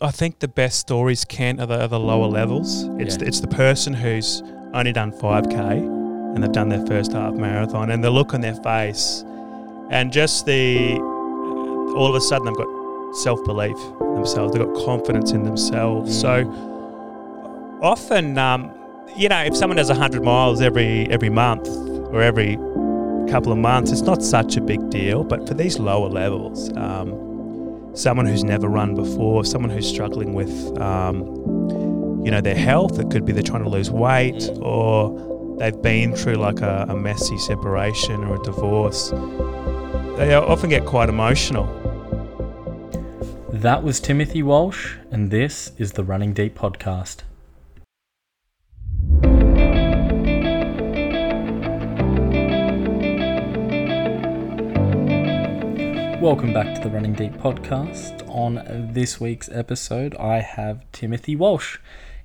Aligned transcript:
I 0.00 0.10
think 0.10 0.38
the 0.38 0.48
best 0.48 0.78
stories 0.78 1.24
can 1.24 1.60
are 1.60 1.66
the, 1.66 1.82
are 1.82 1.88
the 1.88 2.00
lower 2.00 2.26
levels. 2.26 2.84
It's 2.98 3.14
Yeah. 3.14 3.18
the, 3.18 3.26
it's 3.26 3.40
the 3.40 3.48
person 3.48 3.92
who's 3.94 4.42
only 4.74 4.92
done 4.92 5.12
5k 5.12 5.54
and 6.34 6.42
they've 6.42 6.52
done 6.52 6.68
their 6.70 6.84
first 6.86 7.12
half 7.12 7.34
marathon 7.34 7.90
and 7.90 8.02
the 8.02 8.10
look 8.10 8.32
on 8.34 8.40
their 8.40 8.54
face 8.54 9.24
and 9.90 10.12
just 10.12 10.46
the 10.46 10.96
all 11.96 12.06
of 12.08 12.14
a 12.14 12.20
sudden 12.20 12.46
they've 12.46 12.56
got 12.56 13.14
self 13.16 13.44
belief 13.44 13.76
themselves. 14.14 14.54
They've 14.54 14.64
got 14.64 14.84
confidence 14.86 15.32
in 15.32 15.42
themselves. 15.42 16.18
So 16.18 16.48
often, 17.82 18.38
um, 18.38 18.70
you 19.16 19.28
know, 19.28 19.40
if 19.42 19.56
someone 19.56 19.76
does 19.76 19.88
100 19.90 20.22
miles 20.22 20.60
every 20.62 21.06
every 21.10 21.28
month 21.30 21.68
or 21.68 22.22
every 22.22 22.56
couple 23.30 23.52
of 23.52 23.58
months, 23.58 23.90
it's 23.92 24.02
not 24.02 24.22
such 24.22 24.56
a 24.56 24.60
big 24.60 24.88
deal. 24.90 25.24
But 25.24 25.46
for 25.46 25.54
these 25.54 25.78
lower 25.78 26.08
levels, 26.08 26.70
um, 26.76 27.31
someone 27.94 28.26
who's 28.26 28.44
never 28.44 28.68
run 28.68 28.94
before, 28.94 29.44
someone 29.44 29.70
who's 29.70 29.88
struggling 29.88 30.34
with, 30.34 30.50
um, 30.80 31.24
you 32.24 32.30
know, 32.30 32.40
their 32.40 32.54
health, 32.54 32.98
it 32.98 33.10
could 33.10 33.24
be 33.24 33.32
they're 33.32 33.42
trying 33.42 33.64
to 33.64 33.68
lose 33.68 33.90
weight 33.90 34.50
or 34.60 35.56
they've 35.58 35.82
been 35.82 36.14
through 36.14 36.34
like 36.34 36.60
a, 36.60 36.86
a 36.88 36.96
messy 36.96 37.38
separation 37.38 38.24
or 38.24 38.36
a 38.36 38.42
divorce. 38.42 39.10
They 40.16 40.34
often 40.34 40.70
get 40.70 40.86
quite 40.86 41.08
emotional. 41.08 41.66
That 43.52 43.82
was 43.82 44.00
Timothy 44.00 44.42
Walsh, 44.42 44.96
and 45.10 45.30
this 45.30 45.72
is 45.78 45.92
the 45.92 46.02
Running 46.02 46.32
Deep 46.32 46.58
podcast. 46.58 47.22
Welcome 56.22 56.52
back 56.52 56.76
to 56.76 56.80
the 56.80 56.88
Running 56.88 57.14
Deep 57.14 57.32
podcast. 57.32 58.22
On 58.28 58.62
this 58.94 59.20
week's 59.20 59.48
episode, 59.48 60.14
I 60.14 60.38
have 60.38 60.84
Timothy 60.92 61.34
Walsh 61.34 61.78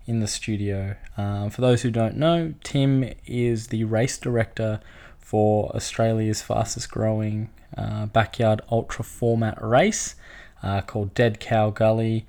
in 0.06 0.20
the 0.20 0.28
studio. 0.28 0.96
Um, 1.18 1.50
for 1.50 1.62
those 1.62 1.82
who 1.82 1.90
don't 1.90 2.16
know, 2.16 2.54
Tim 2.64 3.12
is 3.26 3.70
the 3.70 3.86
race 3.86 4.20
director 4.20 4.82
for 5.18 5.76
Australia's 5.76 6.44
fastest 6.44 6.92
growing 6.92 7.50
uh, 7.76 8.06
backyard 8.06 8.62
ultra 8.72 9.04
format 9.04 9.58
race 9.60 10.14
uh, 10.62 10.82
called 10.82 11.16
Dead 11.16 11.40
Cow 11.40 11.72
Gully. 11.72 12.28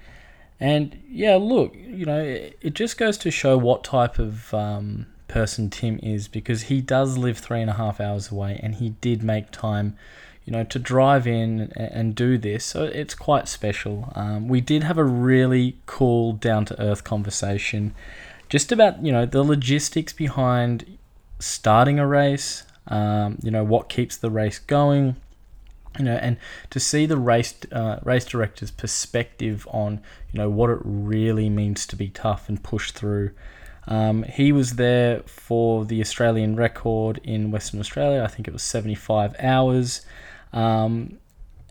And 0.58 0.98
yeah, 1.06 1.36
look, 1.36 1.74
you 1.76 2.06
know, 2.06 2.18
it, 2.18 2.58
it 2.62 2.72
just 2.72 2.96
goes 2.96 3.18
to 3.18 3.30
show 3.30 3.58
what 3.58 3.84
type 3.84 4.18
of 4.18 4.54
um, 4.54 5.06
person 5.28 5.68
Tim 5.68 6.00
is 6.02 6.28
because 6.28 6.62
he 6.62 6.80
does 6.80 7.18
live 7.18 7.36
three 7.36 7.60
and 7.60 7.68
a 7.68 7.74
half 7.74 8.00
hours 8.00 8.32
away 8.32 8.58
and 8.62 8.76
he 8.76 8.94
did 9.02 9.22
make 9.22 9.50
time, 9.50 9.98
you 10.48 10.52
know, 10.52 10.64
to 10.64 10.78
drive 10.78 11.26
in 11.26 11.70
and, 11.76 12.14
do 12.14 12.38
this. 12.38 12.64
So 12.64 12.84
it's 12.84 13.14
quite 13.14 13.48
special. 13.48 14.10
Um, 14.14 14.48
we 14.48 14.62
did 14.62 14.82
have 14.82 14.96
a 14.96 15.04
really 15.04 15.76
cool, 15.84 16.32
down 16.32 16.64
to 16.64 16.80
earth 16.80 17.04
conversation 17.04 17.94
just 18.48 18.72
about, 18.72 19.04
you 19.04 19.12
know, 19.12 19.26
the 19.26 19.42
logistics 19.42 20.14
behind 20.14 20.96
starting 21.38 21.98
a 21.98 22.06
race, 22.06 22.62
um, 22.86 23.36
you 23.42 23.50
know, 23.50 23.62
what 23.62 23.90
keeps 23.90 24.16
the 24.16 24.30
race 24.30 24.58
going 24.58 25.16
you 25.98 26.06
know, 26.06 26.14
and 26.14 26.38
to 26.70 26.80
see 26.80 27.04
the 27.04 27.18
race 27.18 27.54
uh, 27.70 27.98
race 28.04 28.24
director's 28.24 28.70
perspective 28.70 29.66
on 29.70 30.00
you 30.32 30.38
know 30.38 30.48
what 30.48 30.70
it 30.70 30.78
really 30.84 31.50
means 31.50 31.86
to 31.88 31.96
be 31.96 32.08
tough 32.08 32.48
and 32.48 32.62
push 32.62 32.92
through. 32.92 33.32
Um, 33.86 34.22
he 34.22 34.52
was 34.52 34.76
there 34.76 35.22
for 35.26 35.84
the 35.84 36.00
Australian 36.00 36.56
record 36.56 37.20
in 37.24 37.50
Western 37.50 37.80
Australia. 37.80 38.22
I 38.22 38.28
think 38.28 38.46
it 38.46 38.52
was 38.52 38.62
75 38.62 39.34
hours. 39.40 40.02
Um, 40.52 41.18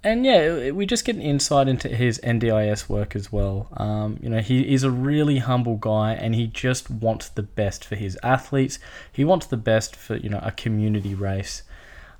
and 0.04 0.26
yeah, 0.26 0.72
we 0.72 0.86
just 0.86 1.06
get 1.06 1.16
an 1.16 1.22
insight 1.22 1.68
into 1.68 1.90
his 1.90 2.20
NDIS 2.24 2.88
work 2.88 3.16
as 3.16 3.32
well. 3.32 3.68
Um, 3.76 4.18
you 4.22 4.30
know, 4.30 4.40
he 4.40 4.74
is 4.74 4.84
a 4.84 4.92
really 4.92 5.40
humble 5.40 5.76
guy, 5.76 6.14
and 6.14 6.36
he 6.36 6.48
just 6.48 6.90
wants 6.90 7.30
the 7.30 7.44
best 7.44 7.84
for 7.84 7.96
his 7.96 8.18
athletes. 8.24 8.80
He 9.12 9.26
wants 9.26 9.48
the 9.48 9.58
best 9.58 9.96
for 9.96 10.16
you 10.16 10.30
know 10.30 10.40
a 10.44 10.52
community 10.52 11.16
race. 11.16 11.64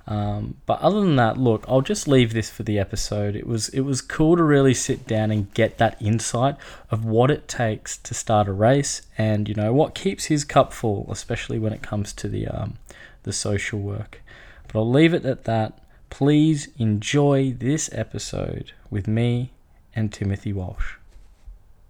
Um, 0.08 0.56
but 0.64 0.80
other 0.80 1.00
than 1.00 1.16
that, 1.16 1.36
look, 1.36 1.66
I'll 1.68 1.82
just 1.82 2.08
leave 2.08 2.32
this 2.32 2.48
for 2.48 2.62
the 2.62 2.78
episode. 2.78 3.36
It 3.36 3.46
was 3.46 3.68
it 3.68 3.80
was 3.82 4.00
cool 4.00 4.36
to 4.36 4.42
really 4.42 4.74
sit 4.74 5.06
down 5.06 5.30
and 5.30 5.52
get 5.52 5.78
that 5.78 6.00
insight 6.00 6.56
of 6.90 7.04
what 7.04 7.30
it 7.30 7.46
takes 7.46 7.98
to 7.98 8.14
start 8.14 8.48
a 8.48 8.52
race, 8.52 9.02
and 9.16 9.48
you 9.48 9.54
know 9.54 9.72
what 9.72 9.94
keeps 9.94 10.26
his 10.26 10.44
cup 10.44 10.72
full, 10.72 11.06
especially 11.10 11.58
when 11.58 11.72
it 11.72 11.82
comes 11.82 12.12
to 12.14 12.28
the 12.28 12.48
um, 12.48 12.78
the 13.22 13.32
social 13.32 13.78
work. 13.78 14.22
But 14.66 14.80
I'll 14.80 14.90
leave 14.90 15.14
it 15.14 15.24
at 15.24 15.44
that. 15.44 15.78
Please 16.10 16.68
enjoy 16.78 17.52
this 17.52 17.90
episode 17.92 18.72
with 18.90 19.06
me 19.06 19.52
and 19.94 20.12
Timothy 20.12 20.52
Walsh. 20.52 20.94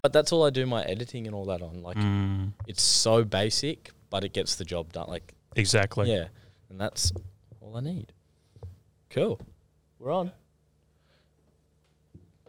But 0.01 0.13
that's 0.13 0.31
all 0.31 0.45
I 0.45 0.49
do 0.49 0.65
my 0.65 0.83
editing 0.83 1.25
and 1.27 1.35
all 1.35 1.45
that 1.45 1.61
on. 1.61 1.81
Like 1.83 1.97
Mm, 1.97 2.53
it's 2.67 2.81
so 2.81 3.23
basic, 3.23 3.91
but 4.09 4.23
it 4.23 4.33
gets 4.33 4.55
the 4.55 4.65
job 4.65 4.93
done. 4.93 5.07
Like 5.07 5.33
exactly. 5.55 6.11
yeah, 6.11 6.27
and 6.69 6.79
that's 6.79 7.11
all 7.61 7.75
I 7.77 7.81
need. 7.81 8.13
Cool. 9.09 9.39
We're 9.99 10.11
on. 10.13 10.31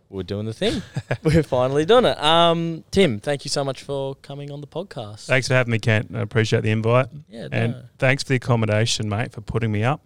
We're 0.08 0.22
doing 0.24 0.44
the 0.46 0.52
thing. 0.52 0.82
We're 1.22 1.44
finally 1.44 1.84
doing 1.84 2.04
it. 2.04 2.20
Um, 2.20 2.82
Tim, 2.90 3.20
thank 3.20 3.44
you 3.44 3.48
so 3.48 3.62
much 3.62 3.82
for 3.84 4.16
coming 4.16 4.50
on 4.50 4.60
the 4.60 4.66
podcast. 4.66 5.26
Thanks 5.26 5.46
for 5.46 5.54
having 5.54 5.70
me, 5.70 5.78
Kent. 5.78 6.10
I 6.14 6.20
appreciate 6.20 6.62
the 6.64 6.70
invite. 6.70 7.06
Yeah, 7.28 7.46
And 7.52 7.72
no, 7.72 7.82
thanks 7.98 8.24
for 8.24 8.30
the 8.30 8.34
accommodation, 8.36 9.08
mate, 9.08 9.30
for 9.32 9.40
putting 9.40 9.70
me 9.70 9.84
up. 9.84 10.04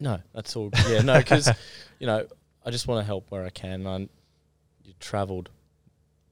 No, 0.00 0.20
that's 0.34 0.56
all. 0.56 0.70
Yeah, 0.88 1.00
no, 1.02 1.18
because 1.18 1.48
you 1.98 2.06
know 2.06 2.26
I 2.64 2.70
just 2.70 2.86
want 2.88 3.00
to 3.00 3.04
help 3.06 3.30
where 3.30 3.44
I 3.44 3.50
can. 3.50 3.86
I, 3.86 3.98
you 4.84 4.92
travelled 5.00 5.50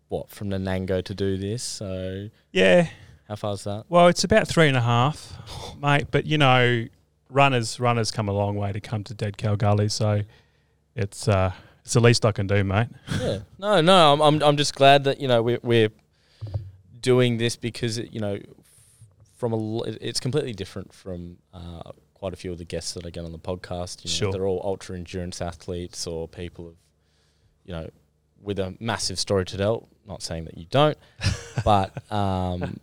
what 0.08 0.30
from 0.30 0.50
Nanango 0.50 1.02
to 1.04 1.14
do 1.14 1.36
this, 1.38 1.62
so 1.62 2.28
Yeah. 2.52 2.88
how 3.28 3.36
far 3.36 3.54
is 3.54 3.64
that? 3.64 3.84
Well, 3.88 4.08
it's 4.08 4.24
about 4.24 4.46
three 4.48 4.68
and 4.68 4.76
a 4.76 4.80
half, 4.82 5.32
mate. 5.80 6.06
But 6.10 6.26
you 6.26 6.38
know, 6.38 6.86
runners 7.30 7.80
runners 7.80 8.10
come 8.10 8.28
a 8.28 8.32
long 8.32 8.56
way 8.56 8.72
to 8.72 8.80
come 8.80 9.04
to 9.04 9.14
Dead 9.14 9.36
Cow 9.38 9.54
Gully, 9.56 9.88
so 9.88 10.22
it's 10.94 11.28
uh, 11.28 11.52
it's 11.84 11.94
the 11.94 12.00
least 12.00 12.24
I 12.26 12.32
can 12.32 12.46
do, 12.46 12.62
mate. 12.62 12.88
yeah. 13.20 13.38
No, 13.58 13.80
no. 13.80 14.12
I'm, 14.12 14.20
I'm, 14.20 14.42
I'm 14.42 14.56
just 14.56 14.74
glad 14.74 15.04
that 15.04 15.20
you 15.20 15.28
know 15.28 15.42
we're 15.42 15.60
we're 15.62 15.88
doing 17.00 17.38
this 17.38 17.56
because 17.56 17.98
it, 17.98 18.12
you 18.12 18.20
know 18.20 18.38
from 19.36 19.52
a 19.52 19.82
it's 20.00 20.20
completely 20.20 20.52
different 20.52 20.92
from 20.92 21.36
uh, 21.52 21.90
quite 22.22 22.32
a 22.32 22.36
few 22.36 22.52
of 22.52 22.58
the 22.58 22.64
guests 22.64 22.92
that 22.94 23.04
I 23.04 23.10
get 23.10 23.24
on 23.24 23.32
the 23.32 23.38
podcast. 23.52 24.04
You 24.04 24.08
know, 24.08 24.14
Sure. 24.14 24.32
they're 24.32 24.46
all 24.46 24.60
ultra 24.62 24.94
endurance 24.96 25.42
athletes 25.42 26.06
or 26.06 26.28
people 26.28 26.68
of 26.68 26.74
you 27.64 27.72
know 27.72 27.90
with 28.40 28.60
a 28.60 28.76
massive 28.78 29.18
story 29.18 29.44
to 29.46 29.56
tell. 29.56 29.88
Not 30.06 30.22
saying 30.22 30.44
that 30.44 30.56
you 30.56 30.66
don't, 30.70 30.96
but 31.64 31.90
um, 32.12 32.78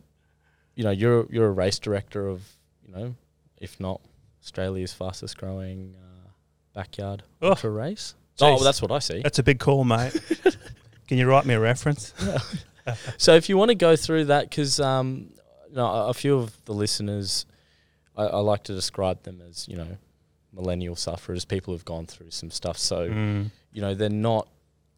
you 0.75 0.83
know 0.83 0.91
you're 0.91 1.25
you're 1.29 1.47
a 1.47 1.51
race 1.51 1.79
director 1.79 2.27
of 2.27 2.41
you 2.85 2.93
know 2.93 3.15
if 3.61 3.79
not 3.79 4.01
Australia's 4.43 4.91
fastest 4.91 5.37
growing 5.37 5.95
uh, 5.97 6.29
backyard 6.73 7.23
Oh, 7.41 7.51
ultra 7.51 7.69
race. 7.69 8.15
Oh, 8.41 8.43
jeez. 8.45 8.55
well, 8.55 8.63
that's 8.65 8.81
what 8.81 8.91
I 8.91 8.99
see. 8.99 9.21
That's 9.21 9.39
a 9.39 9.43
big 9.43 9.59
call, 9.59 9.85
mate. 9.85 10.13
can 11.07 11.17
you 11.17 11.27
write 11.29 11.45
me 11.45 11.53
a 11.53 11.59
reference? 11.61 12.13
So 13.17 13.35
if 13.35 13.49
you 13.49 13.55
want 13.57 13.69
to 13.69 13.75
go 13.75 13.95
through 13.95 14.25
that, 14.25 14.49
because 14.49 14.79
um, 14.79 15.29
you 15.69 15.75
know, 15.75 15.85
a 15.85 16.07
a 16.09 16.13
few 16.13 16.35
of 16.37 16.57
the 16.65 16.73
listeners, 16.73 17.45
I, 18.19 18.25
I 18.25 18.39
like 18.39 18.63
to 18.63 18.73
describe 18.73 19.23
them 19.23 19.41
as 19.49 19.67
you 19.67 19.77
know, 19.77 19.97
millennial 20.53 20.95
sufferers, 20.95 21.45
people 21.45 21.73
who've 21.73 21.85
gone 21.85 22.05
through 22.05 22.31
some 22.31 22.51
stuff. 22.51 22.77
So 22.77 23.09
Mm. 23.09 23.51
you 23.73 23.81
know, 23.81 23.93
they're 23.95 24.09
not. 24.09 24.47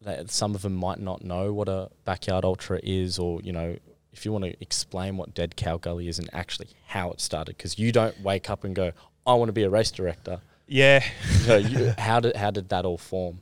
They, 0.04 0.22
some 0.26 0.54
of 0.56 0.62
them 0.62 0.74
might 0.74 0.98
not 1.00 1.22
know 1.22 1.52
what 1.52 1.68
a 1.68 1.88
backyard 2.04 2.44
ultra 2.44 2.80
is, 2.82 3.18
or 3.18 3.40
you 3.42 3.52
know, 3.52 3.76
if 4.12 4.24
you 4.24 4.32
want 4.32 4.44
to 4.44 4.54
explain 4.60 5.16
what 5.16 5.32
Dead 5.34 5.54
Cow 5.56 5.76
Gully 5.76 6.08
is 6.08 6.18
and 6.18 6.28
actually 6.32 6.68
how 6.88 7.10
it 7.12 7.20
started, 7.20 7.56
because 7.56 7.78
you 7.78 7.92
don't 7.92 8.20
wake 8.20 8.50
up 8.50 8.64
and 8.64 8.74
go, 8.74 8.92
"I 9.26 9.34
want 9.34 9.48
to 9.48 9.52
be 9.52 9.62
a 9.62 9.70
race 9.70 9.90
director." 9.92 10.40
Yeah. 10.66 11.04
You 11.46 11.94
how 11.98 12.18
did 12.20 12.34
how 12.36 12.50
did 12.50 12.68
that 12.70 12.84
all 12.84 12.98
form? 12.98 13.40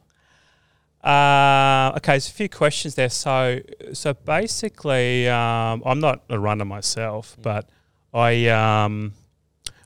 Uh, 1.02 1.92
okay, 1.96 2.12
there's 2.12 2.28
a 2.28 2.32
few 2.32 2.48
questions 2.48 2.94
there. 2.94 3.08
So, 3.08 3.60
so 3.94 4.12
basically, 4.12 5.28
um, 5.28 5.82
I'm 5.86 5.98
not 6.00 6.22
a 6.28 6.38
runner 6.38 6.66
myself, 6.66 7.38
but 7.40 7.68
I, 8.12 8.48
um, 8.48 9.14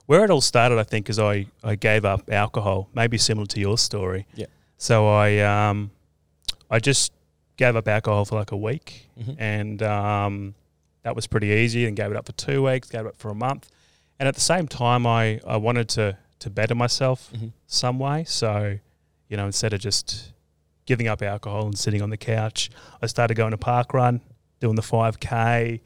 where 0.07 0.25
it 0.25 0.31
all 0.31 0.41
started, 0.41 0.79
I 0.79 0.83
think, 0.85 1.09
is 1.09 1.19
I, 1.19 1.47
I 1.63 1.75
gave 1.77 2.05
up 2.05 2.31
alcohol. 2.31 2.89
Maybe 2.95 3.19
similar 3.19 3.47
to 3.47 3.61
your 3.61 3.79
story. 3.79 4.27
Yeah. 4.35 4.47
So 4.77 5.09
I, 5.09 5.39
um, 5.39 5.91
I 6.71 6.79
just 6.79 7.13
gave 7.57 7.77
up 7.77 7.89
alcohol 7.89 8.25
for 8.25 8.37
like 8.37 8.53
a 8.53 8.57
week, 8.57 9.09
Mhm. 9.19 9.37
and 9.39 9.83
um, 9.83 10.55
that 11.05 11.15
was 11.17 11.27
pretty 11.27 11.49
easy. 11.49 11.87
And 11.87 11.97
gave 11.97 12.11
it 12.11 12.17
up 12.17 12.27
for 12.27 12.33
two 12.33 12.63
weeks, 12.65 12.89
gave 12.91 13.03
it 13.03 13.09
up 13.09 13.17
for 13.17 13.31
a 13.31 13.35
month, 13.35 13.71
and 14.19 14.29
at 14.29 14.35
the 14.35 14.41
same 14.41 14.67
time, 14.69 15.07
I, 15.07 15.41
I 15.47 15.57
wanted 15.57 15.89
to 15.91 16.17
to 16.41 16.51
better 16.51 16.75
myself 16.75 17.31
Mhm. 17.35 17.53
some 17.67 17.99
way. 17.99 18.25
So, 18.25 18.79
you 19.29 19.37
know, 19.39 19.47
instead 19.47 19.73
of 19.73 19.81
just 19.81 20.33
giving 20.85 21.09
up 21.09 21.23
alcohol 21.23 21.65
and 21.65 21.79
sitting 21.79 22.03
on 22.03 22.11
the 22.11 22.19
couch, 22.19 22.71
I 23.01 23.07
started 23.07 23.35
going 23.37 23.53
to 23.53 23.57
park 23.57 23.95
run, 23.95 24.21
doing 24.61 24.75
the 24.77 24.83
5K, 24.83 25.81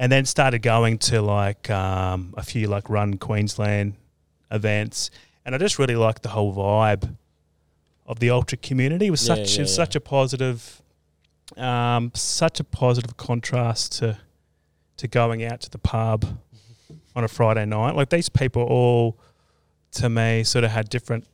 and 0.00 0.10
then 0.10 0.24
started 0.24 0.62
going 0.62 0.98
to 0.98 1.20
like 1.22 1.68
um, 1.70 2.34
a 2.36 2.42
few 2.42 2.66
like 2.66 2.88
Run 2.90 3.18
Queensland 3.18 3.94
events. 4.50 5.10
And 5.44 5.54
I 5.54 5.58
just 5.58 5.78
really 5.78 5.94
liked 5.96 6.22
the 6.22 6.30
whole 6.30 6.52
vibe 6.54 7.16
of 8.06 8.18
the 8.18 8.30
ultra 8.30 8.56
community. 8.58 9.06
It 9.06 9.10
was 9.10 9.22
Yeah, 9.28 9.34
such 9.36 9.54
yeah, 9.54 9.58
it 9.58 9.62
was 9.62 9.70
yeah. 9.72 9.84
such 9.84 9.94
a 9.96 10.00
positive 10.00 10.82
um, 11.56 12.12
such 12.14 12.60
a 12.60 12.64
positive 12.64 13.16
contrast 13.16 13.92
to 13.98 14.16
to 14.96 15.08
going 15.08 15.44
out 15.44 15.60
to 15.62 15.70
the 15.70 15.78
pub 15.78 16.24
on 17.16 17.24
a 17.24 17.28
Friday 17.28 17.66
night. 17.66 17.94
Like 17.94 18.08
these 18.10 18.28
people 18.28 18.62
all, 18.62 19.18
to 19.92 20.08
me, 20.08 20.44
sort 20.44 20.64
of 20.64 20.70
had 20.70 20.88
different 20.88 21.26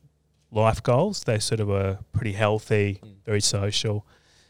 life 0.51 0.81
goals. 0.81 1.23
They 1.23 1.39
sort 1.39 1.59
of 1.59 1.67
were 1.67 1.99
pretty 2.13 2.33
healthy, 2.33 2.99
Mm. 3.03 3.09
very 3.25 3.41
social. 3.41 4.05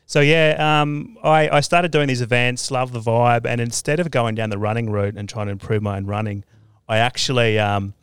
So 0.10 0.22
yeah, 0.22 0.56
um, 0.82 1.18
I, 1.22 1.50
I 1.50 1.60
started 1.60 1.92
doing 1.92 2.08
these 2.08 2.22
events, 2.22 2.72
love 2.72 2.94
the 2.94 3.02
vibe, 3.02 3.46
and 3.46 3.60
instead 3.60 4.00
of 4.00 4.10
going 4.10 4.36
down 4.36 4.50
the 4.50 4.58
running 4.58 4.90
route 4.90 5.16
and 5.18 5.28
trying 5.28 5.48
to 5.48 5.52
improve 5.52 5.82
my 5.84 5.98
own 5.98 6.06
running, 6.06 6.46
I 6.88 7.00
actually 7.00 7.60
um, 7.60 7.94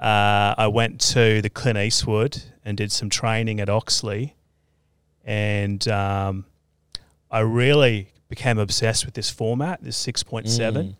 uh, 0.00 0.54
I 0.56 0.66
went 0.68 0.98
to 1.12 1.42
the 1.42 1.50
Clint 1.50 1.78
Eastwood 1.78 2.42
and 2.64 2.74
did 2.74 2.90
some 2.90 3.10
training 3.10 3.60
at 3.60 3.68
Oxley, 3.68 4.34
and 5.26 5.86
um, 5.88 6.46
I 7.30 7.40
really 7.40 8.12
became 8.30 8.58
obsessed 8.58 9.04
with 9.04 9.14
this 9.14 9.28
format, 9.28 9.82
this 9.82 9.96
six 9.96 10.22
point 10.22 10.48
seven 10.48 10.86
Mm. 10.86 10.96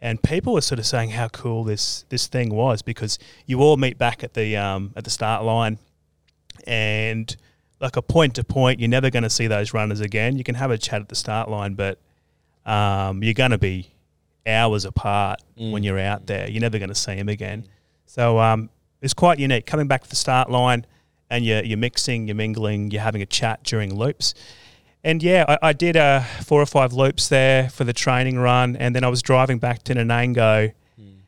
and 0.00 0.22
people 0.22 0.54
were 0.54 0.60
sort 0.60 0.80
of 0.80 0.86
saying 0.86 1.10
how 1.10 1.28
cool 1.28 1.62
this 1.62 2.04
this 2.08 2.26
thing 2.26 2.52
was 2.52 2.82
because 2.82 3.18
you 3.46 3.60
all 3.60 3.76
meet 3.76 3.96
back 3.96 4.24
at 4.24 4.34
the 4.34 4.56
um, 4.56 4.92
at 4.96 5.04
the 5.04 5.10
start 5.10 5.44
line, 5.44 5.78
and 6.66 7.36
like 7.80 7.96
a 7.96 8.02
point 8.02 8.34
to 8.36 8.44
point, 8.44 8.80
you're 8.80 8.88
never 8.88 9.10
going 9.10 9.22
to 9.22 9.30
see 9.30 9.46
those 9.46 9.72
runners 9.74 10.00
again. 10.00 10.36
You 10.36 10.44
can 10.44 10.54
have 10.56 10.70
a 10.70 10.78
chat 10.78 11.00
at 11.00 11.08
the 11.08 11.14
start 11.14 11.48
line, 11.48 11.74
but 11.74 11.98
um, 12.66 13.22
you're 13.22 13.34
going 13.34 13.52
to 13.52 13.58
be 13.58 13.92
hours 14.46 14.84
apart 14.84 15.40
when 15.56 15.82
Mm. 15.82 15.84
you're 15.84 15.98
out 15.98 16.26
there. 16.26 16.48
You're 16.50 16.60
never 16.60 16.78
going 16.78 16.88
to 16.88 16.94
see 16.94 17.14
them 17.14 17.28
again. 17.28 17.66
So 18.06 18.38
um, 18.40 18.70
it's 19.00 19.14
quite 19.14 19.38
unique 19.38 19.66
coming 19.66 19.86
back 19.86 20.02
to 20.04 20.08
the 20.10 20.16
start 20.16 20.50
line, 20.50 20.86
and 21.30 21.44
you're 21.44 21.62
you're 21.64 21.78
mixing, 21.78 22.26
you're 22.26 22.34
mingling, 22.34 22.90
you're 22.90 23.02
having 23.02 23.22
a 23.22 23.26
chat 23.26 23.62
during 23.64 23.94
loops. 23.94 24.34
And 25.04 25.22
yeah, 25.22 25.44
I, 25.48 25.58
I 25.68 25.72
did 25.72 25.96
uh, 25.96 26.20
four 26.44 26.60
or 26.60 26.66
five 26.66 26.92
loops 26.92 27.28
there 27.28 27.68
for 27.70 27.84
the 27.84 27.92
training 27.92 28.38
run, 28.38 28.74
and 28.76 28.94
then 28.96 29.04
I 29.04 29.08
was 29.08 29.22
driving 29.22 29.58
back 29.58 29.82
to 29.84 29.94
Nanango, 29.94 30.72
Mm. 31.00 31.18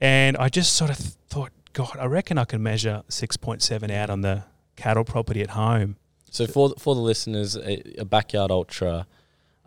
and 0.00 0.36
I 0.36 0.48
just 0.48 0.74
sort 0.74 0.90
of 0.90 0.98
th- 0.98 1.10
thought, 1.28 1.50
God, 1.72 1.96
I 1.98 2.04
reckon 2.06 2.38
I 2.38 2.44
can 2.44 2.62
measure 2.62 3.02
six 3.08 3.36
point 3.36 3.62
seven 3.62 3.90
out 3.90 4.10
on 4.10 4.20
the 4.20 4.44
cattle 4.82 5.04
property 5.04 5.42
at 5.42 5.50
home. 5.50 5.96
So 6.30 6.46
for 6.46 6.74
for 6.78 6.94
the 6.94 7.00
listeners, 7.00 7.56
a, 7.56 8.00
a 8.00 8.04
backyard 8.04 8.50
ultra 8.50 9.06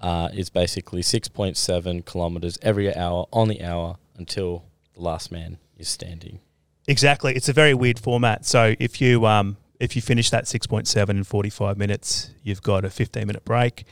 uh, 0.02 0.30
is 0.34 0.50
basically 0.50 1.02
six 1.02 1.28
point 1.28 1.58
seven 1.58 2.02
kilometers 2.02 2.58
every 2.62 2.88
hour 2.96 3.28
on 3.32 3.48
the 3.48 3.60
hour 3.64 3.98
until 4.18 4.64
the 4.94 5.02
last 5.02 5.32
man 5.32 5.58
is 5.78 5.90
standing. 5.90 6.40
Exactly, 6.88 7.34
it's 7.36 7.50
a 7.50 7.54
very 7.54 7.74
weird 7.74 8.00
format. 8.00 8.46
So 8.46 8.76
if 8.80 9.02
you 9.02 9.26
um, 9.26 9.58
if 9.80 9.96
you 9.96 10.02
finish 10.02 10.30
that 10.30 10.48
six 10.48 10.68
point 10.68 10.88
seven 10.88 11.18
in 11.18 11.24
forty 11.24 11.50
five 11.50 11.78
minutes, 11.78 12.32
you've 12.44 12.62
got 12.62 12.86
a 12.86 12.90
fifteen 12.90 13.28
minute 13.28 13.46
break, 13.46 13.86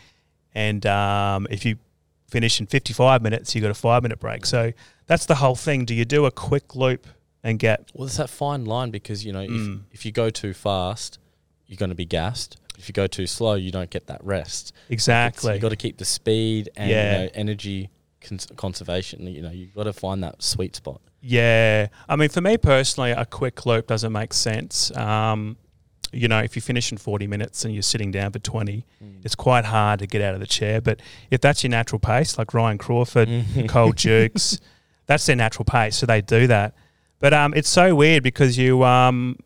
and 0.56 0.86
um, 0.86 1.48
if 1.50 1.66
you 1.66 1.76
finish 2.30 2.60
in 2.60 2.68
fifty 2.68 2.94
five 2.94 3.22
minutes, 3.22 3.54
you've 3.54 3.64
got 3.64 3.72
a 3.72 3.82
five 3.90 4.02
minute 4.04 4.20
break. 4.20 4.46
So 4.46 4.72
that's 5.08 5.26
the 5.26 5.36
whole 5.36 5.56
thing. 5.56 5.86
Do 5.86 5.94
you 5.94 6.06
do 6.06 6.26
a 6.26 6.32
quick 6.32 6.76
loop 6.76 7.08
and 7.44 7.58
get 7.60 7.90
Well, 7.94 8.06
there's 8.08 8.18
that 8.18 8.30
fine 8.30 8.66
line 8.66 8.92
because 8.92 9.26
you 9.26 9.34
know 9.34 9.46
Mm. 9.48 9.82
if 9.90 9.96
if 9.96 10.06
you 10.06 10.12
go 10.12 10.30
too 10.30 10.54
fast, 10.54 11.20
you're 11.68 11.78
going 11.78 11.90
to 11.90 11.96
be 11.96 12.06
gassed. 12.06 12.58
If 12.78 12.88
you 12.90 12.94
go 12.94 13.06
too 13.08 13.28
slow, 13.28 13.54
you 13.56 13.72
don't 13.72 13.90
get 13.90 14.08
that 14.08 14.24
rest. 14.24 14.74
exactly? 14.90 15.54
you 15.54 15.60
got 15.60 15.70
to 15.70 15.76
keep 15.76 15.98
the 15.98 16.06
speed 16.06 16.70
and 16.76 16.90
Yeah. 16.90 17.12
you 17.20 17.26
know, 17.26 17.30
energy 17.36 17.90
cons- 18.22 18.48
conservation. 18.56 19.28
You 19.28 19.42
know, 19.44 19.52
you've 19.52 19.74
got 19.76 19.84
to 19.84 19.94
find 19.94 20.24
that 20.24 20.42
sweet 20.42 20.76
spot. 20.76 21.00
Yeah, 21.24 21.88
I 22.10 22.16
mean, 22.16 22.30
for 22.30 22.42
me 22.42 22.58
personally, 22.58 23.12
a 23.12 23.26
quick 23.26 23.66
loop 23.68 23.86
doesn't 23.88 24.12
make 24.12 24.34
sense. 24.34 24.96
Um, 24.98 25.58
you 26.12 26.28
know, 26.28 26.40
if 26.40 26.56
you 26.56 26.62
finish 26.64 26.92
in 26.92 26.98
40 26.98 27.28
minutes 27.28 27.64
and 27.64 27.74
you're 27.74 27.84
sitting 27.84 28.10
down 28.12 28.32
for 28.32 28.40
20, 28.40 28.84
it's 29.24 29.36
quite 29.36 29.66
hard 29.66 30.00
to 30.00 30.08
get 30.08 30.22
out 30.24 30.34
of 30.34 30.40
the 30.40 30.48
chair. 30.48 30.82
But 30.82 31.00
if 31.30 31.40
that's 31.40 31.64
your 31.64 31.70
natural 31.70 32.00
pace, 32.00 32.38
like 32.40 32.54
Ryan 32.56 32.80
Crawford, 32.80 33.30
Cole 33.70 33.94
Jukes, 33.96 34.60
that's 35.06 35.26
their 35.28 35.36
natural 35.36 35.64
pace, 35.66 35.96
so 35.98 36.06
they 36.08 36.22
do 36.22 36.48
that. 36.48 36.74
But 37.22 37.34
um, 37.34 37.54
it's 37.54 37.70
so 37.70 37.96
weird 37.96 38.24
because 38.24 38.58
you, 38.58 38.84
um, 38.84 39.38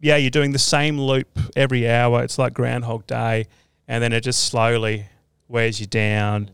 yeah, 0.00 0.16
you're 0.16 0.30
doing 0.30 0.52
the 0.52 0.58
same 0.58 0.98
loop 0.98 1.38
every 1.54 1.88
hour. 1.90 2.22
It's 2.22 2.38
like 2.38 2.54
Groundhog 2.54 3.06
Day, 3.06 3.48
and 3.86 4.02
then 4.02 4.14
it 4.14 4.22
just 4.22 4.44
slowly 4.44 5.06
wears 5.48 5.78
you 5.78 5.86
down 5.86 6.50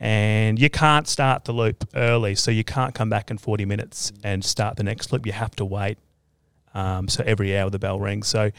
and 0.00 0.58
you 0.58 0.68
can't 0.68 1.06
start 1.06 1.44
the 1.44 1.52
loop 1.52 1.88
early, 1.94 2.34
so 2.34 2.50
you 2.50 2.62
can't 2.62 2.94
come 2.94 3.08
back 3.08 3.30
in 3.30 3.38
40 3.38 3.64
minutes 3.64 4.12
and 4.22 4.44
start 4.44 4.76
the 4.76 4.82
next 4.82 5.12
loop. 5.12 5.24
You 5.24 5.32
have 5.32 5.56
to 5.56 5.64
wait. 5.64 5.98
Um, 6.74 7.08
so 7.08 7.22
every 7.24 7.56
hour 7.56 7.70
the 7.70 7.78
bell 7.78 8.00
rings. 8.00 8.26
So, 8.26 8.50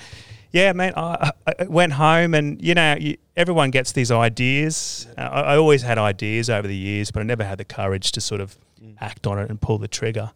yeah, 0.52 0.74
man, 0.74 0.94
I, 0.96 1.32
I 1.46 1.66
went 1.66 1.94
home 1.94 2.34
and, 2.34 2.60
you 2.64 2.74
know, 2.74 2.96
you, 3.00 3.18
everyone 3.36 3.70
gets 3.72 3.92
these 3.92 4.10
ideas. 4.10 5.08
I, 5.18 5.24
I 5.24 5.58
always 5.58 5.84
had 5.84 5.98
ideas 5.98 6.50
over 6.50 6.68
the 6.68 6.76
years, 6.76 7.12
but 7.12 7.20
I 7.20 7.24
never 7.24 7.44
had 7.44 7.60
the 7.60 7.66
courage 7.66 8.14
to 8.14 8.22
sort 8.22 8.40
of 8.40 8.58
act 9.00 9.28
on 9.28 9.38
it 9.38 9.50
and 9.50 9.62
pull 9.62 9.78
the 9.78 9.90
trigger. 9.90 10.32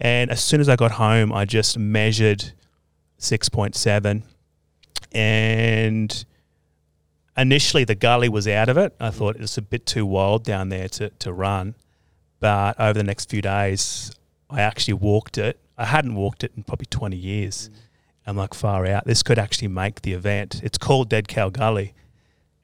And 0.00 0.30
as 0.30 0.42
soon 0.42 0.60
as 0.60 0.68
I 0.68 0.76
got 0.76 0.92
home, 0.92 1.32
I 1.32 1.44
just 1.44 1.78
measured 1.78 2.52
6.7 3.18 4.22
and 5.12 6.24
initially 7.36 7.84
the 7.84 7.94
gully 7.94 8.28
was 8.28 8.46
out 8.48 8.68
of 8.68 8.76
it. 8.76 8.94
I 9.00 9.10
thought 9.10 9.34
it 9.36 9.40
was 9.40 9.58
a 9.58 9.62
bit 9.62 9.86
too 9.86 10.06
wild 10.06 10.44
down 10.44 10.68
there 10.68 10.88
to, 10.88 11.10
to 11.10 11.32
run. 11.32 11.74
But 12.38 12.78
over 12.80 12.94
the 12.94 13.04
next 13.04 13.28
few 13.30 13.42
days, 13.42 14.12
I 14.48 14.60
actually 14.62 14.94
walked 14.94 15.36
it. 15.38 15.58
I 15.76 15.86
hadn't 15.86 16.14
walked 16.14 16.44
it 16.44 16.52
in 16.56 16.62
probably 16.62 16.86
20 16.86 17.16
years. 17.16 17.70
I'm 18.26 18.36
like, 18.36 18.54
far 18.54 18.86
out. 18.86 19.04
This 19.06 19.22
could 19.22 19.38
actually 19.38 19.68
make 19.68 20.02
the 20.02 20.12
event. 20.12 20.60
It's 20.62 20.78
called 20.78 21.08
Dead 21.08 21.26
Cow 21.28 21.48
Gully. 21.50 21.94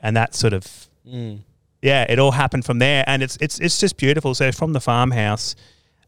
And 0.00 0.16
that 0.16 0.34
sort 0.34 0.52
of, 0.52 0.88
Mm. 1.06 1.40
yeah, 1.82 2.04
it 2.08 2.18
all 2.18 2.32
happened 2.32 2.64
from 2.64 2.78
there. 2.80 3.04
And 3.06 3.22
it's, 3.22 3.38
it's, 3.40 3.60
it's 3.60 3.78
just 3.78 3.96
beautiful. 3.96 4.34
So 4.34 4.50
from 4.52 4.72
the 4.72 4.80
farmhouse, 4.80 5.54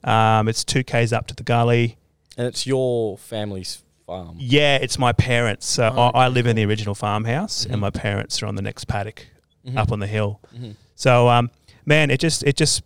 um, 0.04 0.48
it's 0.48 0.64
two 0.64 0.84
Ks 0.84 1.12
up 1.12 1.26
to 1.28 1.34
the 1.34 1.42
gully. 1.42 1.96
And 2.36 2.46
it's 2.46 2.66
your 2.66 3.18
family's 3.18 3.82
farm. 4.06 4.36
Yeah, 4.38 4.76
it's 4.76 4.98
my 4.98 5.12
parents. 5.12 5.66
So 5.66 5.92
Oh, 5.94 6.10
I, 6.14 6.24
I 6.24 6.28
live 6.28 6.46
in 6.46 6.56
the 6.56 6.64
original 6.64 6.94
farmhouse, 6.94 7.64
Mhm. 7.66 7.72
and 7.72 7.80
my 7.80 7.90
parents 7.90 8.42
are 8.42 8.46
on 8.46 8.54
the 8.54 8.62
next 8.62 8.84
paddock 8.86 9.26
Mhm. 9.66 9.76
up 9.76 9.90
on 9.92 9.98
the 9.98 10.06
hill. 10.06 10.40
Mhm. 10.56 10.76
So, 10.94 11.28
um, 11.28 11.50
man, 11.84 12.10
it 12.10 12.20
just, 12.20 12.42
it 12.44 12.56
just, 12.56 12.82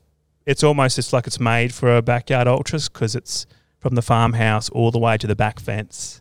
it's 0.47 0.63
almost 0.65 0.97
just 0.97 1.13
like 1.13 1.27
it's 1.27 1.39
made 1.39 1.73
for 1.73 1.97
a 1.97 2.03
backyard 2.03 2.49
ultras 2.49 2.89
because 2.89 3.15
it's 3.15 3.47
from 3.79 3.95
the 3.95 4.03
farmhouse 4.03 4.69
all 4.71 4.91
the 4.91 4.99
way 4.99 5.17
to 5.19 5.27
the 5.27 5.37
back 5.37 5.61
fence, 5.61 6.21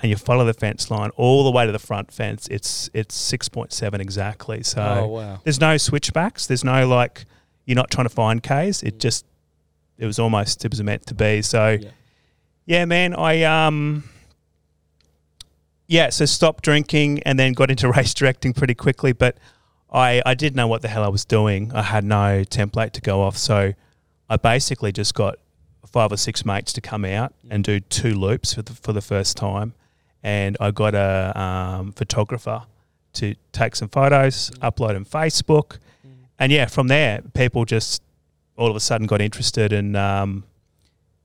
and 0.00 0.08
you 0.10 0.16
follow 0.16 0.44
the 0.44 0.54
fence 0.54 0.90
line 0.90 1.10
all 1.16 1.42
the 1.44 1.50
way 1.50 1.66
to 1.66 1.72
the 1.72 1.78
front 1.78 2.12
fence. 2.12 2.46
It's 2.50 2.88
it's 2.94 3.14
six 3.16 3.48
point 3.48 3.72
seven 3.72 4.00
exactly. 4.00 4.62
So 4.62 4.80
Oh 4.82 5.06
wow. 5.08 5.40
there's 5.42 5.60
no 5.60 5.76
switchbacks. 5.76 6.46
There's 6.46 6.62
no 6.64 6.86
like 6.86 7.24
you're 7.66 7.74
not 7.76 7.90
trying 7.90 8.04
to 8.06 8.14
find 8.14 8.42
K's. 8.42 8.82
It 8.82 8.96
Mm. 8.96 9.00
just 9.00 9.24
it 9.98 10.06
was 10.06 10.18
almost 10.18 10.64
it 10.64 10.70
was 10.70 10.82
meant 10.82 11.06
to 11.06 11.14
be. 11.14 11.42
So 11.42 11.78
Yeah. 11.80 11.90
yeah, 12.66 12.84
man, 12.84 13.14
I 13.14 13.42
um 13.42 14.04
yeah, 15.86 16.10
so 16.10 16.26
stopped 16.26 16.64
drinking 16.64 17.22
and 17.24 17.38
then 17.38 17.52
got 17.54 17.70
into 17.70 17.90
race 17.96 18.14
directing 18.14 18.52
pretty 18.52 18.74
quickly, 18.74 19.12
but 19.12 19.36
I 19.92 20.22
I 20.26 20.34
did 20.34 20.54
know 20.54 20.66
what 20.66 20.82
the 20.82 20.88
hell 20.88 21.04
I 21.04 21.08
was 21.08 21.24
doing. 21.24 21.72
I 21.72 21.82
had 21.82 22.04
no 22.04 22.44
template 22.44 22.92
to 22.92 23.00
go 23.00 23.22
off, 23.22 23.36
so 23.36 23.72
I 24.28 24.36
basically 24.36 24.92
just 24.92 25.14
got 25.14 25.36
five 25.86 26.12
or 26.12 26.18
six 26.18 26.44
mates 26.44 26.72
to 26.74 26.82
come 26.82 27.06
out 27.06 27.32
and 27.50 27.64
do 27.64 27.80
two 27.80 28.12
loops 28.14 28.52
for 28.54 28.62
the 28.62 28.74
for 28.74 28.92
the 28.92 29.00
first 29.00 29.36
time, 29.38 29.72
and 30.22 30.56
I 30.60 30.70
got 30.70 30.94
a 30.94 31.32
um, 31.40 31.92
photographer 31.92 32.62
to 33.14 33.34
take 33.52 33.74
some 33.74 33.88
photos, 33.88 34.50
upload 34.60 34.92
them 34.92 35.06
Facebook, 35.06 35.78
and 36.38 36.52
yeah, 36.52 36.66
from 36.66 36.88
there 36.88 37.22
people 37.32 37.64
just 37.64 38.02
all 38.58 38.68
of 38.70 38.76
a 38.76 38.80
sudden 38.80 39.06
got 39.06 39.20
interested 39.20 39.72
and 39.72 39.96
um, 39.96 40.44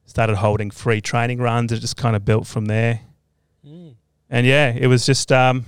started 0.06 0.36
holding 0.38 0.72
free 0.72 1.02
training 1.02 1.40
runs. 1.40 1.72
It 1.72 1.80
just 1.80 1.98
kind 1.98 2.16
of 2.16 2.24
built 2.24 2.48
from 2.48 2.66
there, 2.66 3.02
Mm. 3.68 3.96
and 4.30 4.46
yeah, 4.48 4.72
it 4.76 4.88
was 4.88 5.06
just 5.06 5.32
um, 5.32 5.66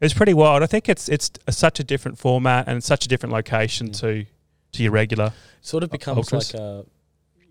it 0.00 0.04
was 0.04 0.14
pretty 0.14 0.34
wild. 0.34 0.62
I 0.62 0.66
think 0.66 0.88
it's 0.88 1.08
it's 1.08 1.30
a, 1.46 1.52
such 1.52 1.80
a 1.80 1.84
different 1.84 2.18
format 2.18 2.68
and 2.68 2.82
such 2.84 3.04
a 3.04 3.08
different 3.08 3.32
location 3.32 3.88
Yeah. 3.88 3.92
to 3.94 4.26
to 4.72 4.82
your 4.82 4.92
regular. 4.92 5.32
Sort 5.60 5.82
of 5.82 5.90
becomes 5.90 6.18
ultras. 6.18 6.52
like 6.54 6.60
a, 6.62 6.84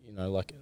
you 0.07 0.13
know, 0.13 0.31
like 0.31 0.53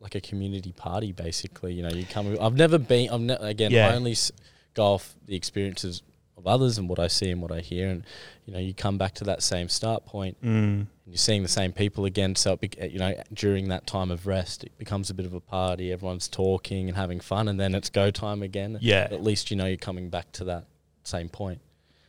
like 0.00 0.14
a 0.14 0.20
community 0.20 0.72
party 0.72 1.12
basically. 1.12 1.74
You 1.74 1.82
know, 1.82 1.90
you 1.90 2.06
come. 2.06 2.36
I've 2.40 2.54
never 2.56 2.78
been. 2.78 3.08
I'm 3.10 3.26
ne- 3.26 3.38
again. 3.40 3.70
Yeah. 3.72 3.88
I 3.88 3.94
only 3.96 4.12
s- 4.12 4.32
go 4.74 4.84
off 4.84 5.14
the 5.26 5.34
experiences 5.36 6.02
of 6.36 6.46
others 6.46 6.78
and 6.78 6.88
what 6.88 6.98
I 6.98 7.08
see 7.08 7.30
and 7.30 7.42
what 7.42 7.52
I 7.52 7.60
hear, 7.60 7.88
and 7.88 8.04
you 8.46 8.52
know, 8.54 8.58
you 8.60 8.72
come 8.74 8.96
back 8.98 9.14
to 9.16 9.24
that 9.24 9.42
same 9.42 9.68
start 9.68 10.04
point, 10.06 10.36
Mm. 10.42 10.86
And 11.04 11.12
you're 11.12 11.18
seeing 11.18 11.42
the 11.42 11.48
same 11.48 11.72
people 11.72 12.04
again. 12.04 12.34
So, 12.36 12.58
it 12.60 12.92
you 12.92 12.98
know, 12.98 13.14
during 13.32 13.68
that 13.68 13.86
time 13.86 14.10
of 14.10 14.26
rest, 14.26 14.64
it 14.64 14.76
becomes 14.78 15.10
a 15.10 15.14
bit 15.14 15.26
of 15.26 15.34
a 15.34 15.40
party. 15.40 15.92
Everyone's 15.92 16.28
talking 16.28 16.88
and 16.88 16.96
having 16.96 17.20
fun, 17.20 17.48
and 17.48 17.58
then 17.58 17.74
it's 17.74 17.90
go 17.90 18.10
time 18.10 18.42
again. 18.42 18.78
Yeah, 18.80 19.08
At 19.10 19.22
least 19.22 19.50
you 19.50 19.56
know 19.56 19.66
you're 19.66 19.76
coming 19.76 20.08
back 20.10 20.30
to 20.32 20.44
that 20.44 20.64
same 21.04 21.28
point. 21.28 21.60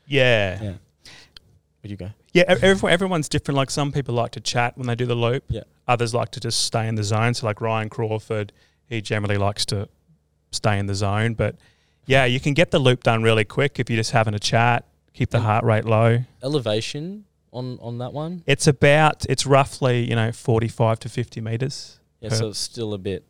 yeah, 0.08 0.62
Yeah. 0.62 0.74
Where'd 1.82 1.92
you 1.92 1.98
go? 1.98 2.10
Yeah, 2.32 2.44
ev- 2.48 2.64
everyone, 2.64 2.94
everyone's 2.94 3.28
different. 3.28 3.58
Like 3.58 3.70
some 3.70 3.92
people 3.92 4.16
like 4.16 4.32
to 4.32 4.40
chat 4.40 4.78
when 4.78 4.88
they 4.88 4.96
do 4.96 5.06
the 5.06 5.16
loop. 5.16 5.44
Yeah. 5.50 5.64
Others 5.88 6.14
like 6.14 6.32
to 6.32 6.40
just 6.40 6.64
stay 6.64 6.88
in 6.88 6.96
the 6.96 7.04
zone. 7.04 7.34
So 7.34 7.46
like 7.46 7.60
Ryan 7.60 7.90
Crawford, 7.90 8.54
he 8.88 9.02
generally 9.02 9.38
likes 9.38 9.66
to 9.66 9.90
stay 10.52 10.80
in 10.80 10.86
the 10.86 10.96
zone. 10.96 11.34
But 11.34 11.58
yeah, 12.06 12.24
you 12.24 12.40
can 12.40 12.54
get 12.54 12.72
the 12.72 12.80
loop 12.80 13.04
done 13.04 13.22
really 13.22 13.44
quick 13.44 13.80
if 13.80 13.90
you're 13.90 13.98
just 13.98 14.12
having 14.12 14.34
a 14.34 14.40
chat. 14.40 14.86
keep 15.14 15.30
the 15.32 15.42
heart 15.42 15.66
rate 15.66 15.84
low. 15.84 16.20
Elevation 16.42 17.26
on 17.54 17.78
on 17.82 18.00
that 18.00 18.12
one. 18.14 18.44
It's 18.46 18.68
about 18.68 19.26
it's 19.30 19.46
roughly 19.46 20.08
you 20.10 20.16
know 20.16 20.32
forty 20.32 20.68
five 20.68 21.00
to 21.00 21.10
fifty 21.10 21.40
meters. 21.42 22.00
Yeah, 22.20 22.30
Per- 22.30 22.36
so 22.36 22.48
it's 22.50 22.60
still 22.60 22.94
a 22.94 22.98
bit 22.98 23.24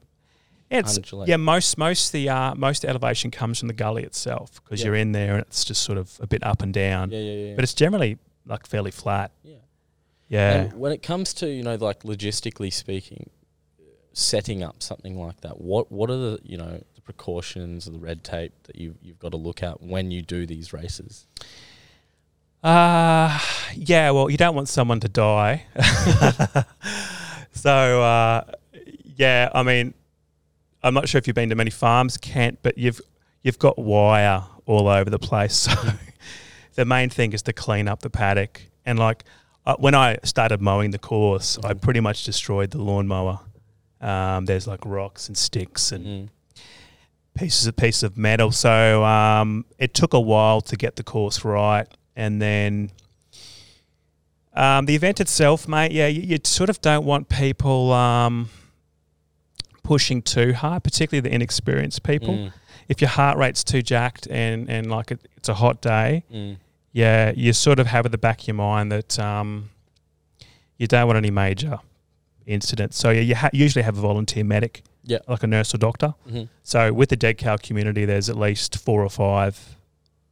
It's 0.70 0.96
undulate. 0.98 1.27
yeah 1.30 1.38
most 1.38 1.77
most 1.77 2.12
the 2.12 2.30
uh, 2.30 2.56
most 2.56 2.86
elevation 2.86 3.32
comes 3.32 3.60
from 3.60 3.68
the 3.68 3.74
gully 3.74 4.03
itself 4.03 4.62
because 4.63 4.80
Yeah. 4.80 4.86
you're 4.88 4.96
in 4.96 5.12
there 5.12 5.34
and 5.34 5.42
it's 5.42 5.63
just 5.65 5.82
sort 5.84 5.98
of 5.98 6.18
a 6.20 6.27
bit 6.27 6.44
up 6.44 6.62
and 6.62 6.74
down. 6.74 7.12
Yeah, 7.12 7.20
yeah, 7.20 7.48
yeah. 7.50 7.56
But 7.56 7.63
it's 7.63 7.74
generally 7.74 8.18
like 8.46 8.65
fairly 8.68 8.92
flat. 8.92 9.32
yeah. 9.44 9.56
Yeah. 10.30 10.51
And 10.63 10.74
when 10.74 10.92
it 10.92 11.03
comes 11.03 11.34
to 11.36 11.48
you 11.48 11.63
know 11.63 11.75
like 11.75 12.03
logistically 12.03 12.72
speaking, 12.74 13.30
setting 14.13 14.63
up 14.63 14.82
something 14.82 15.20
like 15.20 15.42
that, 15.42 15.60
what 15.62 15.92
what 15.92 16.10
are 16.10 16.18
the 16.18 16.39
you 16.44 16.58
know 16.58 16.84
the 16.96 17.01
precautions, 17.01 17.88
or 17.88 17.92
the 17.92 18.00
red 18.00 18.24
tape 18.24 18.53
that 18.63 18.75
you 18.75 18.96
you've 19.01 19.20
got 19.20 19.32
to 19.32 19.38
look 19.38 19.62
at 19.63 19.82
when 19.82 20.12
you 20.12 20.22
do 20.22 20.46
these 20.46 20.72
races? 20.74 21.25
Uh 22.63 23.39
yeah, 23.75 24.12
well, 24.12 24.29
you 24.29 24.38
don't 24.38 24.55
want 24.55 24.70
someone 24.70 25.00
to 25.01 25.10
die. 25.10 25.65
so 27.51 28.01
uh, 28.01 28.43
yeah, 29.17 29.50
I 29.53 29.63
mean, 29.63 29.93
I'm 30.84 30.93
not 30.93 31.10
sure 31.10 31.20
if 31.20 31.27
you've 31.27 31.36
been 31.36 31.50
to 31.50 31.55
many 31.55 31.72
farms, 31.72 32.17
Kent, 32.17 32.60
but 32.63 32.77
you've 32.77 33.01
you've 33.41 33.60
got 33.60 33.77
wire 33.77 34.43
all 34.65 34.88
over 34.88 35.10
the 35.10 35.20
place. 35.20 35.55
So 35.55 35.72
the 36.75 36.86
main 36.86 37.10
thing 37.10 37.34
is 37.34 37.41
to 37.43 37.53
clean 37.53 37.88
up 37.88 38.01
the 38.01 38.10
paddock. 38.10 38.62
And 38.86 38.98
like 38.98 39.24
uh, 39.65 39.75
when 39.77 39.96
I 39.96 40.17
started 40.24 40.62
mowing 40.62 40.91
the 40.91 41.00
course, 41.00 41.58
I 41.63 41.74
Mhm. 41.74 41.82
pretty 41.82 42.00
much 42.00 42.24
destroyed 42.24 42.72
the 42.72 42.79
lawnmower. 42.82 43.39
Um, 44.01 44.46
there's 44.46 44.67
like 44.67 44.86
rocks 44.86 45.27
and 45.27 45.38
sticks 45.38 45.91
and 45.91 46.05
Mm. 46.05 46.29
pieces 47.36 47.67
of 47.67 47.75
piece 47.75 48.03
of 48.03 48.17
metal. 48.17 48.51
So 48.51 49.03
um, 49.03 49.65
it 49.79 49.93
took 49.93 50.13
a 50.13 50.20
while 50.20 50.62
to 50.62 50.75
get 50.75 50.96
the 50.98 51.03
course 51.03 51.43
right, 51.46 51.88
and 52.15 52.41
then 52.41 52.91
um, 54.53 54.86
the 54.86 54.96
event 54.96 55.20
itself, 55.20 55.67
mate. 55.67 55.91
Yeah, 55.91 56.08
you, 56.08 56.22
you 56.22 56.39
sort 56.43 56.70
of 56.70 56.79
don't 56.82 57.05
want 57.05 57.29
people 57.29 57.91
um, 57.91 58.50
pushing 59.84 60.22
too 60.22 60.53
hard, 60.53 60.84
particularly 60.84 61.27
the 61.27 61.34
inexperienced 61.34 62.03
people. 62.03 62.36
Mm. 62.36 62.53
If 62.88 63.01
your 63.01 63.10
heart 63.10 63.38
rate's 63.38 63.63
too 63.63 63.82
jacked 63.82 64.27
and 64.29 64.70
and 64.70 64.89
like 64.91 65.12
it, 65.12 65.20
it's 65.38 65.50
a 65.50 65.53
hot 65.55 65.82
day, 65.82 66.24
Mm. 66.32 66.58
yeah, 66.91 67.32
you 67.36 67.53
sort 67.53 67.79
of 67.79 67.88
have 67.88 68.05
at 68.05 68.12
the 68.12 68.17
back 68.17 68.41
of 68.41 68.48
your 68.48 68.55
mind 68.55 68.91
that 68.91 69.17
um, 69.20 69.70
you 70.77 70.88
don't 70.88 71.08
want 71.08 71.17
any 71.17 71.32
major 71.32 71.79
incidents. 72.46 72.98
So 72.98 73.10
yeah, 73.10 73.22
you 73.22 73.36
ha- 73.36 73.50
usually 73.53 73.84
have 73.84 73.98
a 73.98 74.01
volunteer 74.01 74.43
medic, 74.43 74.84
Yeah. 75.03 75.20
like 75.27 75.43
a 75.43 75.48
nurse 75.48 75.74
or 75.74 75.77
doctor. 75.77 76.13
Mhm. 76.29 76.50
So 76.63 76.91
with 76.93 77.10
the 77.10 77.15
dead 77.15 77.38
cow 77.38 77.55
community, 77.58 78.03
there's 78.05 78.29
at 78.29 78.38
least 78.38 78.77
four 78.77 79.01
or 79.01 79.10
five 79.10 79.77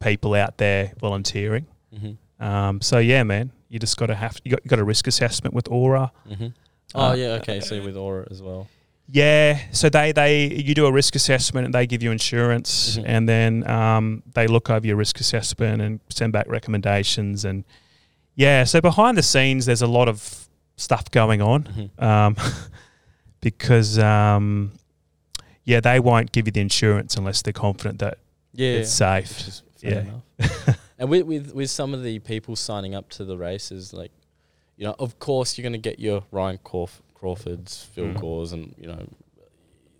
people 0.02 0.34
out 0.34 0.58
there 0.58 0.92
volunteering. 1.00 1.66
Mhm. 1.94 2.16
Um, 2.40 2.80
so 2.80 2.98
yeah, 2.98 3.22
man, 3.22 3.52
you 3.68 3.78
just 3.78 3.96
got 3.96 4.06
to 4.06 4.14
have 4.14 4.36
you 4.44 4.50
got, 4.52 4.60
you 4.64 4.68
got 4.68 4.78
a 4.78 4.84
risk 4.84 5.06
assessment 5.06 5.54
with 5.54 5.68
Aura. 5.70 6.10
Mhm. 6.30 6.52
Oh 6.94 7.10
Uh, 7.10 7.14
yeah, 7.14 7.26
okay. 7.40 7.60
So 7.60 7.82
with 7.82 7.96
Aura 7.96 8.26
as 8.30 8.42
well. 8.42 8.66
Yeah, 9.08 9.58
so 9.72 9.88
they 9.88 10.12
they 10.12 10.46
you 10.48 10.74
do 10.74 10.86
a 10.86 10.92
risk 10.92 11.14
assessment 11.16 11.64
and 11.66 11.74
they 11.74 11.86
give 11.86 12.02
you 12.02 12.10
insurance, 12.12 12.96
Mhm. 12.96 13.04
and 13.06 13.28
then 13.28 13.70
um, 13.70 14.22
they 14.34 14.46
look 14.46 14.70
over 14.70 14.86
your 14.86 14.96
risk 14.96 15.20
assessment 15.20 15.82
and 15.82 16.00
send 16.08 16.32
back 16.32 16.46
recommendations 16.48 17.44
and 17.44 17.64
yeah. 18.34 18.64
So 18.64 18.80
behind 18.80 19.16
the 19.18 19.22
scenes, 19.22 19.66
there's 19.66 19.82
a 19.82 19.86
lot 19.98 20.08
of 20.08 20.48
stuff 20.76 21.10
going 21.10 21.42
on 21.42 21.64
Mhm. 21.64 22.02
um, 22.02 22.36
because 23.40 23.98
um, 23.98 24.72
yeah, 25.64 25.80
they 25.80 26.00
won't 26.00 26.32
give 26.32 26.46
you 26.46 26.52
the 26.52 26.60
insurance 26.60 27.16
unless 27.16 27.42
they're 27.42 27.52
confident 27.52 27.98
that 27.98 28.18
Yeah, 28.54 28.80
it's 28.80 28.90
safe. 28.92 29.30
is 29.48 29.62
Yeah. 29.82 30.00
enough. 30.00 30.78
and 30.98 31.08
with, 31.10 31.26
with 31.26 31.54
with 31.54 31.70
some 31.70 31.94
of 31.94 32.02
the 32.02 32.18
people 32.20 32.56
signing 32.56 32.94
up 32.94 33.08
to 33.10 33.24
the 33.24 33.36
races, 33.36 33.92
like 33.92 34.12
you 34.76 34.84
know, 34.86 34.94
of 34.98 35.18
course 35.18 35.56
you're 35.56 35.62
going 35.62 35.72
to 35.74 35.78
get 35.78 35.98
your 35.98 36.24
Ryan 36.30 36.58
Crawf- 36.64 37.00
Crawfords, 37.14 37.84
Phil 37.92 38.06
Mm. 38.06 38.20
Gores, 38.20 38.52
and 38.52 38.74
you 38.78 38.86
know 38.88 39.06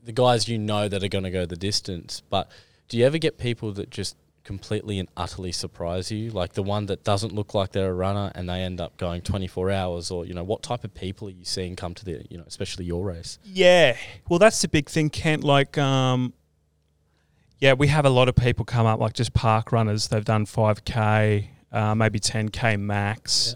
the 0.05 0.13
guys 0.13 0.49
you 0.49 0.59
know 0.59 0.89
that 0.89 1.03
are 1.05 1.09
going 1.09 1.25
to 1.25 1.31
go 1.31 1.47
the 1.47 1.57
distance. 1.57 2.23
But 2.29 2.51
do 2.89 2.99
you 2.99 3.07
ever 3.07 3.19
get 3.19 3.39
people 3.39 3.73
that 3.75 3.91
just 3.91 4.17
completely 4.45 4.99
and 4.99 5.09
utterly 5.17 5.53
surprise 5.53 6.11
you, 6.11 6.31
like 6.31 6.55
the 6.55 6.63
one 6.65 6.87
that 6.87 7.05
doesn't 7.05 7.33
look 7.33 7.55
like 7.55 7.71
they're 7.71 7.91
a 7.91 7.95
runner 7.95 8.33
and 8.35 8.49
they 8.49 8.61
end 8.63 8.81
up 8.81 8.97
going 8.97 9.23
24 9.23 9.71
hours, 9.71 10.11
or 10.11 10.27
you 10.27 10.35
know, 10.35 10.43
what 10.43 10.63
type 10.65 10.83
of 10.83 10.93
people 10.93 11.29
are 11.29 11.33
you 11.33 11.45
seeing 11.45 11.77
come 11.77 11.95
to 11.95 12.05
the, 12.05 12.25
you 12.29 12.37
know, 12.39 12.45
especially 12.47 12.85
your 12.85 13.05
race? 13.05 13.39
Yeah, 13.45 13.97
well, 14.29 14.41
that's 14.41 14.61
the 14.61 14.67
big 14.69 14.89
thing, 14.89 15.11
Kent. 15.11 15.45
Like, 15.45 15.79
um, 15.79 16.33
yeah, 17.63 17.75
we 17.75 17.87
have 17.87 18.05
a 18.05 18.11
lot 18.11 18.29
of 18.29 18.35
people 18.35 18.65
come 18.65 18.87
up, 18.87 18.99
like 18.99 19.13
just 19.13 19.33
park 19.35 19.71
runners. 19.71 20.09
They've 20.09 20.25
done 20.25 20.47
five 20.47 20.85
k, 20.85 21.51
uh, 21.71 21.95
maybe 21.95 22.19
ten 22.19 22.49
k 22.49 22.77
max, 22.77 23.55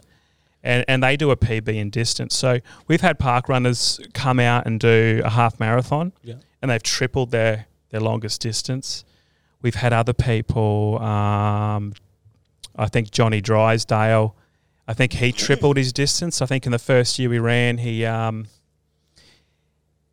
and 0.62 0.84
and 0.86 1.02
they 1.02 1.16
do 1.16 1.32
a 1.32 1.36
PB 1.36 1.66
in 1.74 1.90
distance. 1.90 2.32
So 2.36 2.60
we've 2.86 3.00
had 3.00 3.18
park 3.18 3.48
runners 3.48 3.98
come 4.14 4.38
out 4.38 4.64
and 4.64 4.78
do 4.78 5.20
a 5.24 5.30
half 5.30 5.58
marathon, 5.58 6.12
Yeah. 6.22 6.34
and 6.62 6.70
they've 6.70 6.82
tripled 6.82 7.32
their 7.32 7.66
their 7.90 8.00
longest 8.00 8.40
distance. 8.40 9.04
We've 9.60 9.74
had 9.74 9.92
other 9.92 10.12
people. 10.12 11.02
Um, 11.02 11.92
I 12.76 12.86
think 12.86 13.10
Johnny 13.10 13.40
Drysdale. 13.40 14.36
I 14.86 14.94
think 14.94 15.14
he 15.14 15.32
tripled 15.46 15.78
his 15.78 15.92
distance. 15.92 16.40
I 16.40 16.46
think 16.46 16.64
in 16.64 16.70
the 16.70 16.78
first 16.78 17.18
year 17.18 17.28
we 17.28 17.40
ran, 17.40 17.78
he 17.78 18.04
um, 18.06 18.46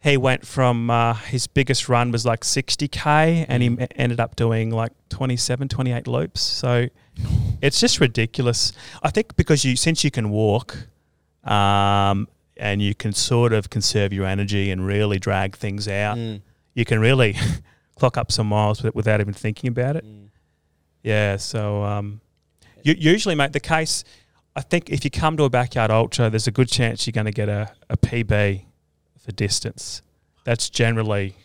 he 0.03 0.17
went 0.17 0.45
from 0.45 0.89
uh, 0.89 1.13
his 1.13 1.47
biggest 1.47 1.87
run 1.87 2.11
was 2.11 2.25
like 2.25 2.41
60k 2.41 3.45
and 3.47 3.63
he 3.63 3.69
Mm. 3.69 3.87
ended 3.95 4.19
up 4.19 4.35
doing 4.35 4.69
like 4.69 4.91
27 5.09 5.67
28 5.69 6.07
loops. 6.07 6.41
So 6.41 6.87
it's 7.61 7.79
just 7.79 7.99
ridiculous. 7.99 8.73
I 9.01 9.09
think 9.11 9.35
because 9.37 9.63
you 9.63 9.75
since 9.75 10.03
you 10.03 10.11
can 10.11 10.29
walk 10.29 10.75
um, 11.43 12.27
and 12.57 12.81
you 12.81 12.93
can 12.95 13.13
sort 13.13 13.53
of 13.53 13.69
conserve 13.69 14.13
your 14.13 14.25
energy 14.25 14.71
and 14.71 14.85
really 14.85 15.19
drag 15.19 15.55
things 15.55 15.87
out 15.87 16.17
Mm, 16.17 16.41
you 16.73 16.85
can 16.85 16.99
really 16.99 17.35
clock 17.97 18.17
up 18.17 18.31
some 18.31 18.47
miles 18.47 18.83
without 18.83 19.19
even 19.21 19.33
thinking 19.33 19.67
about 19.69 19.95
it. 19.95 20.05
Mm. 20.05 20.29
yeah 21.03 21.37
so 21.37 21.83
um, 21.83 22.21
u- 22.83 22.95
usually 22.97 23.35
mate 23.35 23.53
the 23.53 23.59
case 23.59 24.03
i 24.55 24.61
think 24.61 24.89
if 24.89 25.03
you 25.03 25.11
come 25.11 25.35
to 25.37 25.43
a 25.43 25.49
backyard 25.49 25.91
ultra 25.91 26.29
there's 26.29 26.47
a 26.47 26.51
good 26.51 26.69
chance 26.69 27.05
you're 27.05 27.11
going 27.11 27.25
to 27.25 27.31
get 27.31 27.49
a, 27.49 27.71
a 27.89 27.97
pb 27.97 28.63
for 29.23 29.31
distance 29.31 30.01
that's 30.43 30.69
generally 30.69 31.35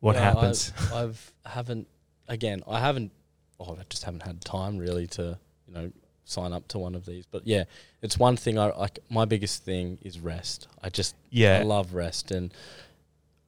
what 0.00 0.14
Yeah, 0.14 0.22
happens 0.22 0.72
I've, 0.92 0.92
I've 0.94 1.32
haven't 1.44 1.88
again. 2.28 2.62
I 2.68 2.78
haven't. 2.78 3.10
Oh, 3.58 3.76
I 3.80 3.82
just 3.90 4.04
haven't 4.04 4.22
had 4.22 4.40
time 4.44 4.78
really 4.78 5.06
to 5.08 5.36
you 5.66 5.74
know 5.74 5.90
sign 6.24 6.52
up 6.52 6.68
to 6.68 6.78
one 6.78 6.94
of 6.94 7.04
these. 7.06 7.24
But 7.26 7.46
yeah, 7.46 7.64
it's 8.02 8.16
one 8.18 8.36
thing. 8.36 8.58
I 8.58 8.66
like 8.76 9.00
my 9.10 9.24
biggest 9.24 9.64
thing 9.64 9.98
is 10.02 10.20
rest. 10.20 10.68
I 10.82 10.88
just 10.90 11.14
I 11.14 11.18
yeah 11.30 11.62
love 11.64 11.94
rest, 11.94 12.30
and 12.30 12.54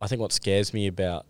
I 0.01 0.09
think 0.09 0.21
what 0.21 0.33
scares 0.33 0.75
me 0.75 0.89
about 0.89 1.27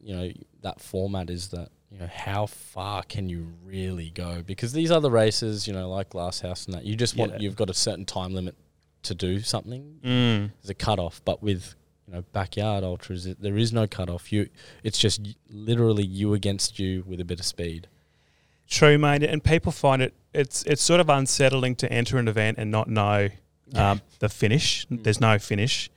you 0.00 0.16
know 0.16 0.30
that 0.62 0.80
format 0.80 1.28
is 1.28 1.48
that 1.48 1.68
you 1.90 1.98
know 1.98 2.08
how 2.10 2.46
far 2.46 3.02
can 3.02 3.28
you 3.28 3.52
really 3.66 4.10
go? 4.10 4.42
Because 4.42 4.72
these 4.72 4.90
other 4.90 5.10
races, 5.10 5.66
you 5.68 5.74
know, 5.74 5.90
like 5.90 6.08
Glass 6.10 6.40
House 6.40 6.64
and 6.66 6.74
that, 6.74 6.84
you 6.84 6.96
just 6.96 7.16
want 7.18 7.32
Yeah. 7.32 7.38
you've 7.40 7.56
got 7.56 7.68
a 7.68 7.74
certain 7.74 8.06
time 8.06 8.32
limit 8.32 8.54
to 9.04 9.14
do 9.14 9.40
something 9.40 9.98
mm. 10.04 10.50
there's 10.60 10.70
a 10.70 10.74
cutoff, 10.74 11.20
but 11.24 11.42
with 11.42 11.74
you 12.06 12.14
know 12.14 12.24
backyard 12.32 12.84
ultras, 12.84 13.26
it, 13.26 13.40
there 13.40 13.56
is 13.56 13.72
no 13.72 13.86
cutoff. 13.86 14.32
You, 14.32 14.48
it's 14.82 14.98
just 14.98 15.20
literally 15.48 16.04
you 16.04 16.34
against 16.34 16.78
you 16.78 17.02
with 17.06 17.20
a 17.20 17.24
bit 17.24 17.40
of 17.40 17.46
speed. 17.46 17.86
true 18.68 18.98
mate 18.98 19.22
and 19.22 19.42
people 19.44 19.70
find 19.72 20.00
it 20.02 20.12
it's 20.32 20.62
it's 20.64 20.82
sort 20.82 21.00
of 21.00 21.08
unsettling 21.08 21.76
to 21.76 21.86
enter 21.92 22.18
an 22.18 22.28
event 22.28 22.58
and 22.58 22.70
not 22.70 22.88
know 22.88 23.28
um, 23.74 24.00
the 24.20 24.28
finish 24.28 24.86
Mm. 24.86 25.02
there's 25.04 25.20
no 25.20 25.38
finish 25.38 25.90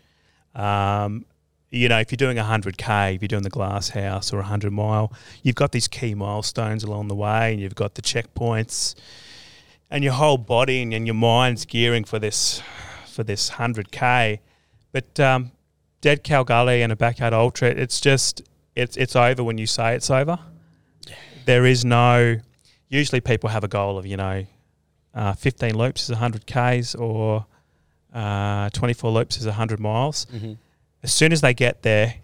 um, 0.56 1.26
you 1.72 1.88
know 1.90 2.00
if 2.00 2.12
you're 2.12 2.18
doing 2.18 2.38
100k 2.38 3.16
if 3.16 3.22
you're 3.22 3.28
doing 3.28 3.44
the 3.44 3.50
glass 3.50 3.90
house 3.90 4.34
or 4.34 4.38
100 4.38 4.72
mile 4.72 5.12
you've 5.44 5.56
got 5.56 5.72
these 5.72 5.88
key 5.88 6.14
milestones 6.16 6.84
along 6.84 7.08
the 7.08 7.16
way 7.16 7.54
and 7.54 7.62
you've 7.62 7.76
got 7.76 7.96
the 7.96 8.02
checkpoints 8.02 8.96
and 9.90 10.04
your 10.04 10.14
whole 10.14 10.38
body 10.38 10.82
and, 10.82 10.94
and 10.94 11.06
your 11.08 11.16
mind's 11.16 11.66
gearing 11.66 12.04
for 12.04 12.20
this 12.20 12.62
for 13.18 13.24
this 13.24 13.50
100k 13.50 14.40
but 14.92 15.20
um, 15.20 15.52
dead 16.02 16.24
cow 16.24 16.44
gully 16.44 16.82
and 16.84 16.92
a 16.92 16.96
backyard 16.96 17.34
ultra 17.34 17.68
it's 17.70 18.00
just 18.00 18.42
it's 18.78 18.96
it's 18.96 19.16
over 19.16 19.44
when 19.44 19.58
you 19.58 19.66
say 19.66 19.96
it's 19.96 20.10
over. 20.10 20.38
There 21.46 21.66
is 21.66 21.84
no 21.84 22.38
usually 22.90 23.22
people 23.22 23.50
have 23.50 23.64
a 23.64 23.68
goal 23.68 23.98
of 23.98 24.06
you 24.06 24.18
know 24.18 24.46
uh, 25.16 25.34
15 25.34 25.76
loops 25.76 26.04
is 26.04 26.12
100 26.12 26.46
k's 26.46 26.94
or 26.94 27.46
uh, 28.14 28.70
24 28.70 29.12
loops 29.12 29.38
is 29.38 29.46
100 29.46 29.80
miles. 29.80 30.28
Mm-hmm. 30.28 30.54
as 31.04 31.12
soon 31.12 31.34
as 31.34 31.42
they 31.42 31.54
get 31.54 31.82
there 31.82 32.16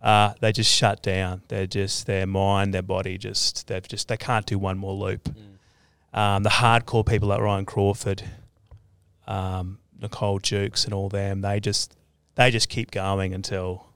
uh, 0.00 0.34
they 0.40 0.52
just 0.52 0.70
shut 0.70 1.02
down. 1.02 1.42
They're 1.48 1.66
just 1.66 2.06
their 2.06 2.26
mind 2.26 2.72
their 2.72 2.82
body 2.82 3.18
just 3.18 3.66
they've 3.66 3.86
just 3.86 4.06
they 4.06 4.16
can't 4.16 4.46
do 4.46 4.58
one 4.58 4.78
more 4.78 4.94
loop. 4.94 5.24
Mm. 5.24 6.18
um, 6.18 6.42
the 6.44 6.50
hardcore 6.50 7.04
people 7.04 7.28
like 7.28 7.40
Ryan 7.40 7.64
Crawford, 7.64 8.22
um, 9.26 9.78
Nicole 10.00 10.38
Jukes, 10.38 10.84
and 10.84 10.92
all 10.94 11.08
them, 11.08 11.40
they 11.40 11.60
just 11.60 11.96
they 12.34 12.50
just 12.50 12.68
keep 12.68 12.90
going 12.90 13.34
until 13.34 13.86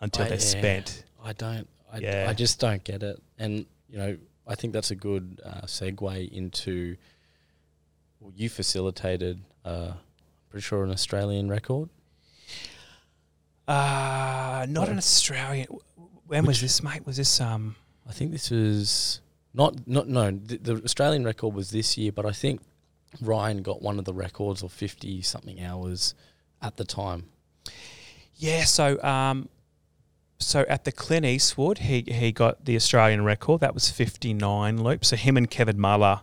until 0.00 0.24
I- 0.24 0.28
they're 0.28 0.38
yeah. 0.38 0.44
spent. 0.44 1.04
I 1.22 1.32
don't. 1.32 1.68
I, 1.92 1.98
Yeah. 1.98 2.26
I 2.28 2.34
just 2.34 2.60
don't 2.60 2.82
get 2.84 3.02
it. 3.02 3.20
And 3.38 3.66
you 3.88 3.98
know, 3.98 4.16
I 4.46 4.54
think 4.54 4.72
that's 4.72 4.90
a 4.90 4.96
good 4.96 5.40
uh, 5.44 5.62
segue 5.62 6.30
into. 6.32 6.96
Well, 8.20 8.32
you 8.34 8.48
facilitated, 8.48 9.40
uh, 9.64 9.92
pretty 10.50 10.62
sure, 10.64 10.82
an 10.84 10.90
Australian 10.90 11.48
record. 11.48 11.88
Uh, 13.66 14.66
not 14.68 14.88
an 14.88 14.98
Australian. 14.98 15.68
When 16.26 16.44
was 16.46 16.60
this, 16.60 16.82
mate? 16.82 17.06
Was 17.06 17.16
this 17.16 17.40
um? 17.40 17.76
I 18.08 18.12
think 18.12 18.32
this 18.32 18.50
was 18.50 19.20
not 19.54 19.86
not 19.86 20.08
no. 20.08 20.30
The, 20.30 20.56
the 20.56 20.82
Australian 20.84 21.24
record 21.24 21.54
was 21.54 21.70
this 21.70 21.96
year, 21.98 22.12
but 22.12 22.24
I 22.26 22.32
think 22.32 22.60
Ryan 23.20 23.62
got 23.62 23.82
one 23.82 23.98
of 23.98 24.04
the 24.04 24.14
records 24.14 24.62
or 24.62 24.70
fifty 24.70 25.22
something 25.22 25.62
hours 25.62 26.14
at 26.62 26.76
the 26.76 26.84
time. 26.84 27.28
Yeah. 28.36 28.64
So 28.64 29.02
um, 29.02 29.48
so 30.38 30.64
at 30.68 30.84
the 30.84 30.92
Clint 30.92 31.26
Eastwood, 31.26 31.78
he 31.78 32.04
he 32.06 32.32
got 32.32 32.64
the 32.64 32.76
Australian 32.76 33.24
record. 33.24 33.60
That 33.60 33.74
was 33.74 33.90
fifty 33.90 34.32
nine 34.34 34.82
loops. 34.82 35.08
So 35.08 35.16
him 35.16 35.36
and 35.36 35.50
Kevin 35.50 35.78
Muller 35.78 36.20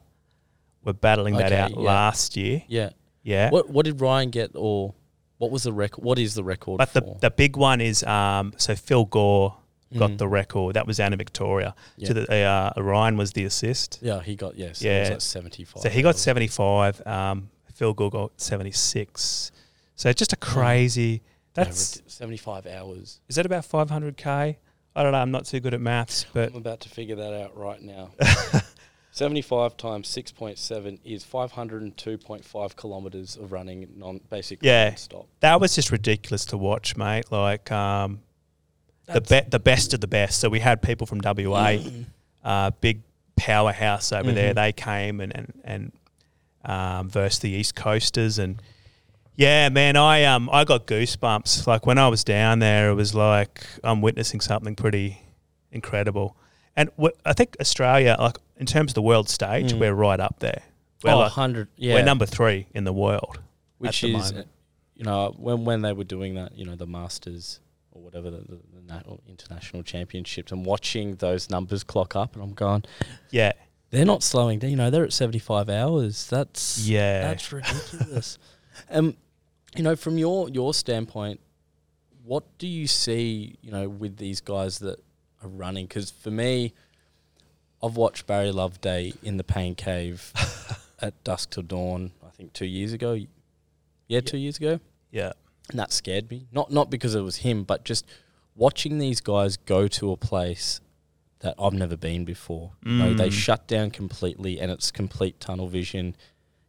were 0.83 0.93
battling 0.93 1.35
that 1.37 1.51
Okay, 1.51 1.59
out 1.59 1.71
yeah. 1.71 1.77
last 1.77 2.37
year. 2.37 2.63
Yeah. 2.67 2.89
Yeah. 3.23 3.49
What 3.49 3.69
what 3.69 3.85
did 3.85 3.99
Ryan 3.99 4.29
get, 4.29 4.51
or 4.53 4.93
what 5.37 5.51
was 5.51 5.63
the 5.63 5.73
record? 5.73 6.03
What 6.03 6.19
is 6.19 6.35
the 6.35 6.43
record 6.43 6.77
But 6.77 6.93
the, 6.93 7.17
the 7.19 7.31
big 7.31 7.57
one 7.57 7.81
is 7.81 8.03
um, 8.03 8.53
so 8.57 8.75
Phil 8.75 9.05
Gore 9.05 9.57
got 9.95 10.11
Mhm. 10.11 10.17
the 10.19 10.27
record. 10.27 10.75
That 10.75 10.85
was 10.87 10.99
Anna 10.99 11.15
Victoria. 11.17 11.73
Yeah. 11.97 12.07
So 12.07 12.13
the, 12.13 12.33
uh, 12.43 12.73
Ryan 12.81 13.17
was 13.17 13.31
the 13.33 13.45
assist. 13.45 13.99
yeah, 14.01 14.21
he 14.21 14.35
got 14.35 14.55
yes. 14.57 14.81
Yeah. 14.81 14.99
was 15.01 15.09
like 15.09 15.21
seventy 15.21 15.63
five. 15.63 15.81
So 15.83 15.89
he 15.89 16.01
got 16.01 16.17
75. 16.17 17.05
Um, 17.07 17.49
Phil 17.73 17.93
Gore 17.93 18.09
got 18.11 18.39
76. 18.39 19.51
So 19.95 20.11
just 20.13 20.31
a 20.33 20.37
crazy. 20.37 21.21
That's 21.53 22.01
seventy 22.07 22.37
five 22.37 22.65
hours. 22.67 23.19
is 23.29 23.35
that 23.37 23.45
about 23.45 23.63
500k? 23.65 24.57
I 24.97 25.03
don't 25.03 25.11
know. 25.11 25.17
I'm 25.17 25.31
not 25.31 25.45
too 25.45 25.59
good 25.59 25.73
at 25.73 25.81
maths, 25.81 26.25
but 26.33 26.51
I'm 26.51 26.55
about 26.57 26.79
to 26.81 26.89
figure 26.89 27.15
that 27.17 27.33
out 27.33 27.57
right 27.57 27.81
now. 27.81 28.11
75 29.11 29.77
times 29.77 30.09
6.7 30.09 30.99
is 31.05 31.23
502.5 31.23 32.75
kilometers 32.75 33.37
of 33.37 33.51
running 33.53 33.87
non 33.95 34.19
basically 34.29 34.67
Yeah. 34.67 34.89
non-stop. 34.89 35.27
that 35.39 35.61
was 35.61 35.73
just 35.75 35.91
ridiculous 35.91 36.45
to 36.47 36.57
watch, 36.57 36.97
mate. 36.97 37.31
Like 37.31 37.71
um, 37.71 38.19
the 39.07 39.21
be- 39.21 39.49
the 39.49 39.59
best 39.59 39.93
of 39.93 40.01
the 40.01 40.07
best. 40.07 40.39
So 40.39 40.49
we 40.49 40.59
had 40.59 40.81
people 40.81 41.05
from 41.07 41.19
WA, 41.23 41.77
uh, 42.43 42.71
big 42.81 43.01
powerhouse 43.35 44.11
over 44.11 44.31
there. 44.31 44.51
Mhm. 44.51 44.55
They 44.55 44.71
came 44.71 45.19
and 45.21 45.35
and 45.35 45.53
and 45.63 45.91
um, 46.63 47.09
versus 47.09 47.39
the 47.39 47.49
East 47.51 47.75
Coasters, 47.75 48.39
and 48.39 48.61
yeah, 49.35 49.69
man, 49.69 49.95
I 49.95 50.23
um 50.23 50.49
I 50.51 50.63
got 50.63 50.87
goosebumps. 50.87 51.67
Like 51.67 51.85
when 51.85 51.97
I 51.97 52.07
was 52.07 52.23
down 52.23 52.59
there, 52.59 52.89
it 52.89 52.95
was 52.95 53.13
like 53.13 53.65
I'm 53.83 54.01
witnessing 54.01 54.39
something 54.41 54.75
pretty 54.75 55.21
incredible. 55.71 56.35
And 56.75 56.89
w- 56.97 57.15
I 57.25 57.33
think 57.33 57.55
Australia, 57.61 58.15
like 58.19 58.37
in 58.57 58.65
terms 58.65 58.91
of 58.91 58.95
the 58.95 59.01
world 59.01 59.29
stage, 59.29 59.73
Mm. 59.73 59.79
we're 59.79 59.93
right 59.93 60.19
up 60.19 60.39
there. 60.39 60.63
We're, 61.03 61.11
oh, 61.11 61.17
like- 61.19 61.31
100 61.37 61.67
yeah. 61.77 61.93
we're 61.95 62.03
number 62.03 62.25
three 62.25 62.67
in 62.73 62.83
the 62.83 62.93
world. 62.93 63.39
which 63.77 64.01
the 64.01 64.15
is 64.15 64.31
moment. 64.31 64.47
you 64.95 65.03
know 65.03 65.35
when 65.37 65.65
when 65.65 65.81
they 65.81 65.93
were 65.93 66.03
doing 66.05 66.35
that, 66.35 66.57
you 66.57 66.65
know, 66.65 66.75
the 66.75 66.87
Masters 66.87 67.59
or 67.91 68.01
whatever 68.01 68.31
the, 68.31 68.37
the, 68.39 68.57
the 68.85 68.93
nat- 68.93 69.03
or 69.07 69.19
international 69.27 69.83
championships 69.83 70.51
and 70.51 70.65
watching 70.65 71.15
those 71.15 71.49
numbers 71.49 71.83
clock 71.83 72.15
up 72.15 72.33
and 72.35 72.43
I'm 72.43 72.53
going 72.53 72.83
Yeah, 73.31 73.51
they're 73.91 74.05
not 74.05 74.23
slowing 74.23 74.59
down, 74.59 74.71
you 74.71 74.75
know, 74.75 74.89
they're 74.89 75.03
at 75.05 75.13
75 75.13 75.69
hours. 75.69 76.27
That's 76.27 76.87
yeah, 76.87 77.21
That's 77.21 77.51
ridiculous. 77.51 78.37
um, 78.89 79.15
you 79.75 79.83
know, 79.83 79.95
from 79.95 80.17
your 80.17 80.49
your 80.49 80.73
standpoint, 80.73 81.39
what 82.23 82.43
do 82.57 82.67
you 82.67 82.87
see? 82.87 83.55
You 83.61 83.71
know, 83.71 83.89
with 83.89 84.17
these 84.17 84.41
guys 84.41 84.79
that 84.79 84.99
are 85.43 85.49
running? 85.49 85.85
Because 85.85 86.09
for 86.11 86.31
me, 86.31 86.73
I've 87.83 87.97
watched 87.97 88.25
Barry 88.25 88.51
Loveday 88.51 89.13
in 89.21 89.37
the 89.37 89.43
Pain 89.43 89.75
Cave 89.75 90.31
at 91.01 91.21
dusk 91.23 91.51
till 91.51 91.63
dawn. 91.63 92.11
I 92.25 92.29
think 92.29 92.53
two 92.53 92.65
years 92.65 92.93
ago. 92.93 93.19
Yeah, 94.07 94.21
two 94.21 94.37
years 94.37 94.57
ago, 94.57 94.79
yeah, 95.11 95.33
and 95.69 95.79
that 95.79 95.91
scared 95.91 96.29
me. 96.29 96.47
Not 96.51 96.71
not 96.71 96.89
because 96.89 97.15
it 97.15 97.21
was 97.21 97.37
him, 97.37 97.63
but 97.63 97.83
just 97.85 98.05
watching 98.55 98.97
these 98.99 99.21
guys 99.21 99.57
go 99.57 99.87
to 99.87 100.11
a 100.11 100.17
place 100.17 100.81
that 101.39 101.55
I've 101.59 101.73
never 101.73 101.97
been 101.97 102.25
before. 102.25 102.71
You 102.85 102.91
know, 102.93 103.13
they 103.13 103.29
Mm. 103.29 103.33
shut 103.33 103.67
down 103.67 103.91
completely, 103.91 104.59
and 104.59 104.71
it's 104.71 104.91
complete 104.91 105.39
tunnel 105.39 105.67
vision. 105.67 106.15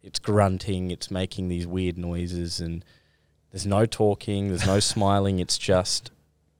It's 0.02 0.18
grunting. 0.18 0.90
It's 0.90 1.10
making 1.10 1.48
these 1.48 1.66
weird 1.66 1.96
noises, 1.96 2.60
and 2.60 2.84
there's 3.50 3.66
no 3.66 3.86
talking. 3.86 4.48
There's 4.48 4.66
no 4.66 4.80
smiling. 4.94 5.38
It's 5.38 5.56
just 5.58 6.10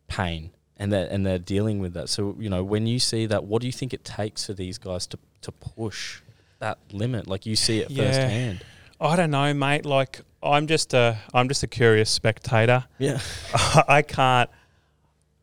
pain, 0.09 0.51
and 0.77 0.93
they 0.93 1.09
and 1.09 1.27
they're 1.27 1.39
dealing 1.39 1.81
with 1.81 1.93
that. 1.95 2.09
So 2.09 2.37
you 2.39 2.49
know, 2.49 2.63
when 2.65 2.87
you 2.87 2.99
see 2.99 3.27
that, 3.27 3.45
what 3.45 3.61
do 3.61 3.67
you 3.67 3.73
think 3.73 3.93
it 3.93 4.05
takes 4.05 4.47
for 4.47 4.55
these 4.55 4.79
guys 4.79 5.07
to 5.09 5.19
to 5.43 5.53
push 5.53 6.21
that 6.61 6.79
limit? 6.93 7.27
Like 7.27 7.45
you 7.47 7.57
see 7.57 7.81
it 7.81 7.91
Yeah. 7.91 8.05
firsthand. 8.07 8.65
I 9.01 9.15
don't 9.17 9.31
know, 9.33 9.53
mate. 9.53 9.85
Like 9.85 10.23
I'm 10.43 10.67
just 10.69 10.95
a 10.95 11.19
I'm 11.35 11.49
just 11.49 11.63
a 11.63 11.67
curious 11.67 12.09
spectator. 12.09 12.85
Yeah. 12.99 13.21
I 13.89 14.03
can't 14.03 14.49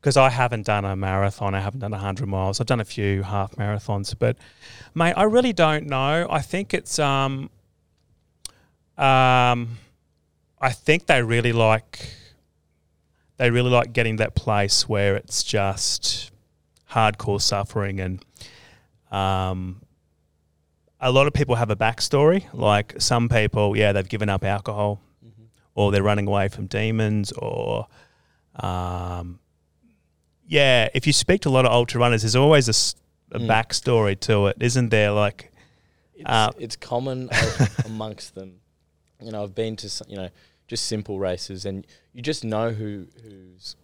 because 0.04 0.18
I 0.18 0.30
haven't 0.30 0.66
done 0.66 0.84
a 0.84 0.98
marathon. 0.98 1.56
I 1.56 1.62
haven't 1.62 1.80
done 1.80 1.94
hundred 1.94 2.28
miles. 2.28 2.60
I've 2.60 2.68
done 2.68 2.82
a 2.82 2.86
few 2.86 3.24
half 3.24 3.56
marathons, 3.56 4.14
but 4.20 4.36
mate, 4.94 5.14
I 5.14 5.24
really 5.24 5.54
don't 5.54 5.86
know. 5.88 6.28
I 6.30 6.42
think 6.42 6.74
it's 6.74 7.00
um 7.00 7.50
um 8.98 9.78
I 10.60 10.72
think 10.74 11.06
they 11.06 11.24
really 11.24 11.54
like 11.54 12.14
they 13.38 13.50
really 13.50 13.70
like 13.70 13.94
getting 13.94 14.18
that 14.18 14.36
place 14.36 14.90
where 14.90 15.16
it's 15.16 15.42
just 15.42 16.32
hardcore 16.92 17.42
suffering 17.42 18.02
and 18.02 18.26
um 19.10 19.82
a 21.00 21.14
lot 21.14 21.28
of 21.28 21.34
people 21.34 21.56
have 21.56 21.70
a 21.70 21.78
backstory. 21.78 22.44
Like 22.52 22.96
some 23.00 23.30
people, 23.30 23.78
yeah, 23.78 23.94
they've 23.94 24.08
given 24.08 24.28
up 24.28 24.44
alcohol 24.44 25.00
or 25.76 25.94
they're 25.94 26.04
running 26.04 26.28
away 26.28 26.50
from 26.50 26.68
demons 26.68 27.32
or 27.32 27.88
um, 28.56 29.40
yeah 30.48 30.90
if 30.94 31.06
you 31.08 31.14
speak 31.14 31.42
to 31.42 31.50
a 31.50 31.52
lot 31.58 31.66
of 31.66 31.72
ultra 31.72 32.00
runners 32.00 32.22
there's 32.24 32.36
always 32.36 32.68
a 32.70 32.74
Mm. 33.34 33.48
backstory 33.48 34.20
to 34.20 34.46
it 34.48 34.58
isn't 34.62 34.90
there 34.90 35.10
like 35.12 35.52
It's, 36.14 36.30
Uh, 36.30 36.52
it's 36.60 36.76
common 36.76 37.30
amongst 37.86 38.36
them. 38.36 38.60
You 39.20 39.32
know, 39.32 39.42
I've 39.44 39.56
been 39.56 39.76
to 39.78 39.88
s- 39.88 40.04
you 40.08 40.16
know 40.18 40.30
just 40.68 40.86
simple 40.86 41.18
races, 41.18 41.66
and 41.66 41.88
you 42.14 42.22
just 42.22 42.44
know 42.44 42.70
who 42.72 43.08
who's 43.24 43.76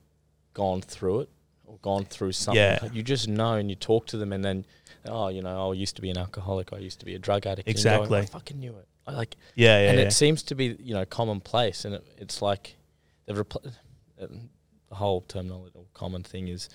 gone 0.54 0.82
through 0.82 1.22
it 1.22 1.30
or 1.65 1.78
gone 1.82 2.06
through 2.06 2.34
something. 2.34 2.62
Yeah. 2.62 2.89
You 2.93 3.02
just 3.02 3.28
know, 3.28 3.54
and 3.56 3.69
you 3.72 3.76
talk 3.76 4.06
to 4.08 4.17
them, 4.17 4.32
and 4.34 4.43
then 4.45 4.65
oh, 5.08 5.30
you 5.30 5.41
know, 5.41 5.72
I 5.72 5.74
used 5.74 5.95
to 5.95 6.02
be 6.04 6.12
an 6.12 6.17
alcoholic. 6.17 6.72
I 6.72 6.78
used 6.78 7.00
to 7.00 7.06
be 7.06 7.15
a 7.15 7.19
drug 7.19 7.48
addict. 7.48 7.67
and 7.67 7.76
going, 7.84 7.95
Exactly. 7.98 8.19
I 8.19 8.26
fucking 8.28 8.60
knew 8.60 8.76
it. 8.78 8.88
I 9.08 9.13
like, 9.13 9.36
yeah 9.56 9.80
yeah, 9.82 9.89
and 9.89 10.00
yeah. 10.00 10.06
it 10.06 10.12
seems 10.13 10.43
to 10.43 10.54
be 10.56 10.65
you 10.80 10.93
know 10.93 11.06
commonplace, 11.06 11.86
and 11.86 11.95
it, 11.95 12.04
it's 12.19 12.39
like 12.43 12.76
they've 13.26 13.36
repl- 13.36 13.74
the 14.89 14.95
whole 14.95 15.21
terminology 15.21 15.71
or 15.75 15.86
common 15.93 16.23
thing 16.23 16.47
is 16.47 16.67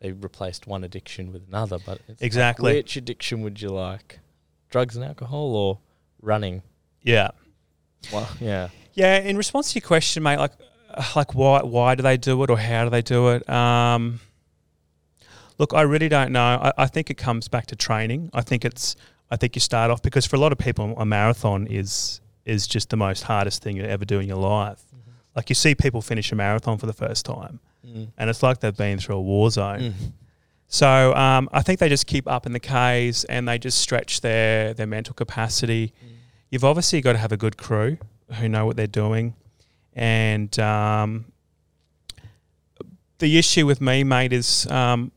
they 0.00 0.12
replaced 0.12 0.66
one 0.66 0.82
addiction 0.84 1.32
with 1.32 1.46
another, 1.48 1.78
but 1.78 1.98
it's 2.08 2.08
like, 2.08 2.22
Exactly. 2.22 2.72
which 2.74 2.96
addiction 2.96 3.42
would 3.42 3.60
you 3.60 3.68
like? 3.70 4.18
Drugs 4.70 4.96
and 4.96 5.04
alcohol 5.04 5.54
or 5.56 5.78
running? 6.22 6.62
yeah 7.02 7.30
Well, 8.12 8.28
yeah. 8.40 8.68
yeah 8.94 9.18
in 9.18 9.36
response 9.36 9.72
to 9.72 9.78
your 9.80 9.86
question 9.86 10.22
mate 10.22 10.36
like 10.38 10.52
uh, 10.92 11.02
like 11.16 11.34
why 11.34 11.62
why 11.62 11.94
do 11.94 12.02
they 12.02 12.16
do 12.18 12.42
it 12.42 12.50
or 12.50 12.58
how 12.58 12.84
do 12.84 12.90
they 12.90 13.00
do 13.00 13.28
it 13.30 13.48
um 13.48 14.20
look 15.58 15.72
i 15.72 15.80
really 15.82 16.08
don't 16.10 16.30
know 16.32 16.42
I, 16.42 16.72
I 16.78 16.86
think 16.86 17.08
it 17.10 17.16
comes 17.16 17.48
back 17.48 17.66
to 17.66 17.76
training 17.76 18.28
i 18.34 18.42
think 18.42 18.64
it's 18.66 18.96
i 19.30 19.36
think 19.36 19.56
you 19.56 19.60
start 19.60 19.90
off 19.90 20.02
because 20.02 20.26
for 20.26 20.36
a 20.36 20.38
lot 20.38 20.52
of 20.52 20.58
people 20.58 20.94
a 20.98 21.06
marathon 21.06 21.66
is 21.68 22.20
is 22.44 22.66
just 22.66 22.90
the 22.90 22.96
most 22.96 23.22
hardest 23.22 23.62
thing 23.62 23.76
you 23.76 23.84
ever 23.84 24.04
do 24.04 24.18
in 24.20 24.28
your 24.28 24.38
life 24.38 24.82
like 25.36 25.48
you 25.48 25.54
see 25.54 25.74
people 25.74 26.02
finish 26.02 26.32
a 26.32 26.34
marathon 26.34 26.78
for 26.78 26.86
the 26.86 26.92
first 26.92 27.24
time 27.26 27.60
Mm. 27.86 28.08
and 28.18 28.28
it's 28.28 28.42
like 28.42 28.60
they've 28.60 28.76
been 28.76 28.98
through 28.98 29.16
a 29.16 29.20
war 29.22 29.50
zone. 29.50 29.80
Mm. 29.80 29.92
So 30.68 31.14
um, 31.14 31.48
I 31.50 31.62
think 31.62 31.80
they 31.80 31.88
just 31.88 32.06
keep 32.06 32.28
up 32.28 32.44
in 32.44 32.52
the 32.52 32.60
Ks 32.60 33.24
and 33.24 33.48
they 33.48 33.58
just 33.58 33.78
stretch 33.78 34.20
their 34.20 34.74
their 34.74 34.86
mental 34.86 35.14
capacity. 35.14 35.94
You've 36.50 36.62
obviously 36.64 37.00
got 37.00 37.12
to 37.14 37.18
have 37.18 37.32
a 37.32 37.38
good 37.38 37.56
crew 37.56 37.96
who 38.34 38.48
know 38.50 38.66
what 38.66 38.76
they're 38.76 38.86
doing, 38.86 39.34
and 39.94 40.56
um, 40.58 41.24
the 43.18 43.38
issue 43.38 43.66
with 43.66 43.80
me, 43.80 44.04
mate, 44.04 44.32
is 44.32 44.66
um, 44.70 45.10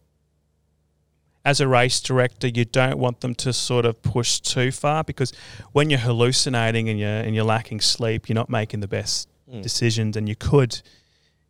as 1.46 1.60
a 1.60 1.68
race 1.68 2.00
director, 2.00 2.48
you 2.48 2.66
don't 2.66 2.98
want 2.98 3.22
them 3.22 3.36
to 3.36 3.52
sort 3.54 3.86
of 3.86 4.02
push 4.02 4.40
too 4.40 4.72
far 4.72 5.04
because 5.04 5.34
when 5.74 5.90
you're 5.90 6.00
hallucinating 6.00 6.88
and 6.90 6.98
you're 7.00 7.10
and 7.10 7.36
you're 7.36 7.44
lacking 7.46 7.82
sleep, 7.82 8.30
you're 8.30 8.36
not 8.36 8.50
making 8.50 8.80
the 8.80 8.88
best 8.88 9.28
Mm. 9.54 9.62
decisions 9.62 10.18
and 10.18 10.28
you 10.28 10.36
could 10.36 10.82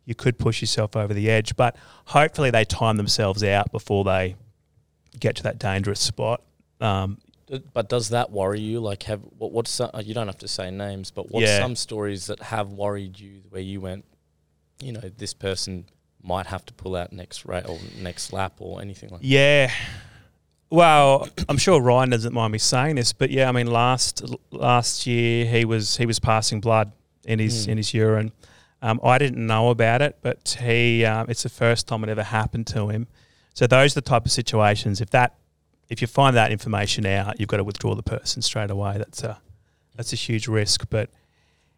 you 0.04 0.14
could 0.14 0.38
push 0.38 0.60
yourself 0.60 0.94
over 0.94 1.14
the 1.14 1.30
edge 1.30 1.56
but 1.56 1.74
hopefully 2.06 2.50
they 2.50 2.64
time 2.64 2.96
themselves 2.98 3.42
out 3.42 3.72
before 3.72 4.04
they 4.04 4.36
get 5.18 5.36
to 5.36 5.42
that 5.44 5.58
dangerous 5.58 6.00
spot 6.00 6.42
um, 6.80 7.16
But 7.72 7.88
does 7.88 8.08
that 8.10 8.30
worry 8.30 8.60
you? 8.60 8.80
Like, 8.80 9.04
have 9.04 9.20
what? 9.38 9.52
What's 9.52 9.70
some, 9.70 9.90
uh, 9.94 10.02
you 10.04 10.12
don't 10.12 10.26
have 10.26 10.38
to 10.38 10.48
say 10.48 10.70
names, 10.70 11.10
but 11.10 11.30
what's 11.30 11.46
Yeah. 11.46 11.60
some 11.60 11.76
stories 11.76 12.26
that 12.26 12.40
have 12.42 12.72
worried 12.72 13.18
you 13.18 13.42
where 13.50 13.62
you 13.62 13.80
went, 13.80 14.04
you 14.82 14.92
know, 14.92 15.00
this 15.16 15.32
person 15.34 15.84
might 16.22 16.46
have 16.46 16.64
to 16.66 16.74
pull 16.74 16.96
out 16.96 17.12
next 17.12 17.44
ra- 17.46 17.62
or 17.66 17.78
next 17.98 18.32
lap 18.32 18.54
or 18.58 18.80
anything 18.82 19.10
like? 19.10 19.20
that 19.20 19.26
yeah 19.26 19.70
Well, 20.70 21.28
I'm 21.48 21.58
sure 21.58 21.80
Ryan 21.80 22.10
doesn't 22.10 22.32
mind 22.34 22.52
me 22.52 22.58
saying 22.58 22.96
this, 22.96 23.12
but 23.12 23.30
yeah, 23.30 23.48
I 23.48 23.52
mean, 23.52 23.68
last 23.68 24.24
last 24.50 25.06
year 25.06 25.46
he 25.46 25.64
was 25.64 25.96
he 25.96 26.06
was 26.06 26.18
passing 26.18 26.60
blood 26.60 26.92
in 27.26 27.38
his 27.38 27.66
Mm. 27.66 27.70
in 27.70 27.76
his 27.78 27.94
urine. 27.94 28.32
Um, 28.82 29.00
I 29.02 29.16
didn't 29.18 29.46
know 29.46 29.70
about 29.70 30.02
it, 30.02 30.18
but 30.22 30.58
he 30.60 31.04
um, 31.04 31.26
it's 31.28 31.42
the 31.42 31.48
first 31.48 31.86
time 31.88 32.04
it 32.04 32.10
ever 32.10 32.22
happened 32.22 32.66
to 32.68 32.88
him. 32.88 33.06
So 33.54 33.66
those 33.66 33.92
are 33.96 34.00
the 34.00 34.08
type 34.08 34.24
of 34.26 34.32
situations. 34.32 35.00
If 35.00 35.10
that 35.10 35.34
if 35.88 36.00
you 36.00 36.06
find 36.06 36.36
that 36.36 36.50
information 36.52 37.06
out, 37.06 37.38
you've 37.40 37.48
got 37.48 37.58
to 37.58 37.64
withdraw 37.64 37.94
the 37.94 38.02
person 38.02 38.42
straight 38.42 38.70
away. 38.70 38.98
That's 38.98 39.22
a 39.22 39.38
that's 39.96 40.12
a 40.12 40.16
huge 40.16 40.48
risk. 40.48 40.86
But 40.90 41.10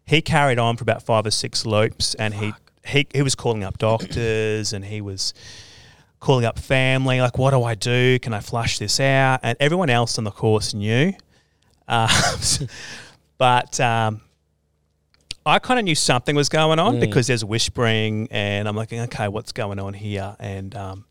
he 0.05 0.21
carried 0.21 0.59
on 0.59 0.75
for 0.77 0.83
about 0.83 1.03
five 1.03 1.25
or 1.25 1.31
six 1.31 1.65
loops, 1.65 2.13
and 2.15 2.33
he, 2.33 2.53
he 2.85 3.07
he 3.13 3.21
was 3.21 3.35
calling 3.35 3.63
up 3.63 3.77
doctors, 3.77 4.73
and 4.73 4.83
he 4.85 5.01
was 5.01 5.33
calling 6.19 6.45
up 6.45 6.57
family, 6.57 7.21
like, 7.21 7.37
what 7.37 7.51
do 7.51 7.63
I 7.63 7.75
do? 7.75 8.17
Can 8.19 8.33
I 8.33 8.39
flush 8.39 8.79
this 8.79 8.99
out? 8.99 9.41
And 9.43 9.55
everyone 9.59 9.89
else 9.91 10.17
on 10.17 10.23
the 10.23 10.31
course 10.31 10.73
knew. 10.73 11.13
Um, 11.89 12.09
but 13.37 13.79
um, 13.79 14.19
I 15.47 15.59
kind 15.59 15.79
of 15.79 15.85
knew 15.85 15.95
something 15.95 16.35
was 16.35 16.49
going 16.49 16.79
on 16.79 16.95
Mm. 16.97 16.99
because 16.99 17.27
there's 17.27 17.43
whispering, 17.45 18.27
and 18.31 18.67
I'm 18.67 18.75
like, 18.75 18.91
okay, 18.93 19.27
what's 19.27 19.51
going 19.51 19.79
on 19.79 19.93
here? 19.93 20.35
And 20.39 20.75
um, 20.75 21.05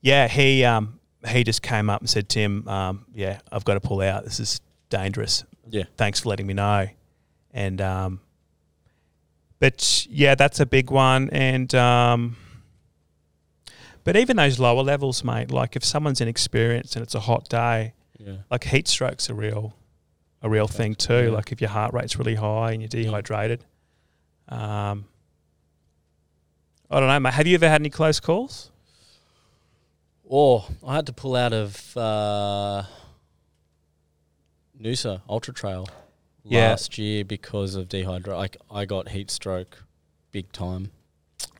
yeah, 0.00 0.28
he 0.28 0.64
um, 0.64 1.00
he 1.28 1.44
just 1.44 1.62
came 1.62 1.90
up 1.90 2.00
and 2.00 2.08
said, 2.08 2.28
Tim, 2.28 2.66
um, 2.68 3.04
yeah, 3.14 3.40
I've 3.50 3.64
got 3.64 3.74
to 3.74 3.80
pull 3.80 4.00
out. 4.00 4.24
This 4.24 4.38
is 4.40 4.60
dangerous. 4.88 5.44
Yeah. 5.68 5.84
Thanks 5.96 6.20
for 6.20 6.28
letting 6.30 6.46
me 6.46 6.54
know. 6.54 6.88
And 7.52 7.80
um, 7.80 8.20
but 9.58 10.06
yeah, 10.08 10.34
that's 10.34 10.60
a 10.60 10.66
big 10.66 10.90
one. 10.90 11.30
And 11.30 11.74
um, 11.74 12.36
but 14.04 14.16
even 14.16 14.36
those 14.36 14.58
lower 14.58 14.82
levels, 14.82 15.24
mate, 15.24 15.50
like 15.50 15.74
if 15.76 15.84
someone's 15.84 16.20
inexperienced 16.20 16.96
and 16.96 17.02
it's 17.02 17.14
a 17.14 17.20
hot 17.20 17.48
day, 17.48 17.94
Yeah. 18.18 18.36
like 18.50 18.64
heat 18.64 18.86
stroke's 18.88 19.28
are 19.28 19.34
real 19.34 19.74
a 20.42 20.48
real 20.48 20.68
thing 20.68 20.94
too. 20.94 21.24
Yeah. 21.26 21.30
Like 21.30 21.52
if 21.52 21.60
your 21.60 21.70
heart 21.70 21.92
rate's 21.92 22.16
really 22.16 22.34
high 22.36 22.72
and 22.72 22.80
you're 22.82 22.88
dehydrated. 22.88 23.64
Um, 24.48 25.06
I 26.90 27.00
don't 27.00 27.08
know, 27.08 27.20
mate. 27.20 27.34
Have 27.34 27.46
you 27.46 27.54
ever 27.54 27.68
had 27.68 27.82
any 27.82 27.90
close 27.90 28.18
calls? 28.20 28.70
Or 30.24 30.64
I 30.86 30.96
had 30.96 31.06
to 31.06 31.12
pull 31.12 31.36
out 31.36 31.52
of 31.52 31.96
uh, 31.96 32.84
Noosa 34.80 35.22
Ultra 35.28 35.54
Trail 35.54 35.86
Yeah. 36.44 36.70
last 36.70 36.98
year 36.98 37.24
because 37.24 37.74
of 37.74 37.88
dehydration. 37.88 38.36
Like 38.36 38.56
I 38.70 38.84
got 38.84 39.08
heat 39.10 39.30
stroke, 39.30 39.84
big 40.30 40.50
time. 40.52 40.90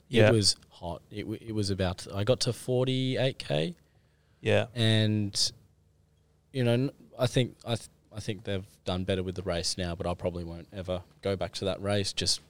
Yeah. 0.08 0.28
It 0.28 0.32
was 0.34 0.56
hot. 0.70 1.02
It 1.10 1.22
w- 1.22 1.40
it 1.44 1.52
was 1.54 1.70
about. 1.70 2.06
I 2.14 2.24
got 2.24 2.40
to 2.40 2.52
forty 2.52 3.16
eight 3.16 3.38
k, 3.38 3.74
Yeah. 4.40 4.66
and 4.74 5.52
you 6.52 6.64
know 6.64 6.90
I 7.18 7.26
think 7.26 7.56
I 7.66 7.74
th- 7.76 7.88
I 8.18 8.20
think 8.20 8.42
they've 8.42 8.66
done 8.85 9.04
better 9.04 9.22
with 9.22 9.37
the 9.37 9.42
race 9.42 9.78
now, 9.78 9.94
but 9.94 10.04
I 10.04 10.12
probably 10.12 10.42
won't 10.42 10.66
ever 10.72 11.02
go 11.22 11.37
back 11.37 11.52
to 11.54 11.64
that 11.66 11.81
race. 11.81 12.12
Just 12.12 12.40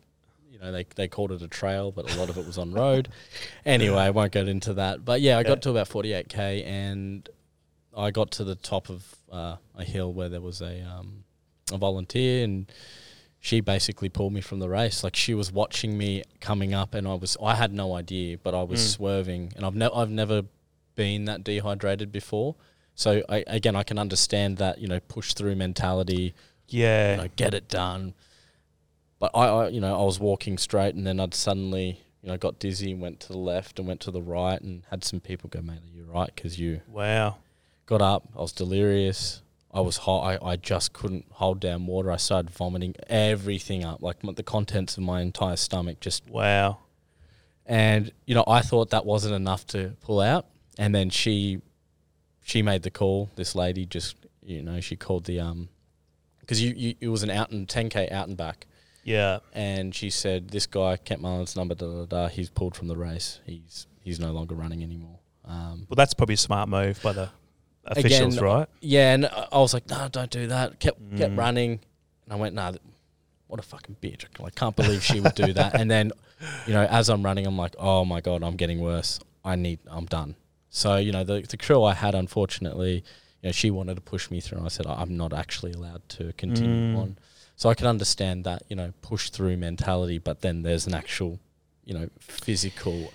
you 0.50 0.58
know 0.58 0.72
they 0.72 0.86
they 0.96 1.08
called 1.08 1.30
it 1.30 1.42
a 1.42 1.46
trail, 1.48 1.92
but 1.92 2.10
a 2.10 2.18
lot 2.18 2.30
of 2.30 2.38
it 2.38 2.46
was 2.46 2.56
on 2.56 2.72
road. 2.72 3.08
Anyway, 3.66 3.98
I 4.00 4.08
won't 4.08 4.32
get 4.32 4.48
into 4.48 4.72
that. 4.74 5.04
But 5.04 5.20
yeah, 5.20 5.36
I 5.36 5.40
Yeah. 5.42 5.48
got 5.48 5.62
to 5.62 5.70
about 5.70 5.86
forty 5.88 6.14
eight 6.14 6.30
k, 6.30 6.64
and 6.64 7.28
I 7.94 8.10
got 8.10 8.30
to 8.32 8.44
the 8.44 8.54
top 8.54 8.88
of 8.88 9.14
uh, 9.30 9.56
a 9.76 9.84
hill 9.84 10.10
where 10.12 10.30
there 10.30 10.40
was 10.40 10.62
a 10.62 10.80
um, 10.80 11.24
a 11.70 11.76
volunteer, 11.76 12.44
and 12.44 12.72
she 13.40 13.60
basically 13.60 14.08
pulled 14.08 14.32
me 14.32 14.40
from 14.40 14.58
the 14.58 14.70
race. 14.70 15.04
Like 15.04 15.16
she 15.16 15.34
was 15.34 15.52
watching 15.52 15.98
me 15.98 16.22
coming 16.40 16.72
up, 16.72 16.94
and 16.94 17.06
I 17.06 17.12
was 17.14 17.36
I 17.42 17.56
had 17.56 17.74
no 17.74 17.94
idea, 17.94 18.38
but 18.38 18.54
I 18.54 18.62
was 18.62 18.80
Mm. 18.80 18.88
swerving, 18.96 19.52
and 19.54 19.66
I've 19.66 19.74
ne- 19.76 19.90
I've 19.94 20.10
never 20.10 20.44
been 20.94 21.26
that 21.26 21.44
dehydrated 21.44 22.10
before. 22.10 22.54
So 22.98 23.22
I, 23.28 23.44
again, 23.46 23.76
I 23.76 23.84
can 23.84 23.96
understand 23.96 24.56
that 24.56 24.80
you 24.80 24.88
know 24.88 24.98
push 24.98 25.32
through 25.32 25.54
mentality, 25.54 26.34
Yeah. 26.66 27.12
you 27.12 27.16
know, 27.22 27.28
get 27.36 27.54
it 27.54 27.68
done. 27.68 28.12
But 29.20 29.30
I, 29.34 29.46
I, 29.46 29.68
you 29.68 29.80
know, 29.80 29.96
I 30.00 30.02
was 30.04 30.18
walking 30.18 30.58
straight, 30.58 30.96
and 30.96 31.06
then 31.06 31.20
I'd 31.20 31.32
suddenly, 31.32 32.00
you 32.22 32.28
know, 32.28 32.36
got 32.36 32.58
dizzy 32.58 32.90
and 32.90 33.00
went 33.00 33.20
to 33.20 33.28
the 33.28 33.38
left 33.38 33.78
and 33.78 33.86
went 33.86 34.00
to 34.00 34.10
the 34.10 34.20
right, 34.20 34.60
and 34.60 34.82
had 34.90 35.04
some 35.04 35.20
people 35.20 35.48
go, 35.48 35.62
"Mate, 35.62 35.78
are 35.78 35.96
you 35.96 36.06
right?" 36.12 36.30
Because 36.34 36.58
you 36.58 36.80
Wow. 36.88 37.36
got 37.86 38.02
up. 38.02 38.28
I 38.36 38.40
was 38.40 38.50
delirious. 38.52 39.42
I 39.72 39.80
was 39.80 39.98
hot. 39.98 40.22
I, 40.42 40.44
I 40.52 40.56
just 40.56 40.92
couldn't 40.92 41.26
hold 41.30 41.60
down 41.60 41.86
water. 41.86 42.10
I 42.10 42.16
started 42.16 42.50
vomiting 42.50 42.96
everything 43.06 43.84
up, 43.84 44.02
like 44.02 44.16
the 44.22 44.42
contents 44.42 44.96
of 44.96 45.04
my 45.04 45.20
entire 45.20 45.54
stomach 45.56 46.00
just 46.00 46.28
Wow. 46.28 46.78
and 47.64 48.10
you 48.26 48.34
know 48.34 48.44
I 48.48 48.60
thought 48.62 48.90
that 48.90 49.06
wasn't 49.06 49.34
enough 49.36 49.66
to 49.68 49.90
pull 50.00 50.20
out, 50.20 50.46
and 50.78 50.92
then 50.92 51.10
she 51.10 51.60
she 52.48 52.62
made 52.62 52.82
the 52.82 52.90
call. 52.90 53.28
This 53.36 53.54
lady 53.54 53.84
just 53.84 54.16
you 54.42 54.62
know 54.62 54.80
she 54.80 54.96
called 54.96 55.24
the 55.24 55.38
um 55.40 55.68
because 56.40 56.62
you, 56.62 56.72
you 56.76 56.94
it 57.00 57.08
was 57.08 57.22
an 57.22 57.30
out 57.30 57.50
and 57.50 57.68
ten 57.68 57.88
k 57.90 58.08
out 58.10 58.26
and 58.28 58.36
back, 58.36 58.66
Yeah. 59.04 59.40
and 59.52 59.94
she 59.94 60.08
said 60.10 60.48
this 60.48 60.66
guy 60.66 60.96
Kent 60.96 61.20
Mullins' 61.20 61.54
number 61.56 61.74
da 61.74 61.86
da 61.86 62.04
da 62.06 62.28
he's 62.28 62.48
pulled 62.50 62.74
from 62.74 62.88
the 62.88 62.96
race. 62.96 63.40
He's 63.44 63.86
he's 64.02 64.18
no 64.18 64.32
longer 64.32 64.54
running 64.54 64.82
anymore. 64.82 65.18
Um, 65.44 65.86
Well, 65.88 65.96
that's 65.96 66.14
probably 66.14 66.34
a 66.34 66.38
smart 66.38 66.68
move 66.68 67.00
by 67.02 67.12
the 67.12 67.28
officials, 67.84 68.34
Again, 68.36 68.44
right? 68.44 68.68
yeah, 68.80 69.14
and 69.14 69.26
I 69.26 69.58
was 69.58 69.72
like, 69.74 69.88
no, 69.88 70.08
don't 70.08 70.30
do 70.30 70.46
that. 70.48 70.78
Kept 70.80 70.98
kept 71.16 71.34
Mm. 71.34 71.38
running, 71.38 71.70
and 72.24 72.32
I 72.32 72.36
went, 72.36 72.54
nah, 72.54 72.72
what 73.46 73.60
a 73.60 73.62
fucking 73.62 73.96
bitch! 74.02 74.24
I 74.42 74.50
can't 74.50 74.76
believe 74.76 75.02
she 75.04 75.20
would 75.20 75.34
do 75.34 75.52
that. 75.54 75.74
And 75.80 75.90
then, 75.90 76.12
you 76.66 76.72
know, 76.74 76.84
as 76.84 77.08
I'm 77.10 77.22
running, 77.22 77.46
I'm 77.46 77.56
like, 77.58 77.74
oh 77.78 78.04
my 78.06 78.20
god, 78.22 78.42
I'm 78.42 78.56
getting 78.56 78.80
worse. 78.80 79.20
I 79.44 79.56
need, 79.56 79.78
I'm 79.86 80.04
done. 80.06 80.34
So 80.70 80.96
you 80.96 81.12
know, 81.12 81.24
the 81.24 81.40
the 81.42 81.56
crew 81.56 81.82
I 81.84 81.94
had, 81.94 82.14
unfortunately, 82.14 83.04
you 83.42 83.48
know, 83.48 83.52
she 83.52 83.70
wanted 83.70 83.94
to 83.96 84.00
push 84.02 84.30
me 84.30 84.40
through, 84.40 84.58
and 84.58 84.66
I 84.66 84.70
said, 84.70 84.86
I'm 84.86 85.16
not 85.16 85.32
actually 85.32 85.72
allowed 85.72 86.08
to 86.10 86.32
continue 86.34 86.94
Mm. 86.94 86.96
on. 86.96 87.18
So 87.56 87.68
I 87.68 87.74
can 87.74 87.86
understand 87.88 88.44
that, 88.44 88.62
you 88.68 88.76
know, 88.76 88.92
push 89.02 89.30
through 89.30 89.56
mentality, 89.56 90.18
but 90.18 90.42
then 90.42 90.62
there's 90.62 90.86
an 90.86 90.94
actual, 90.94 91.40
you 91.84 91.92
know, 91.94 92.08
physical 92.20 93.12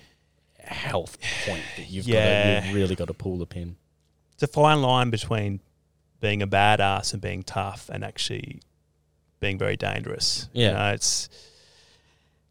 health 0.58 1.16
point 1.46 1.62
that 1.76 1.88
you've 1.90 2.06
got 2.06 2.12
Yeah. 2.12 2.60
to, 2.60 2.66
you've 2.66 2.74
really 2.74 2.94
got 2.94 3.08
to 3.08 3.14
pull 3.14 3.38
the 3.38 3.46
pin. 3.46 3.76
It's 4.34 4.42
a 4.42 4.46
fine 4.46 4.82
line 4.82 5.08
between 5.10 5.60
being 6.20 6.42
a 6.42 6.46
badass 6.46 7.12
and 7.12 7.22
being 7.22 7.42
tough 7.42 7.88
and 7.90 8.04
actually 8.04 8.60
being 9.40 9.56
very 9.58 9.76
dangerous. 9.76 10.48
Yeah. 10.52 10.68
You 10.68 10.74
know, 10.74 10.92
it's 10.92 11.28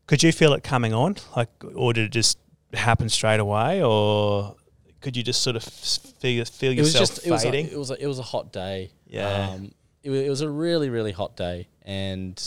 could 0.08 0.22
you 0.24 0.32
feel 0.32 0.54
it 0.54 0.64
coming 0.64 0.94
on? 0.94 1.18
Like 1.36 1.50
or 1.76 1.94
did 1.94 2.06
it 2.06 2.12
just 2.12 2.38
happen 2.74 3.10
straight 3.10 3.40
away 3.40 3.82
or 3.84 4.56
could 5.04 5.16
you 5.16 5.22
just 5.24 5.42
sort 5.44 5.56
of 5.56 5.64
feel, 5.64 6.44
feel 6.46 6.74
yourself 6.74 7.10
just 7.10 7.28
it 7.28 7.32
was, 7.32 7.44
a, 7.44 7.52
fading? 7.52 7.68
it 7.68 7.78
was 7.78 7.92
a, 7.92 8.02
it 8.02 8.08
was 8.08 8.18
a 8.20 8.24
hot 8.24 8.52
day. 8.52 8.90
Yeah. 9.06 9.50
Um, 9.52 9.72
it, 10.02 10.10
it 10.12 10.30
was 10.30 10.42
a 10.42 10.50
really 10.50 10.90
really 10.90 11.12
hot 11.12 11.36
day, 11.38 11.68
and 11.84 12.42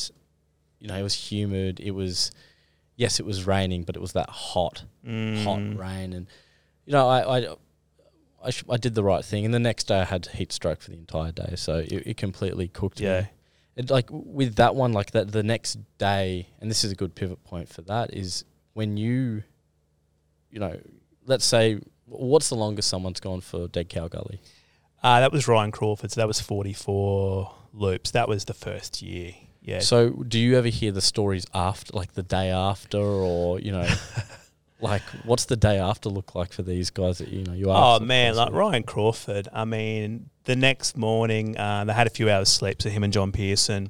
you 0.80 0.88
know 0.88 0.96
it 0.96 1.02
was 1.02 1.14
humid. 1.14 1.78
It 1.80 1.92
was 1.92 2.32
yes, 2.96 3.20
it 3.20 3.26
was 3.26 3.46
raining, 3.46 3.84
but 3.84 3.94
it 3.96 4.00
was 4.00 4.12
that 4.14 4.28
hot 4.30 4.84
Mm. 5.06 5.44
hot 5.44 5.78
rain, 5.78 6.12
and 6.12 6.26
you 6.86 6.92
know 6.92 7.06
I 7.08 7.38
I 7.38 7.54
I, 8.44 8.50
sh- 8.50 8.64
I 8.68 8.76
did 8.76 8.94
the 8.94 9.04
right 9.04 9.24
thing. 9.24 9.44
And 9.44 9.54
the 9.54 9.58
next 9.60 9.84
day 9.84 10.00
I 10.00 10.04
had 10.04 10.26
heat 10.26 10.52
stroke 10.52 10.80
for 10.82 10.90
the 10.90 10.96
entire 10.96 11.32
day, 11.32 11.54
so 11.56 11.78
it, 11.78 11.92
it 12.06 12.16
completely 12.16 12.68
cooked 12.68 13.00
Yeah. 13.00 13.20
me. 13.20 13.26
It, 13.76 13.90
like 13.90 14.06
with 14.10 14.56
that 14.56 14.74
one, 14.74 14.92
like 14.92 15.10
that 15.12 15.32
the 15.32 15.42
next 15.42 15.78
day, 15.98 16.48
and 16.60 16.70
this 16.70 16.82
is 16.84 16.90
a 16.92 16.94
good 16.94 17.14
pivot 17.14 17.44
point 17.44 17.68
for 17.68 17.82
that 17.82 18.14
is 18.14 18.44
when 18.72 18.96
you, 18.96 19.42
you 20.50 20.58
know, 20.60 20.78
let's 21.26 21.44
say 21.44 21.80
what's 22.18 22.48
the 22.48 22.54
longest 22.54 22.88
someone's 22.88 23.20
gone 23.20 23.40
for 23.40 23.68
Dead 23.68 23.88
Cow 23.88 24.08
Gully? 24.08 24.40
Uh, 25.02 25.20
that 25.20 25.32
was 25.32 25.46
Ryan 25.46 25.70
Crawford. 25.70 26.12
So 26.12 26.20
that 26.20 26.26
was 26.26 26.40
44 26.40 27.54
loops. 27.72 28.10
That 28.12 28.28
was 28.28 28.44
the 28.44 28.54
first 28.54 29.02
year. 29.02 29.34
Yeah. 29.62 29.80
So, 29.80 30.10
do 30.10 30.38
you 30.38 30.56
ever 30.56 30.68
hear 30.68 30.92
the 30.92 31.00
stories 31.00 31.44
after, 31.52 31.92
like 31.92 32.12
the 32.12 32.22
day 32.22 32.50
after, 32.50 32.98
or 32.98 33.58
you 33.58 33.72
know, 33.72 33.88
like 34.80 35.02
what's 35.24 35.46
the 35.46 35.56
day 35.56 35.78
after 35.78 36.08
look 36.08 36.36
like 36.36 36.52
for 36.52 36.62
these 36.62 36.90
guys 36.90 37.18
that 37.18 37.28
you 37.28 37.42
know 37.42 37.52
you 37.52 37.70
are? 37.70 37.98
Oh 37.98 38.04
man, 38.04 38.36
like 38.36 38.46
personally? 38.46 38.60
Ryan 38.60 38.82
Crawford. 38.84 39.48
I 39.52 39.64
mean, 39.64 40.30
the 40.44 40.54
next 40.54 40.96
morning 40.96 41.58
uh, 41.58 41.84
they 41.84 41.92
had 41.92 42.06
a 42.06 42.10
few 42.10 42.30
hours 42.30 42.48
sleep. 42.48 42.80
So 42.80 42.90
him 42.90 43.02
and 43.02 43.12
John 43.12 43.32
Pearson. 43.32 43.88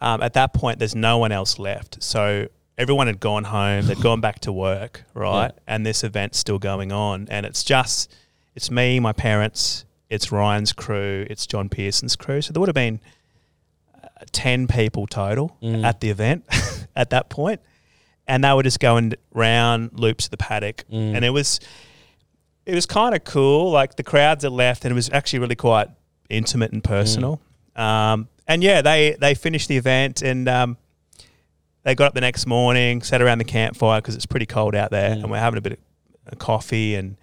Um, 0.00 0.22
at 0.22 0.32
that 0.34 0.54
point, 0.54 0.78
there's 0.78 0.94
no 0.94 1.18
one 1.18 1.32
else 1.32 1.58
left. 1.58 2.02
So 2.02 2.46
everyone 2.80 3.06
had 3.06 3.20
gone 3.20 3.44
home. 3.44 3.86
They'd 3.86 4.00
gone 4.00 4.20
back 4.20 4.40
to 4.40 4.52
work, 4.52 5.04
right? 5.14 5.52
And 5.66 5.84
this 5.84 6.02
event's 6.02 6.38
still 6.38 6.58
going 6.58 6.90
on. 6.92 7.28
And 7.30 7.44
it's 7.44 7.62
just, 7.62 8.10
it's 8.54 8.70
me, 8.70 8.98
my 9.00 9.12
parents, 9.12 9.84
it's 10.08 10.32
Ryan's 10.32 10.72
crew, 10.72 11.26
it's 11.28 11.46
John 11.46 11.68
Pearson's 11.68 12.16
crew. 12.16 12.40
So 12.40 12.52
there 12.52 12.60
would 12.60 12.68
have 12.68 12.74
been 12.74 13.00
uh, 13.94 14.08
ten 14.32 14.66
people 14.66 15.06
total 15.06 15.56
Mm. 15.62 15.84
at 15.84 16.00
the 16.00 16.10
event 16.10 16.44
at 16.96 17.10
that 17.10 17.28
point, 17.28 17.60
and 18.26 18.42
they 18.42 18.52
were 18.54 18.62
just 18.62 18.80
going 18.80 19.12
round 19.34 19.90
loops 20.00 20.24
of 20.26 20.30
the 20.30 20.36
paddock, 20.38 20.84
Mm. 20.90 21.14
and 21.16 21.24
it 21.24 21.30
was 21.30 21.60
it 22.66 22.74
was 22.74 22.86
kind 22.86 23.14
of 23.14 23.24
cool. 23.24 23.70
Like 23.70 23.96
the 23.96 24.02
crowds 24.02 24.42
had 24.42 24.52
left, 24.52 24.84
and 24.84 24.92
it 24.92 24.94
was 24.94 25.10
actually 25.12 25.40
really 25.40 25.54
quite 25.56 25.88
intimate 26.28 26.72
and 26.72 26.82
personal. 26.82 27.40
Um, 27.76 28.28
and 28.48 28.62
yeah, 28.62 28.80
they 28.82 29.16
they 29.20 29.34
finished 29.34 29.68
the 29.68 29.76
event, 29.76 30.22
and 30.22 30.48
um, 30.48 30.76
they 31.82 31.94
got 31.94 32.06
up 32.08 32.14
the 32.14 32.20
next 32.20 32.46
morning, 32.46 33.02
sat 33.02 33.22
around 33.22 33.38
the 33.38 33.44
campfire 33.44 34.00
because 34.00 34.14
it's 34.14 34.26
pretty 34.26 34.46
cold 34.46 34.74
out 34.74 34.90
there, 34.90 35.10
Mm. 35.10 35.22
and 35.22 35.30
we're 35.30 35.38
having 35.38 35.58
a 35.58 35.60
bit 35.62 35.72
of 35.72 35.78
a 36.32 36.36
coffee 36.36 36.94
and. 36.94 37.16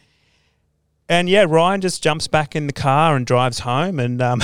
and 1.09 1.29
yeah, 1.29 1.45
Ryan 1.47 1.81
just 1.81 2.01
jumps 2.03 2.27
back 2.27 2.55
in 2.55 2.67
the 2.67 2.73
car 2.73 3.15
and 3.15 3.25
drives 3.25 3.59
home, 3.59 3.99
and 3.99 4.21
um, 4.21 4.41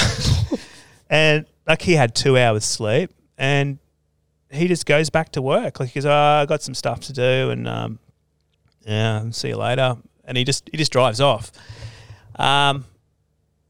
and 1.10 1.46
like 1.68 1.82
he 1.82 1.94
had 1.94 2.16
two 2.16 2.38
hours 2.38 2.64
sleep, 2.66 3.12
and 3.38 3.80
he 4.52 4.68
just 4.68 4.86
goes 4.86 5.10
back 5.10 5.32
to 5.32 5.42
work. 5.42 5.80
Like 5.80 5.90
he 5.90 5.96
goes, 6.00 6.06
oh, 6.06 6.12
I 6.12 6.46
got 6.46 6.62
some 6.62 6.76
stuff 6.76 7.00
to 7.02 7.14
do, 7.14 7.50
and 7.50 7.68
um, 7.68 8.00
yeah, 8.86 9.30
see 9.32 9.50
you 9.50 9.58
later. 9.58 9.98
And 10.26 10.38
he 10.38 10.44
just 10.44 10.70
he 10.72 10.78
just 10.78 10.92
drives 10.92 11.20
off. 11.20 11.52
Um, 12.36 12.86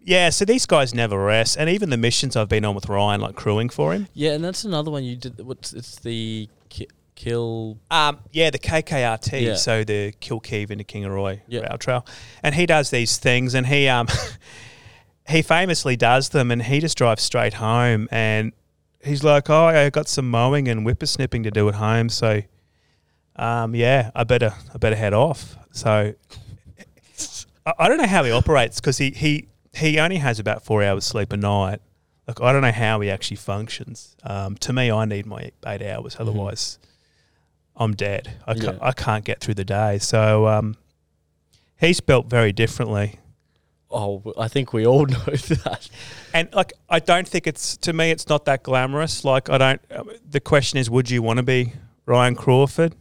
yeah, 0.03 0.29
so 0.29 0.45
these 0.45 0.65
guys 0.65 0.93
never 0.93 1.17
rest, 1.23 1.55
and 1.57 1.69
even 1.69 1.89
the 1.89 1.97
missions 1.97 2.35
I've 2.35 2.49
been 2.49 2.65
on 2.65 2.75
with 2.75 2.89
Ryan, 2.89 3.21
like 3.21 3.35
crewing 3.35 3.69
for 3.69 3.93
him. 3.93 4.07
Yeah, 4.13 4.31
and 4.33 4.43
that's 4.43 4.63
another 4.65 4.91
one 4.91 5.03
you 5.03 5.15
did. 5.15 5.39
What's 5.45 5.71
it's 5.73 5.97
the 5.99 6.49
ki- 6.69 6.89
kill? 7.15 7.77
Um, 7.89 8.19
yeah, 8.31 8.49
the 8.49 8.59
KKRT, 8.59 9.41
Yeah. 9.41 9.55
so 9.55 9.83
the 9.83 10.11
Kilkivan 10.21 10.77
to 10.77 10.83
Kingaroy 10.83 11.41
Yeah. 11.47 11.61
rail 11.61 11.77
trail, 11.77 12.05
and 12.43 12.53
he 12.55 12.65
does 12.65 12.89
these 12.89 13.17
things, 13.17 13.53
and 13.53 13.67
he 13.67 13.87
um 13.87 14.07
he 15.29 15.41
famously 15.41 15.95
does 15.95 16.29
them, 16.29 16.51
and 16.51 16.63
he 16.63 16.79
just 16.79 16.97
drives 16.97 17.23
straight 17.23 17.53
home, 17.55 18.07
and 18.11 18.51
he's 19.03 19.23
like, 19.23 19.49
"Oh, 19.49 19.65
I 19.67 19.89
got 19.89 20.07
some 20.09 20.29
mowing 20.29 20.67
and 20.67 20.85
whippersnipping 20.85 21.43
to 21.43 21.51
do 21.51 21.69
at 21.69 21.75
home, 21.75 22.09
so 22.09 22.41
um, 23.37 23.73
yeah, 23.73 24.11
I 24.15 24.23
better 24.25 24.53
I 24.73 24.77
better 24.77 24.95
head 24.97 25.13
off." 25.13 25.55
So 25.71 26.13
I, 27.65 27.73
I 27.79 27.87
don't 27.87 27.97
know 27.97 28.07
how 28.07 28.23
he 28.23 28.31
operates 28.31 28.79
because 28.81 28.97
he 28.97 29.11
he 29.11 29.47
he 29.73 29.99
only 29.99 30.17
has 30.17 30.39
about 30.39 30.63
four 30.63 30.83
hours 30.83 31.03
sleep 31.05 31.33
a 31.33 31.38
night. 31.38 31.79
Like 32.27 32.41
I 32.41 32.51
don't 32.53 32.62
know 32.62 32.71
how 32.71 33.01
he 33.01 33.09
actually 33.09 33.38
functions. 33.38 34.15
Um, 34.23 34.55
to 34.57 34.71
me, 34.73 34.89
I 34.91 35.05
need 35.05 35.25
my 35.25 35.51
eight 35.67 35.81
hours, 35.81 36.15
otherwise. 36.19 36.79
I'm 37.75 37.95
dead. 37.95 38.38
I 38.45 38.53
can't, 38.53 38.77
Yeah. 38.77 38.88
I 38.88 38.91
can't 38.91 39.25
get 39.25 39.39
through 39.41 39.55
the 39.55 39.65
day. 39.65 39.97
So 39.97 40.47
um, 40.47 40.77
he's 41.75 41.99
built 41.99 42.27
very 42.29 42.51
differently. 42.53 43.19
Oh, 43.89 44.21
I 44.38 44.47
think 44.47 44.73
we 44.73 44.86
all 44.86 45.05
know 45.17 45.17
that. 45.25 45.89
And 46.33 46.53
like, 46.53 46.73
I 46.89 46.99
don't 46.99 47.27
think 47.27 47.45
it's 47.47 47.75
to 47.77 47.91
me. 47.93 48.12
It's 48.12 48.29
not 48.29 48.45
that 48.45 48.63
glamorous. 48.63 49.25
Like, 49.25 49.49
I 49.49 49.57
don't. 49.57 49.81
uh, 49.91 50.03
The 50.29 50.39
question 50.39 50.77
is, 50.79 50.89
would 50.89 51.09
you 51.09 51.21
want 51.21 51.38
to 51.38 51.43
be 51.43 51.73
Ryan 52.05 52.36
Crawford? 52.36 52.93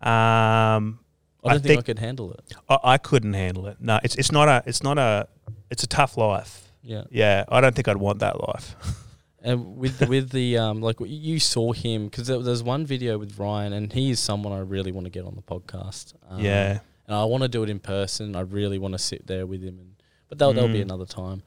Um, 0.00 0.98
I 1.44 1.48
don't 1.48 1.52
I 1.52 1.52
think, 1.54 1.62
think- 1.64 1.78
I 1.78 1.82
could 1.82 1.98
handle 1.98 2.32
it. 2.32 2.40
I, 2.68 2.78
I 2.82 2.98
couldn't 2.98 3.34
handle 3.34 3.66
it. 3.66 3.76
No, 3.80 4.00
it's 4.02 4.16
it's 4.16 4.32
not 4.32 4.48
a 4.48 4.62
it's 4.66 4.82
not 4.82 4.98
a 4.98 5.28
it's 5.72 5.82
a 5.82 5.86
tough 5.88 6.16
life. 6.16 6.52
Yeah, 6.82 7.04
Yeah, 7.10 7.44
I 7.48 7.60
don't 7.60 7.74
think 7.76 7.88
I'd 7.88 7.96
want 7.96 8.18
that 8.20 8.36
life. 8.48 8.74
and 9.42 9.76
with 9.76 9.98
the, 9.98 10.06
with 10.06 10.30
the 10.30 10.58
um, 10.58 10.80
like 10.80 10.96
you 11.00 11.38
saw 11.40 11.72
him 11.72 12.06
because 12.06 12.26
there, 12.28 12.40
there's 12.40 12.62
one 12.62 12.84
video 12.86 13.18
with 13.18 13.38
Ryan, 13.38 13.72
and 13.72 13.92
he 13.92 14.10
is 14.10 14.20
someone 14.20 14.52
I 14.52 14.58
really 14.60 14.92
want 14.92 15.04
to 15.06 15.10
get 15.10 15.24
on 15.24 15.34
the 15.34 15.42
podcast. 15.42 16.14
Um, 16.28 16.40
yeah, 16.40 16.80
and 17.06 17.16
I 17.16 17.24
want 17.24 17.42
to 17.42 17.48
do 17.48 17.62
it 17.62 17.70
in 17.70 17.78
person. 17.80 18.36
I 18.36 18.40
really 18.40 18.78
want 18.78 18.92
to 18.94 18.98
sit 18.98 19.26
there 19.26 19.46
with 19.46 19.62
him, 19.62 19.78
and 19.78 19.90
but 20.28 20.38
that'll, 20.38 20.54
that'll 20.54 20.68
be 20.68 20.78
Mm. 20.80 20.90
another 20.90 21.06
time. 21.06 21.42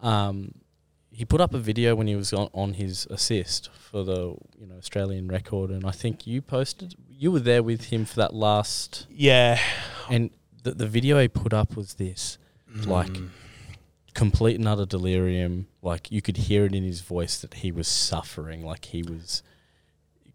Um, 0.00 0.54
he 1.12 1.24
put 1.24 1.40
up 1.40 1.52
a 1.54 1.58
video 1.58 1.94
when 1.94 2.06
he 2.06 2.16
was 2.16 2.32
on, 2.32 2.48
on 2.54 2.74
his 2.74 3.06
assist 3.10 3.68
for 3.72 4.04
the 4.04 4.34
you 4.58 4.66
know 4.66 4.76
Australian 4.78 5.28
record, 5.28 5.70
and 5.70 5.84
I 5.84 5.90
think 5.90 6.26
you 6.26 6.40
posted. 6.40 6.94
You 7.08 7.30
were 7.32 7.40
there 7.40 7.62
with 7.62 7.84
him 7.92 8.06
for 8.06 8.16
that 8.16 8.32
last, 8.32 9.06
yeah. 9.10 9.58
and 10.08 10.30
the 10.62 10.70
the 10.72 10.86
video 10.86 11.20
he 11.20 11.28
put 11.28 11.52
up 11.52 11.76
was 11.76 11.94
this, 11.94 12.38
like 12.86 13.08
Mm. 13.12 13.28
Complete 14.14 14.58
and 14.58 14.68
utter 14.68 14.86
delirium. 14.86 15.66
Like 15.82 16.10
you 16.10 16.22
could 16.22 16.36
hear 16.36 16.64
it 16.66 16.74
in 16.74 16.84
his 16.84 17.00
voice 17.00 17.40
that 17.40 17.54
he 17.54 17.72
was 17.72 17.88
suffering, 17.88 18.64
like 18.64 18.86
he 18.86 19.02
was 19.02 19.42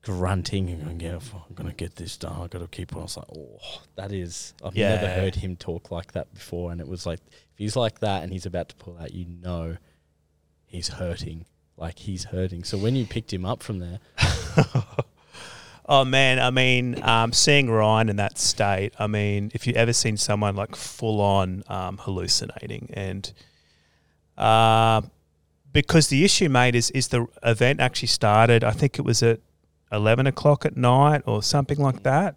grunting 0.02 0.70
and 0.70 0.84
going, 0.84 1.00
"Yeah, 1.00 1.20
I'm 1.34 1.56
gonna 1.56 1.74
get 1.74 1.96
this 1.96 2.18
done. 2.18 2.42
I 2.42 2.48
got 2.48 2.60
to 2.60 2.68
keep 2.68 2.94
on." 2.94 3.02
I 3.02 3.04
was 3.04 3.18
like, 3.18 3.28
"Oh, 3.36 3.82
that 3.96 4.12
is." 4.12 4.54
I've 4.64 4.76
never 4.76 5.08
heard 5.08 5.36
him 5.36 5.56
talk 5.56 5.92
like 5.92 6.14
that 6.14 6.34
before, 6.34 6.72
and 6.72 6.80
it 6.80 6.88
was 6.88 7.06
like 7.06 7.20
if 7.30 7.58
he's 7.58 7.76
like 7.76 8.00
that 8.00 8.24
and 8.24 8.32
he's 8.32 8.46
about 8.46 8.70
to 8.70 8.76
pull 8.76 8.98
out, 8.98 9.14
you 9.14 9.26
know, 9.26 9.78
he's 10.66 10.90
hurting. 10.90 11.46
Like 11.78 12.00
he's 12.00 12.26
hurting. 12.26 12.64
So 12.64 12.78
when 12.78 12.96
you 12.96 13.06
picked 13.06 13.34
him 13.34 13.46
up 13.46 13.62
from 13.62 13.80
there, 13.80 14.00
Oh 15.88 16.04
man, 16.04 16.40
I 16.40 16.50
mean, 16.50 17.02
um, 17.04 17.32
seeing 17.32 17.70
Ryan 17.70 18.10
in 18.10 18.16
that 18.16 18.40
state. 18.40 18.94
I 18.98 19.06
mean, 19.06 19.52
if 19.54 19.68
you 19.68 19.74
ever 19.74 19.94
seen 19.94 20.18
someone 20.18 20.56
like 20.56 20.76
full 20.76 21.22
on 21.22 21.64
um, 21.68 22.00
hallucinating, 22.00 22.90
and 22.94 23.32
uh, 24.38 25.02
because 25.72 26.08
the 26.08 26.24
issue, 26.24 26.50
mate, 26.50 26.76
is 26.76 26.90
is 26.92 27.10
the 27.10 27.28
event 27.44 27.80
actually 27.80 28.08
started. 28.08 28.64
I 28.64 28.72
think 28.72 28.98
it 29.00 29.04
was 29.04 29.22
at 29.24 29.40
eleven 29.92 30.28
o'clock 30.28 30.66
at 30.66 30.76
night 30.76 31.24
or 31.26 31.44
something 31.44 31.78
like 31.78 32.04
that. 32.04 32.36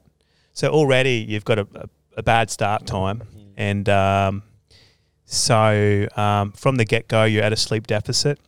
So 0.53 0.69
already 0.69 1.25
you've 1.29 1.45
got 1.45 1.59
a, 1.59 1.67
a, 1.75 1.89
a 2.19 2.23
bad 2.23 2.51
start 2.51 2.87
time, 2.87 3.23
and 3.57 3.89
um, 3.89 4.43
so 5.25 6.09
um, 6.17 6.53
from 6.53 6.77
the 6.77 6.85
get 6.85 7.07
go 7.09 7.25
you're 7.25 7.45
at 7.45 7.53
a 7.53 7.57
sleep 7.57 7.87
deficit. 7.87 8.39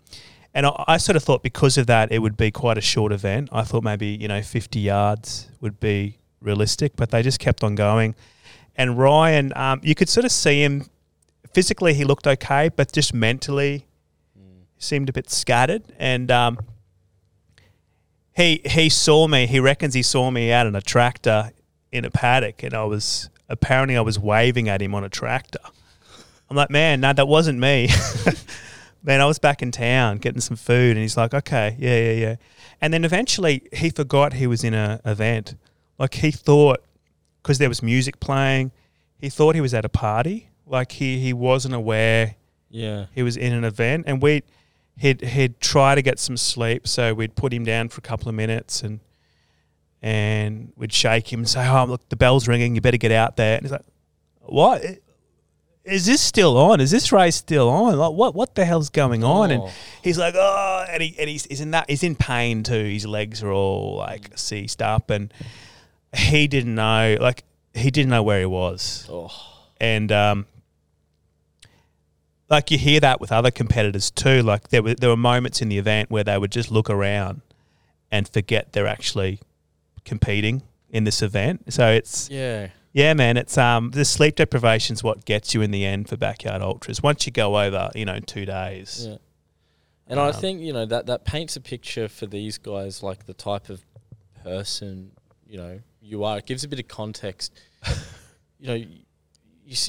And 0.55 0.67
I, 0.67 0.85
I 0.89 0.97
sort 0.97 1.17
of 1.17 1.23
thought 1.23 1.43
because 1.43 1.79
of 1.79 1.87
that, 1.87 2.11
it 2.11 2.19
would 2.19 2.37
be 2.37 2.51
quite 2.51 2.79
a 2.79 2.83
short 2.83 3.13
event. 3.13 3.49
I 3.53 3.63
thought 3.63 3.85
maybe, 3.85 4.09
you 4.09 4.29
know, 4.29 4.43
50 4.43 4.81
yards 4.81 5.49
would 5.61 5.79
be 5.79 6.19
realistic, 6.41 6.97
but 6.97 7.11
they 7.11 7.23
just 7.23 7.39
kept 7.39 7.63
on 7.63 7.75
going. 7.75 8.15
And 8.77 8.99
Ryan, 8.99 9.53
um, 9.57 9.81
you 9.83 9.95
could 9.95 10.09
sort 10.09 10.25
of 10.25 10.33
see 10.33 10.63
him 10.63 10.90
physically, 11.53 11.95
he 11.95 12.05
looked 12.05 12.27
okay, 12.27 12.69
but 12.69 12.93
just 12.93 13.15
mentally, 13.15 13.87
he 14.35 14.83
seemed 14.83 15.09
a 15.09 15.13
bit 15.13 15.31
scattered. 15.31 15.83
And 15.99 16.31
um, 16.31 16.59
he, 18.35 18.61
he 18.65 18.89
saw 18.89 19.27
me, 19.27 19.47
he 19.47 19.61
reckons 19.61 19.95
he 19.95 20.03
saw 20.03 20.31
me 20.31 20.53
out 20.53 20.67
on 20.67 20.75
a 20.75 20.83
tractor 20.83 21.53
in 21.93 22.05
a 22.05 22.11
paddock, 22.11 22.63
and 22.63 22.75
I 22.75 22.85
was 22.85 23.29
apparently 23.49 23.97
I 23.97 24.01
was 24.01 24.19
waving 24.19 24.69
at 24.69 24.81
him 24.81 24.95
on 24.95 25.05
a 25.05 25.09
tractor. 25.09 25.61
I'm 26.49 26.57
like, 26.57 26.71
man, 26.71 27.01
no, 27.01 27.13
that 27.13 27.29
wasn't 27.29 27.59
me. 27.59 27.89
man, 29.03 29.21
I 29.21 29.27
was 29.27 29.39
back 29.39 29.63
in 29.63 29.71
town 29.71 30.19
getting 30.19 30.41
some 30.41 30.57
food, 30.57 30.97
and 30.97 31.01
he's 31.01 31.17
like, 31.17 31.35
okay, 31.35 31.77
yeah, 31.79 31.99
yeah, 31.99 32.13
yeah. 32.13 32.37
And 32.81 32.95
then 32.95 33.05
eventually 33.05 33.69
he 33.73 33.91
forgot 33.91 34.35
he 34.35 34.47
was 34.47 34.65
in 34.65 34.75
a 34.75 35.01
event. 35.05 35.55
Like 35.99 36.15
he 36.15 36.31
thought, 36.31 36.83
because 37.43 37.59
there 37.59 37.69
was 37.69 37.83
music 37.83 38.21
playing, 38.21 38.73
he 39.19 39.29
thought 39.29 39.55
he 39.55 39.61
was 39.61 39.75
at 39.75 39.85
a 39.85 39.89
party. 39.89 40.50
Like 40.71 40.93
he 40.93 41.19
he 41.19 41.33
wasn't 41.33 41.75
aware 41.75 42.37
yeah, 42.71 43.07
he 43.15 43.23
was 43.23 43.37
in 43.37 43.53
an 43.53 43.65
event, 43.65 44.05
and 44.07 44.23
we 44.23 44.43
he'd 44.97 45.21
he'd 45.21 45.61
try 45.61 45.95
to 45.95 46.03
get 46.03 46.19
some 46.19 46.37
sleep, 46.37 46.87
so 46.87 47.13
we'd 47.13 47.35
put 47.35 47.53
him 47.53 47.65
down 47.65 47.89
for 47.89 47.99
a 47.99 48.03
couple 48.03 48.29
of 48.29 48.35
minutes 48.35 48.83
and. 48.83 49.01
And 50.03 50.73
we'd 50.77 50.95
shake 50.95 51.31
him 51.31 51.41
and 51.41 51.49
say, 51.49 51.69
"Oh, 51.69 51.85
look, 51.85 52.09
the 52.09 52.17
bell's 52.17 52.49
ringing. 52.49 52.75
You 52.75 52.81
better 52.81 52.97
get 52.97 53.13
out 53.13 53.37
there." 53.37 53.57
And 53.57 53.65
he's 53.67 53.71
like, 53.73 53.85
"What? 54.41 54.83
Is 55.85 56.07
this 56.07 56.23
still 56.23 56.57
on? 56.57 56.81
Is 56.81 56.91
this 56.91 57.13
race 57.13 57.37
still 57.37 57.69
on? 57.69 57.99
Like, 57.99 58.13
what? 58.13 58.35
What 58.35 58.55
the 58.55 58.65
hell's 58.65 58.89
going 58.89 59.23
on?" 59.25 59.51
And 59.51 59.63
Oh. 59.65 59.71
he's 60.03 60.17
like, 60.17 60.35
"Oh," 60.39 60.87
and 60.89 61.03
he 61.03 61.15
and 61.19 61.29
he's, 61.29 61.45
he's 61.45 61.61
in 61.61 61.73
that 61.73 61.91
he's 61.91 62.03
in 62.03 62.15
pain 62.17 62.63
too. 62.63 62.83
His 62.85 63.07
legs 63.07 63.43
are 63.43 63.53
all 63.53 63.97
like 63.97 64.31
seized 64.39 64.81
up, 64.81 65.11
and 65.11 65.31
he 66.17 66.47
didn't 66.49 66.75
know, 66.77 67.19
like, 67.21 67.45
he 67.75 67.91
didn't 67.91 68.09
know 68.09 68.23
where 68.23 68.41
he 68.41 68.47
was 68.47 69.07
oh, 69.11 69.31
and 69.83 70.11
um, 70.11 70.47
like 72.51 72.71
you 72.71 72.79
hear 72.79 73.01
that 73.01 73.21
with 73.21 73.31
other 73.33 73.51
competitors 73.51 74.11
too. 74.11 74.43
Like 74.43 74.69
there 74.69 74.83
were 74.83 74.95
there 74.95 75.09
were 75.09 75.17
moments 75.17 75.63
in 75.63 75.69
the 75.69 75.79
event 75.79 76.11
where 76.11 76.25
they 76.25 76.37
would 76.37 76.51
just 76.51 76.71
look 76.71 76.91
around 76.91 77.41
and 78.11 78.29
forget 78.29 78.73
they're 78.73 78.89
actually 78.89 79.39
competing 80.05 80.63
in 80.91 81.05
this 81.05 81.23
event. 81.23 81.73
So 81.73 81.89
it's 81.89 82.29
yeah. 82.29 82.69
yeah, 82.93 83.15
man. 83.15 83.37
It's 83.37 83.57
um 83.57 83.93
the 83.93 84.05
sleep 84.05 84.35
deprivation's 84.37 85.03
what 85.05 85.25
gets 85.25 85.55
you 85.55 85.63
in 85.63 85.71
the 85.71 85.87
end 85.87 86.09
for 86.09 86.17
backyard 86.17 86.61
ultras. 86.61 87.03
Once 87.03 87.25
you 87.25 87.33
go 87.33 87.59
over, 87.61 87.91
you 87.95 88.05
know, 88.05 88.19
two 88.19 88.45
days. 88.45 89.07
Yeah. 89.09 89.17
And 90.09 90.19
I 90.19 90.31
Um, 90.31 90.33
think, 90.33 90.61
you 90.61 90.73
know, 90.73 90.87
that, 90.87 91.07
that 91.07 91.25
paints 91.25 91.55
a 91.55 91.61
picture 91.61 92.09
for 92.09 92.27
these 92.27 92.59
guys, 92.59 93.01
like 93.01 93.27
the 93.27 93.33
type 93.35 93.69
of 93.69 93.81
person, 94.43 95.13
you 95.47 95.57
know, 95.57 95.79
you 96.03 96.25
are. 96.25 96.39
It 96.39 96.47
gives 96.47 96.65
a 96.65 96.69
bit 96.69 96.81
of 96.81 96.89
context. 96.89 97.53
you 98.59 98.67
know, 98.67 98.75
you, 98.75 98.87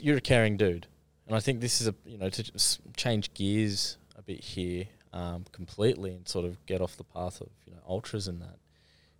you're 0.04 0.17
a 0.17 0.21
caring 0.21 0.58
dude. 0.58 0.86
And 1.32 1.38
I 1.38 1.39
think 1.39 1.62
this 1.62 1.80
is 1.80 1.88
a, 1.88 1.96
you 2.06 2.17
know, 2.17 2.28
to 2.30 2.52
change 2.98 3.34
gears 3.34 3.96
a 4.17 4.22
bit 4.22 4.44
here 4.44 4.84
um, 5.13 5.46
completely 5.54 6.12
and 6.12 6.28
sort 6.28 6.44
of 6.44 6.58
get 6.65 6.82
off 6.82 6.98
the 6.98 7.06
path 7.06 7.39
of, 7.39 7.48
you 7.65 7.72
know, 7.72 7.80
ultras 7.88 8.28
and 8.28 8.41
that. 8.41 8.58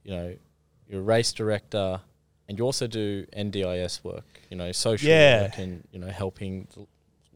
You 0.04 0.12
know, 0.12 0.36
you're 0.89 1.00
a 1.00 1.04
race 1.04 1.32
director 1.32 2.02
and 2.50 2.58
you 2.58 2.65
also 2.65 2.86
do 2.86 3.26
NDIS 3.34 4.04
work, 4.04 4.26
you 4.50 4.58
know, 4.58 4.74
social 4.74 5.08
Yeah. 5.08 5.43
work 5.43 5.58
and, 5.58 5.88
you 5.93 6.00
know, 6.00 6.10
helping 6.10 6.67
the, 6.74 6.86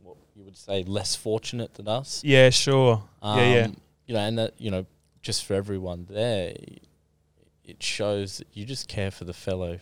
what 0.03 0.17
you 0.35 0.43
would 0.43 0.57
say 0.57 0.83
less 0.83 1.15
fortunate 1.15 1.75
than 1.75 1.87
us. 1.87 2.21
Yeah, 2.21 2.49
sure. 2.49 3.01
Um, 3.21 3.39
yeah, 3.39 3.53
yeah. 3.53 3.67
You 4.07 4.13
know, 4.15 4.19
and 4.19 4.37
that 4.39 4.55
you 4.57 4.71
know, 4.71 4.85
just 5.21 5.45
for 5.45 5.53
everyone 5.53 6.05
there, 6.09 6.53
it 7.63 7.81
shows 7.81 8.39
that 8.39 8.47
you 8.51 8.65
just 8.65 8.89
care 8.89 9.09
for 9.09 9.23
the 9.23 9.33
fellow 9.33 9.79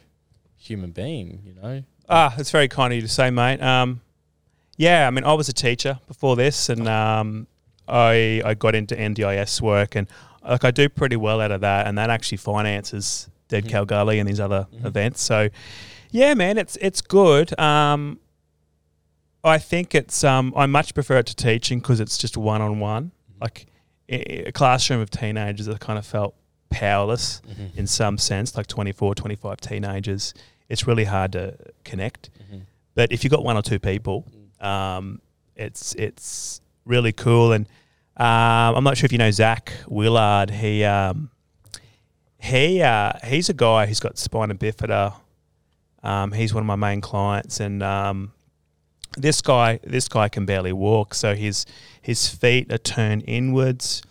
human 0.56 0.91
being. 0.91 1.41
You 1.43 1.53
know. 1.60 1.84
Ah, 2.08 2.36
it's 2.38 2.51
very 2.51 2.67
kind 2.67 2.93
of 2.93 2.97
you 2.97 3.01
to 3.01 3.08
say, 3.08 3.32
mate. 3.32 3.60
Um, 3.60 4.01
yeah, 4.77 5.07
I 5.07 5.12
mean, 5.12 5.23
I 5.23 5.33
was 5.33 5.49
a 5.49 5.53
teacher 5.53 5.99
before 6.07 6.36
this, 6.36 6.69
and 6.69 6.88
um, 6.88 7.47
I 7.88 8.41
I 8.45 8.53
got 8.53 8.75
into 8.75 8.95
NDIS 8.95 9.62
work, 9.62 9.95
and 9.95 10.07
like 10.47 10.63
I 10.65 10.71
do 10.71 10.89
pretty 10.89 11.15
well 11.15 11.39
out 11.41 11.51
of 11.51 11.62
that, 11.62 11.88
and 11.88 11.97
that 11.97 12.09
actually 12.09 12.38
finances 12.38 13.29
Dead 13.49 13.65
Mhm. 13.65 13.88
Gully 13.88 14.19
and 14.19 14.27
these 14.27 14.39
other 14.39 14.67
Mhm. 14.73 14.86
events. 14.86 15.21
So, 15.21 15.49
yeah, 16.12 16.33
man, 16.33 16.57
it's 16.57 16.75
it's 16.77 17.01
good. 17.01 17.57
Um, 17.59 18.19
I 19.43 19.57
think 19.57 19.93
it's 19.93 20.23
um 20.23 20.53
I 20.55 20.65
much 20.65 20.93
prefer 20.93 21.17
it 21.17 21.25
to 21.27 21.36
teaching 21.36 21.79
because 21.79 21.99
it's 21.99 22.17
just 22.17 22.38
one 22.38 22.62
on 22.62 22.79
one. 22.79 23.12
Like 23.41 23.67
a 24.09 24.51
classroom 24.51 25.01
of 25.01 25.09
teenagers, 25.09 25.67
I 25.67 25.77
kind 25.77 25.97
of 25.99 26.05
felt 26.05 26.36
powerless 26.69 27.41
Mhm. 27.47 27.77
in 27.77 27.88
some 27.88 28.17
sense, 28.17 28.55
like 28.57 28.67
24, 28.67 29.15
25 29.15 29.59
teenagers. 29.62 30.33
It's 30.69 30.88
really 30.88 31.05
hard 31.05 31.31
to 31.33 31.55
connect. 31.83 32.29
Mhm. 32.51 32.62
But 32.95 33.12
if 33.12 33.23
you've 33.23 33.31
got 33.31 33.43
one 33.43 33.57
or 33.57 33.62
two 33.62 33.79
people, 33.79 34.25
um, 34.63 35.21
it's 35.56 35.93
it's 35.95 36.62
really 36.86 37.12
cool. 37.12 37.52
And 37.52 37.67
um, 38.17 38.76
I'm 38.76 38.84
not 38.84 38.97
sure 38.97 39.06
if 39.06 39.12
you 39.12 39.17
know 39.17 39.32
Zach 39.32 39.73
Willard. 39.88 40.49
He 40.49 40.84
um, 40.84 41.30
he 42.39 42.82
uh, 42.82 43.13
he's 43.26 43.49
a 43.49 43.54
guy 43.54 43.86
who's 43.86 43.99
got 43.99 44.17
spina 44.17 44.56
bifida. 44.56 45.15
Um, 46.04 46.32
he's 46.34 46.54
one 46.54 46.62
of 46.62 46.67
my 46.67 46.76
main 46.76 47.02
clients, 47.02 47.60
and 47.60 47.82
um, 47.82 48.34
this 49.17 49.41
guy 49.41 49.80
this 49.84 50.08
guy 50.08 50.30
can 50.30 50.45
barely 50.45 50.73
walk, 50.73 51.13
so 51.13 51.36
his 51.36 51.65
his 52.02 52.28
feet 52.28 52.71
are 52.71 52.78
turned 52.78 53.23
inwards. 53.28 54.02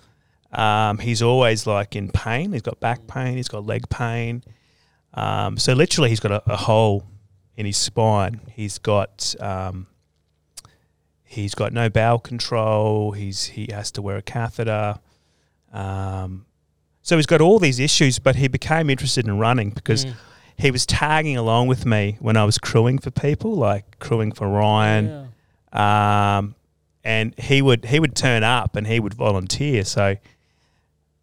Um, 0.52 0.98
he's 0.98 1.22
always 1.22 1.66
like 1.66 1.96
in 1.96 2.10
pain. 2.10 2.52
He's 2.52 2.62
got 2.62 2.78
back 2.78 3.06
pain. 3.06 3.36
He's 3.36 3.48
got 3.48 3.64
leg 3.64 3.88
pain. 3.88 4.42
Um, 5.14 5.56
so 5.56 5.72
literally, 5.72 6.10
he's 6.10 6.20
got 6.20 6.32
a, 6.32 6.42
a 6.52 6.56
hole 6.56 7.04
in 7.56 7.66
his 7.66 7.76
spine. 7.76 8.40
He's 8.54 8.78
got 8.78 9.34
um, 9.40 9.86
he's 11.32 11.54
got 11.54 11.72
no 11.72 11.88
bowel 11.88 12.18
control. 12.18 13.12
He's 13.12 13.46
he 13.56 13.68
has 13.72 13.90
to 13.92 14.02
wear 14.02 14.16
a 14.16 14.22
catheter. 14.22 14.98
Um, 15.72 16.44
so 17.02 17.16
he's 17.16 17.26
got 17.26 17.40
all 17.40 17.58
these 17.58 17.78
issues, 17.78 18.18
but 18.18 18.36
he 18.36 18.48
became 18.48 18.90
interested 18.90 19.26
in 19.26 19.38
running 19.38 19.70
because 19.70 20.04
Mm. 20.04 20.14
he 20.56 20.70
was 20.70 20.84
tagging 20.86 21.36
along 21.36 21.68
with 21.68 21.84
me 21.86 22.16
when 22.20 22.36
I 22.36 22.44
was 22.44 22.58
crewing 22.58 22.98
for 22.98 23.10
people, 23.10 23.54
like 23.54 23.98
crewing 23.98 24.32
for 24.32 24.48
Ryan. 24.48 25.28
Yeah. 25.74 26.36
Um, 26.38 26.54
and 27.04 27.34
he 27.38 27.62
would 27.62 27.86
he 27.86 27.98
would 27.98 28.14
turn 28.14 28.44
up 28.44 28.76
and 28.76 28.86
he 28.86 29.00
would 29.00 29.14
volunteer. 29.14 29.84
So 29.84 30.16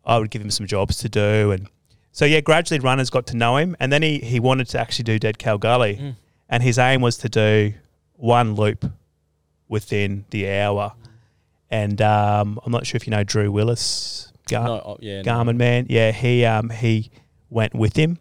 I 0.05 0.17
would 0.17 0.31
give 0.31 0.41
him 0.41 0.51
some 0.51 0.65
jobs 0.67 0.97
to 0.97 1.09
do, 1.09 1.51
and 1.51 1.67
so 2.11 2.25
yeah, 2.25 2.41
gradually 2.41 2.79
runners 2.79 3.09
got 3.09 3.27
to 3.27 3.37
know 3.37 3.57
him, 3.57 3.75
and 3.79 3.93
then 3.93 4.01
he 4.01 4.17
he 4.19 4.39
wanted 4.39 4.67
to 4.69 4.79
actually 4.79 5.03
do 5.03 5.19
Dead 5.19 5.37
Cow 5.37 5.57
Gully, 5.57 5.95
Mm. 5.97 6.15
and 6.49 6.63
his 6.63 6.77
aim 6.79 6.99
was 7.01 7.15
to 7.17 7.29
do 7.29 7.73
one 8.15 8.55
loop 8.55 8.91
within 9.69 10.25
the 10.31 10.49
hour. 10.51 10.93
And 11.71 12.01
um, 12.01 12.59
I'm 12.65 12.71
not 12.71 12.85
sure 12.85 12.97
if 12.97 13.05
you 13.07 13.11
know 13.11 13.23
Drew 13.23 13.51
Willis, 13.51 14.33
Gar- 14.49 14.63
No, 14.65 14.73
oh, 14.85 14.97
yeah, 14.99 15.21
no. 15.21 15.31
Garmin 15.31 15.55
man. 15.55 15.85
Yeah, 15.89 16.11
he 16.11 16.43
um, 16.43 16.69
he 16.71 17.11
went 17.51 17.73
with 17.75 17.95
him, 17.95 18.17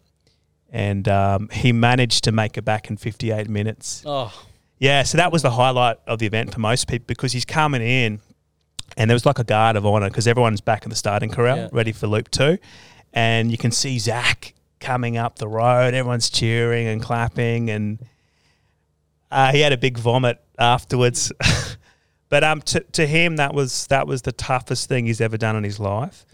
and 0.70 1.08
um, 1.08 1.48
he 1.50 1.72
managed 1.72 2.24
to 2.24 2.32
make 2.32 2.56
it 2.58 2.62
back 2.64 2.90
in 2.90 2.96
58 2.98 3.48
minutes. 3.48 4.02
Oh, 4.06 4.32
Yeah, 4.78 5.02
so 5.02 5.16
that 5.16 5.32
was 5.32 5.42
the 5.42 5.50
highlight 5.50 5.96
of 6.06 6.18
the 6.18 6.26
event 6.26 6.52
for 6.52 6.60
most 6.60 6.86
people 6.88 7.06
because 7.08 7.32
he's 7.32 7.46
coming 7.46 7.80
in, 7.82 8.20
and 8.98 9.08
there 9.10 9.14
was 9.14 9.24
like 9.24 9.38
a 9.38 9.44
guard 9.44 9.76
of 9.76 9.86
honor 9.86 10.08
because 10.08 10.26
everyone's 10.28 10.60
back 10.60 10.84
in 10.84 10.90
the 10.90 10.96
starting 10.96 11.30
corral, 11.30 11.56
Yeah. 11.56 11.68
ready 11.72 11.92
for 11.92 12.06
loop 12.06 12.30
two, 12.30 12.58
and 13.14 13.50
you 13.50 13.56
can 13.56 13.70
see 13.70 13.98
Zach 13.98 14.52
coming 14.78 15.16
up 15.16 15.38
the 15.38 15.48
road. 15.48 15.94
Everyone's 15.94 16.28
cheering 16.28 16.86
and 16.86 17.00
clapping, 17.02 17.70
and 17.70 17.98
uh, 19.30 19.52
he 19.52 19.60
had 19.60 19.72
a 19.72 19.76
big 19.78 19.98
vomit 19.98 20.40
afterwards. 20.58 21.32
but 22.28 22.44
um, 22.44 22.60
to, 22.62 22.80
to 22.80 23.06
him, 23.06 23.36
that 23.36 23.54
was 23.54 23.86
that 23.88 24.06
was 24.06 24.22
the 24.22 24.32
toughest 24.32 24.88
thing 24.88 25.06
he's 25.06 25.20
ever 25.20 25.36
done 25.36 25.56
in 25.56 25.64
his 25.64 25.78
life, 25.80 26.24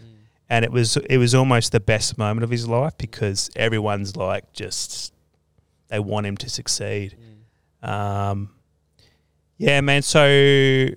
and 0.49 0.63
it 0.65 0.71
was 0.71 0.97
it 0.97 1.17
was 1.17 1.33
almost 1.35 1.71
the 1.71 1.79
best 1.79 2.17
moment 2.17 2.43
of 2.43 2.49
his 2.49 2.67
life 2.67 2.97
because 2.97 3.49
everyone's 3.55 4.15
like 4.15 4.51
just 4.53 5.13
they 5.89 5.99
want 5.99 6.25
him 6.25 6.37
to 6.37 6.49
succeed. 6.49 7.15
Um, 7.83 8.49
yeah, 9.57 9.79
man. 9.81 10.01
So, 10.01 10.87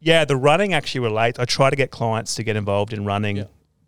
yeah, 0.00 0.24
the 0.24 0.36
running 0.36 0.72
actually 0.72 1.00
relates. 1.00 1.38
I 1.38 1.44
try 1.44 1.68
to 1.70 1.76
get 1.76 1.90
clients 1.90 2.34
to 2.36 2.42
get 2.44 2.56
involved 2.56 2.92
in 2.92 3.04
running, 3.04 3.36
Yeah. 3.38 3.44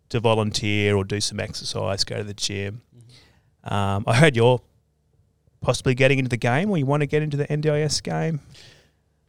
to 0.09 0.19
volunteer 0.19 0.95
or 0.95 1.03
do 1.03 1.21
some 1.21 1.39
exercise, 1.39 2.03
go 2.03 2.17
to 2.17 2.23
the 2.23 2.33
gym. 2.33 2.81
Um, 3.63 4.03
I 4.05 4.15
heard 4.15 4.35
you're 4.35 4.61
possibly 5.67 5.93
getting 5.93 6.17
into 6.17 6.29
the 6.29 6.37
game, 6.37 6.71
or 6.71 6.77
you 6.77 6.85
want 6.85 7.01
to 7.01 7.07
get 7.07 7.21
into 7.21 7.35
the 7.35 7.45
NDIS 7.47 8.01
game. 8.01 8.39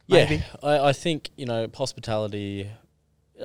Maybe. 0.07 0.35
Yeah, 0.35 0.43
I, 0.63 0.89
I 0.89 0.93
think 0.93 1.29
you 1.35 1.45
know 1.45 1.67
hospitality. 1.75 2.69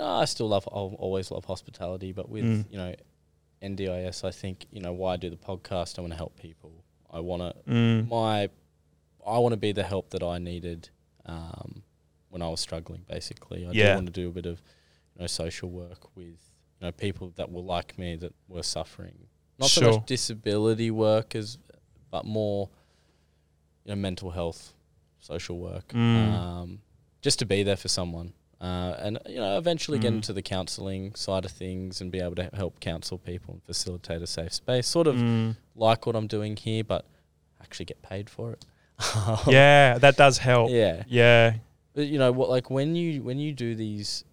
I 0.00 0.24
still 0.26 0.48
love. 0.48 0.68
I'll 0.72 0.94
always 0.98 1.30
love 1.33 1.44
hospitality, 1.44 2.12
but 2.12 2.28
with 2.28 2.44
Mm. 2.44 2.64
you 2.70 2.78
know 2.78 2.94
NDIS, 3.62 4.24
I 4.24 4.30
think 4.30 4.66
you 4.70 4.80
know 4.80 4.92
why 4.92 5.14
I 5.14 5.16
do 5.16 5.28
the 5.28 5.37
podcast. 5.37 5.98
I 5.98 6.02
want 6.02 6.12
to 6.12 6.16
help 6.16 6.38
people. 6.38 6.72
I 7.11 7.18
want 7.20 7.42
to 7.42 7.70
Mm. 7.70 8.09
my. 8.09 8.48
I 9.26 9.38
want 9.38 9.52
to 9.54 9.57
be 9.68 9.72
the 9.72 9.83
help 9.83 10.11
that 10.11 10.22
I 10.22 10.38
needed 10.38 10.90
um, 11.26 11.83
when 12.28 12.42
I 12.42 12.48
was 12.48 12.61
struggling. 12.61 13.02
Basically, 13.09 13.66
I 13.66 13.70
Yeah. 13.72 13.88
do 13.90 13.94
want 13.96 14.07
to 14.07 14.12
do 14.12 14.28
a 14.28 14.33
bit 14.33 14.46
of 14.46 14.62
you 15.14 15.20
know 15.22 15.26
social 15.26 15.68
work 15.68 16.14
with 16.14 16.38
you 16.78 16.83
know 16.83 16.92
people 16.92 17.33
that 17.37 17.50
were 17.50 17.62
like 17.76 17.98
me 17.98 18.14
that 18.16 18.35
were 18.48 18.62
suffering. 18.62 19.18
Not 19.59 19.70
so 19.70 19.90
much 19.90 20.07
disability 20.07 20.90
work 20.92 21.35
as, 21.35 21.59
but 22.11 22.24
more 22.24 22.68
you 23.85 23.90
know 23.90 23.97
mental 23.97 24.31
health, 24.31 24.73
social 25.20 25.59
work. 25.59 25.88
Mm. 25.88 26.33
Um, 26.33 26.79
just 27.23 27.38
to 27.38 27.47
be 27.47 27.62
there 27.62 27.77
for 27.77 27.88
someone. 27.88 28.33
Uh, 28.61 28.94
and 28.99 29.18
you 29.27 29.37
know, 29.37 29.59
eventually 29.59 29.99
get 29.99 30.12
Mm. 30.12 30.16
into 30.16 30.33
the 30.33 30.40
counselling 30.42 31.14
side 31.14 31.44
of 31.44 31.51
things 31.51 32.01
and 32.01 32.11
be 32.11 32.20
able 32.20 32.35
to 32.37 32.49
help 32.55 32.81
counsel 32.81 33.18
people 33.18 33.55
and 33.55 33.62
facilitate 33.64 34.23
a 34.23 34.27
safe 34.27 34.53
space. 34.55 34.87
Sort 34.87 35.07
of 35.07 35.16
Mm. 35.16 35.57
like 35.77 36.07
what 36.07 36.16
I'm 36.16 36.27
doing 36.27 36.57
here, 36.57 36.83
but 36.85 37.05
actually 37.61 37.85
get 37.87 38.01
paid 38.03 38.31
for 38.31 38.53
it. 38.53 38.64
Yeah, 39.49 39.99
that 39.99 40.16
does 40.16 40.38
help. 40.38 40.70
yeah. 40.70 41.03
Yeah. 41.09 41.55
But 41.94 42.07
you 42.07 42.18
know 42.18 42.33
what? 42.33 42.49
Like 42.49 42.70
when 42.70 42.94
you 42.97 43.23
when 43.23 43.38
you 43.38 43.53
do 43.53 43.75
these, 43.75 44.25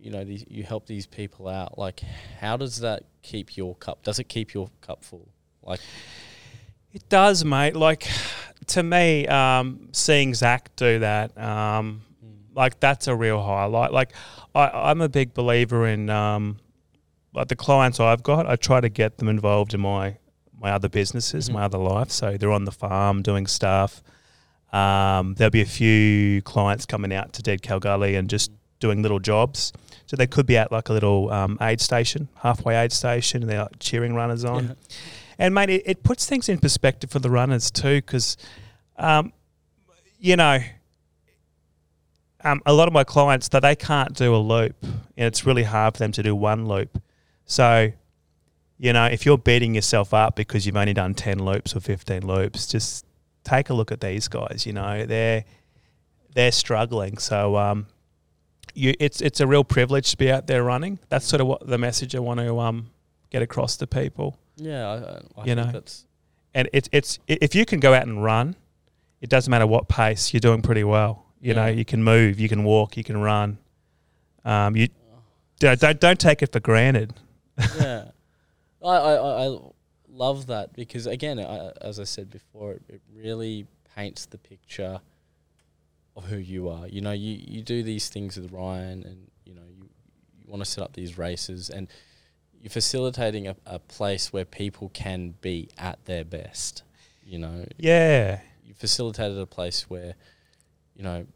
you 0.00 0.10
know, 0.10 0.24
these 0.24 0.44
you 0.48 0.62
help 0.64 0.86
these 0.86 1.06
people 1.06 1.48
out. 1.48 1.76
Like, 1.78 2.00
how 2.40 2.56
does 2.56 2.80
that 2.80 3.02
keep 3.22 3.56
your 3.56 3.74
cup? 3.74 4.02
Does 4.04 4.18
it 4.18 4.28
keep 4.28 4.54
your 4.54 4.70
cup 4.80 5.04
full? 5.04 5.28
Like, 5.62 5.80
It 6.92 7.08
does, 7.08 7.44
mate. 7.44 7.76
Like 7.76 8.08
to 8.68 8.82
me, 8.82 9.26
um, 9.28 9.88
seeing 9.92 10.34
Zach 10.34 10.74
do 10.76 10.98
that, 11.00 11.36
um, 11.38 12.02
like 12.54 12.80
that's 12.80 13.06
a 13.06 13.14
real 13.14 13.42
highlight. 13.42 13.92
Like 13.92 14.12
I, 14.54 14.68
I'm 14.90 15.00
a 15.00 15.08
big 15.08 15.34
believer 15.34 15.86
in 15.86 16.08
um, 16.10 16.56
like 17.34 17.48
the 17.48 17.56
clients 17.56 18.00
I've 18.00 18.22
got. 18.22 18.46
I 18.46 18.56
try 18.56 18.80
to 18.80 18.88
get 18.88 19.18
them 19.18 19.28
involved 19.28 19.74
in 19.74 19.80
my 19.80 20.16
my 20.58 20.72
other 20.72 20.88
businesses, 20.88 21.48
Mhm. 21.48 21.52
my 21.52 21.62
other 21.64 21.78
life. 21.78 22.10
So 22.10 22.36
they're 22.38 22.50
on 22.52 22.64
the 22.64 22.72
farm 22.72 23.22
doing 23.22 23.46
stuff. 23.46 24.02
Um, 24.72 25.34
there'll 25.34 25.50
be 25.50 25.60
a 25.60 25.66
few 25.66 26.42
clients 26.42 26.86
coming 26.86 27.12
out 27.12 27.32
to 27.34 27.42
Dead 27.42 27.62
Cow 27.62 27.78
Gully 27.78 28.16
and 28.16 28.28
just 28.28 28.50
doing 28.80 29.02
little 29.02 29.18
jobs. 29.20 29.72
So 30.06 30.16
they 30.16 30.26
could 30.26 30.46
be 30.46 30.56
at 30.56 30.72
like 30.72 30.88
a 30.88 30.92
little 30.92 31.30
um, 31.30 31.58
aid 31.60 31.80
station, 31.80 32.28
halfway 32.42 32.74
aid 32.76 32.92
station, 32.92 33.42
and 33.42 33.50
they're 33.50 33.62
like 33.62 33.78
cheering 33.80 34.14
runners 34.14 34.44
on. 34.44 34.64
Yeah. 34.68 34.96
And 35.38 35.54
mate, 35.54 35.70
it, 35.70 35.82
it 35.84 36.02
puts 36.02 36.26
things 36.26 36.48
in 36.48 36.58
perspective 36.58 37.10
for 37.10 37.18
the 37.18 37.30
runners 37.30 37.70
too, 37.70 37.96
because, 37.96 38.36
um, 38.96 39.32
you 40.18 40.36
know, 40.36 40.58
um, 42.42 42.62
a 42.64 42.72
lot 42.72 42.88
of 42.88 42.94
my 42.94 43.04
clients 43.04 43.48
that 43.48 43.60
they 43.60 43.74
can't 43.74 44.14
do 44.14 44.34
a 44.34 44.38
loop, 44.38 44.76
and 44.82 45.26
it's 45.26 45.44
really 45.44 45.64
hard 45.64 45.94
for 45.94 45.98
them 45.98 46.12
to 46.12 46.22
do 46.22 46.34
one 46.34 46.66
loop. 46.66 47.02
So, 47.44 47.92
you 48.78 48.92
know, 48.92 49.06
if 49.06 49.26
you're 49.26 49.38
beating 49.38 49.74
yourself 49.74 50.14
up 50.14 50.36
because 50.36 50.64
you've 50.64 50.76
only 50.76 50.94
done 50.94 51.14
ten 51.14 51.38
loops 51.38 51.74
or 51.74 51.80
fifteen 51.80 52.26
loops, 52.26 52.66
just 52.66 53.04
take 53.42 53.68
a 53.70 53.74
look 53.74 53.90
at 53.92 54.00
these 54.00 54.28
guys. 54.28 54.64
You 54.66 54.74
know, 54.74 55.06
they're 55.06 55.44
they're 56.34 56.52
struggling. 56.52 57.18
So, 57.18 57.56
um, 57.56 57.86
you 58.74 58.94
it's 59.00 59.20
it's 59.20 59.40
a 59.40 59.46
real 59.46 59.64
privilege 59.64 60.10
to 60.12 60.16
be 60.16 60.30
out 60.30 60.46
there 60.46 60.62
running. 60.62 60.98
That's 61.08 61.26
sort 61.26 61.40
of 61.40 61.46
what 61.46 61.66
the 61.66 61.78
message 61.78 62.14
I 62.14 62.20
want 62.20 62.40
to 62.40 62.58
um 62.58 62.90
get 63.30 63.42
across 63.42 63.76
to 63.78 63.86
people 63.86 64.38
yeah, 64.56 64.86
I, 64.88 64.94
I, 64.94 65.44
You 65.44 65.54
think 65.54 65.56
know. 65.56 65.72
that's 65.72 66.06
and 66.54 66.68
it's 66.72 66.88
it's 66.92 67.18
if 67.26 67.54
you 67.54 67.66
can 67.66 67.80
go 67.80 67.92
out 67.94 68.06
and 68.06 68.22
run, 68.22 68.56
it 69.20 69.28
doesn't 69.28 69.50
matter 69.50 69.66
what 69.66 69.88
pace 69.88 70.32
you're 70.32 70.40
doing 70.40 70.62
pretty 70.62 70.84
well. 70.84 71.26
You 71.40 71.54
know, 71.54 71.66
you 71.66 71.84
can 71.84 72.02
move, 72.02 72.40
you 72.40 72.48
can 72.48 72.64
walk, 72.64 72.96
you 72.96 73.04
can 73.04 73.18
run. 73.18 73.58
Um, 74.44 74.74
you 74.74 74.88
don't 75.60 75.78
don't, 75.78 76.00
don't 76.00 76.18
take 76.18 76.42
it 76.42 76.50
for 76.52 76.60
granted. 76.60 77.12
yeah. 77.78 78.06
I, 78.82 78.88
I, 78.88 79.14
I 79.14 79.46
I 79.46 79.58
love 80.08 80.46
that 80.46 80.72
because 80.74 81.06
again, 81.06 81.38
I, 81.38 81.72
as 81.80 82.00
I 82.00 82.04
said 82.04 82.30
before, 82.30 82.72
it, 82.72 82.82
it 82.88 83.00
really 83.14 83.66
paints 83.94 84.26
the 84.26 84.38
picture 84.38 85.00
of 86.16 86.24
who 86.24 86.36
you 86.36 86.68
are. 86.68 86.86
You 86.88 87.02
know, 87.02 87.12
you, 87.12 87.38
you 87.46 87.62
do 87.62 87.82
these 87.82 88.08
things 88.08 88.36
with 88.38 88.50
Ryan, 88.52 89.04
and 89.04 89.30
you 89.44 89.54
know 89.54 89.62
you 89.68 89.88
you 90.38 90.50
want 90.50 90.64
to 90.64 90.70
set 90.70 90.82
up 90.82 90.94
these 90.94 91.18
races, 91.18 91.70
and 91.70 91.88
you're 92.66 92.72
facilitating 92.72 93.46
a, 93.46 93.54
a 93.64 93.78
place 93.78 94.32
where 94.32 94.44
people 94.44 94.88
can 94.88 95.34
be 95.40 95.68
at 95.78 96.04
their 96.04 96.24
best. 96.24 96.82
You 97.24 97.38
know, 97.38 97.64
Yeah, 97.78 98.40
you 98.64 98.74
facilitated 98.74 99.38
a 99.38 99.46
place 99.46 99.88
where, 99.88 100.14
you 100.96 101.04
know, 101.04 101.26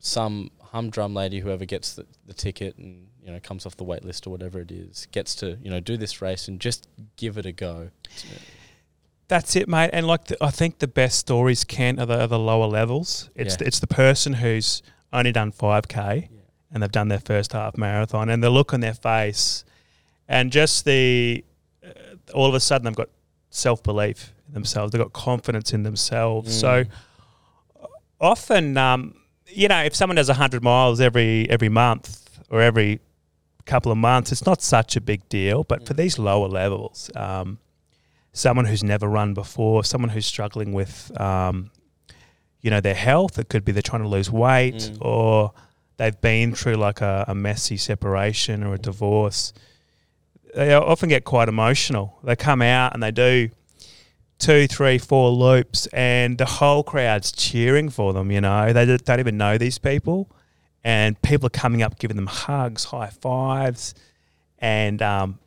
some 0.00 0.50
humdrum 0.60 1.14
lady, 1.14 1.40
whoever 1.40 1.64
gets 1.64 1.94
the, 1.94 2.04
the 2.26 2.34
ticket 2.34 2.76
and 2.76 3.06
you 3.24 3.32
know 3.32 3.40
comes 3.40 3.64
off 3.64 3.74
the 3.78 3.84
wait 3.84 4.04
list 4.04 4.26
or 4.26 4.30
whatever 4.30 4.60
it 4.60 4.70
is, 4.70 5.06
gets 5.12 5.34
to 5.36 5.56
you 5.62 5.70
know 5.70 5.80
do 5.80 5.96
this 5.96 6.20
race 6.20 6.46
and 6.46 6.60
just 6.60 6.88
give 7.16 7.38
it 7.38 7.46
a 7.46 7.52
go. 7.52 7.88
That's 9.28 9.56
it, 9.56 9.66
mate. 9.66 9.88
And 9.94 10.06
like, 10.06 10.26
the, 10.26 10.36
I 10.44 10.50
think 10.50 10.78
the 10.80 10.86
best 10.88 11.18
stories 11.20 11.64
can 11.64 11.98
are 11.98 12.04
the, 12.04 12.20
are 12.20 12.26
the 12.26 12.38
lower 12.38 12.66
levels. 12.66 13.30
It's 13.34 13.54
Yeah. 13.54 13.58
the, 13.60 13.66
it's 13.66 13.80
the 13.80 13.86
person 13.86 14.34
who's 14.34 14.82
only 15.10 15.32
done 15.32 15.52
five 15.52 15.88
k 15.88 16.28
Yeah. 16.30 16.40
and 16.70 16.82
they've 16.82 16.92
done 16.92 17.08
their 17.08 17.20
first 17.20 17.54
half 17.54 17.78
marathon, 17.78 18.28
and 18.28 18.42
the 18.44 18.50
look 18.50 18.74
on 18.74 18.80
their 18.80 18.92
face, 18.92 19.64
and 20.28 20.50
just 20.52 20.84
the 20.84 21.44
uh, 21.84 21.88
all 22.34 22.46
of 22.48 22.54
a 22.54 22.60
sudden 22.60 22.84
they've 22.84 22.94
got 22.96 23.08
self 23.50 23.82
belief 23.82 24.32
in 24.48 24.54
themselves. 24.54 24.92
They've 24.92 25.02
got 25.02 25.12
confidence 25.12 25.72
in 25.72 25.82
themselves. 25.82 26.58
So 26.58 26.84
Mm. 26.84 26.88
often, 28.20 28.76
um, 28.76 29.14
you 29.46 29.68
know, 29.68 29.82
if 29.84 29.94
someone 29.94 30.16
does 30.16 30.28
hundred 30.28 30.62
miles 30.62 31.00
every 31.00 31.48
every 31.50 31.68
month 31.68 32.38
or 32.50 32.60
every 32.60 33.00
couple 33.66 33.90
of 33.92 33.98
months, 33.98 34.32
it's 34.32 34.44
not 34.46 34.60
such 34.62 34.96
a 34.96 35.00
big 35.00 35.26
deal. 35.28 35.64
But 35.64 35.86
for 35.86 35.94
Mm. 35.94 35.98
these 35.98 36.18
lower 36.18 36.48
levels, 36.48 37.10
um, 37.16 37.58
someone 38.32 38.66
who's 38.66 38.82
never 38.84 39.08
run 39.08 39.32
before, 39.34 39.84
someone 39.84 40.10
who's 40.10 40.26
struggling 40.26 40.72
with, 40.72 41.10
um, 41.20 41.70
you 42.60 42.70
know, 42.70 42.80
their 42.80 42.94
health, 42.94 43.38
it 43.38 43.48
could 43.48 43.64
be 43.64 43.72
they're 43.72 43.82
trying 43.82 44.02
to 44.02 44.08
lose 44.08 44.30
weight 44.30 44.74
Mm. 44.92 44.98
or 45.00 45.52
they've 45.96 46.20
been 46.20 46.54
through 46.54 46.74
like 46.74 47.00
a, 47.00 47.24
a 47.28 47.34
messy 47.34 47.76
separation 47.76 48.62
or 48.64 48.74
a 48.74 48.78
divorce. 48.78 49.52
They 50.54 50.72
often 50.72 51.08
get 51.08 51.24
quite 51.24 51.48
emotional. 51.48 52.18
They 52.22 52.36
come 52.36 52.62
out 52.62 52.94
and 52.94 53.02
they 53.02 53.10
do 53.10 53.50
two, 54.38 54.66
three, 54.66 54.98
four 54.98 55.30
loops, 55.30 55.86
and 55.88 56.38
the 56.38 56.44
whole 56.44 56.82
crowd's 56.82 57.32
cheering 57.32 57.88
for 57.90 58.12
them. 58.12 58.30
You 58.30 58.40
know, 58.40 58.72
they 58.72 58.96
don't 58.96 59.20
even 59.20 59.36
know 59.36 59.58
these 59.58 59.78
people, 59.78 60.30
and 60.84 61.20
people 61.22 61.46
are 61.46 61.50
coming 61.50 61.82
up, 61.82 61.98
giving 61.98 62.16
them 62.16 62.26
hugs, 62.26 62.84
high 62.84 63.10
fives, 63.10 63.94
and 64.58 65.02
um, 65.02 65.38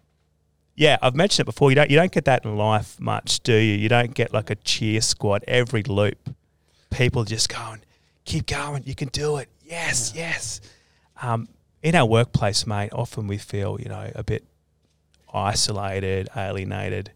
yeah, 0.76 0.98
I've 1.02 1.16
mentioned 1.16 1.46
it 1.46 1.52
before. 1.52 1.72
You 1.72 1.76
don't 1.76 1.90
you 1.90 1.98
don't 1.98 2.12
get 2.12 2.26
that 2.26 2.46
in 2.46 2.58
life 2.58 3.00
much, 3.00 3.42
do 3.42 3.54
you? 3.54 3.76
You 3.76 3.90
don't 3.90 4.14
get 4.14 4.34
like 4.34 4.50
a 4.50 4.56
cheer 4.56 5.02
squad 5.02 5.44
every 5.48 5.84
loop. 5.84 6.36
People 6.90 7.24
just 7.24 7.50
going, 7.50 7.82
keep 8.26 8.46
going, 8.46 8.84
you 8.86 8.96
can 8.96 9.10
do 9.10 9.38
it. 9.38 9.50
Yes, 9.64 10.14
yes. 10.16 10.62
Um, 11.22 11.50
in 11.82 11.96
our 11.96 12.06
workplace, 12.06 12.66
mate, 12.68 12.92
often 12.94 13.28
we 13.28 13.38
feel 13.38 13.80
you 13.80 13.90
know 13.90 14.12
a 14.16 14.24
bit 14.24 14.44
isolated, 15.38 16.30
alienated. 16.36 17.12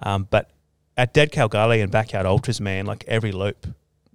Um, 0.00 0.28
but 0.30 0.50
at 0.96 1.14
Dead 1.14 1.32
Cow 1.32 1.48
Gully 1.48 1.80
and 1.80 1.90
Backyard 1.90 2.26
Ultras, 2.26 2.60
man, 2.60 2.86
like 2.86 3.04
every 3.06 3.32
loop, 3.32 3.66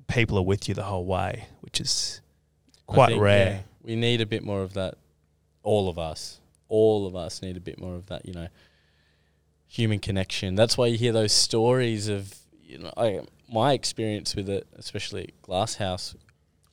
people 0.07 0.37
are 0.37 0.43
with 0.43 0.67
you 0.67 0.75
the 0.75 0.83
whole 0.83 1.05
way, 1.05 1.47
which 1.61 1.81
is 1.81 2.21
quite 2.85 3.09
think, 3.09 3.21
rare. 3.21 3.47
yeah, 3.47 3.59
we 3.81 3.95
need 3.95 4.21
a 4.21 4.25
bit 4.25 4.43
more 4.43 4.61
of 4.61 4.73
that. 4.73 4.95
All 5.63 5.89
of 5.89 5.97
us, 5.97 6.39
all 6.67 7.07
of 7.07 7.15
us 7.15 7.41
need 7.41 7.55
a 7.57 7.61
bit 7.61 7.79
more 7.79 7.95
of 7.95 8.07
that. 8.07 8.25
You 8.25 8.33
know, 8.33 8.47
human 9.67 9.99
connection. 9.99 10.55
That's 10.55 10.77
why 10.77 10.87
you 10.87 10.97
hear 10.97 11.13
those 11.13 11.31
stories 11.31 12.09
of 12.09 12.35
you 12.61 12.79
know 12.79 12.91
I, 12.97 13.21
my 13.51 13.73
experience 13.73 14.35
with 14.35 14.49
it, 14.49 14.67
especially 14.75 15.23
at 15.23 15.41
Glasshouse. 15.41 16.15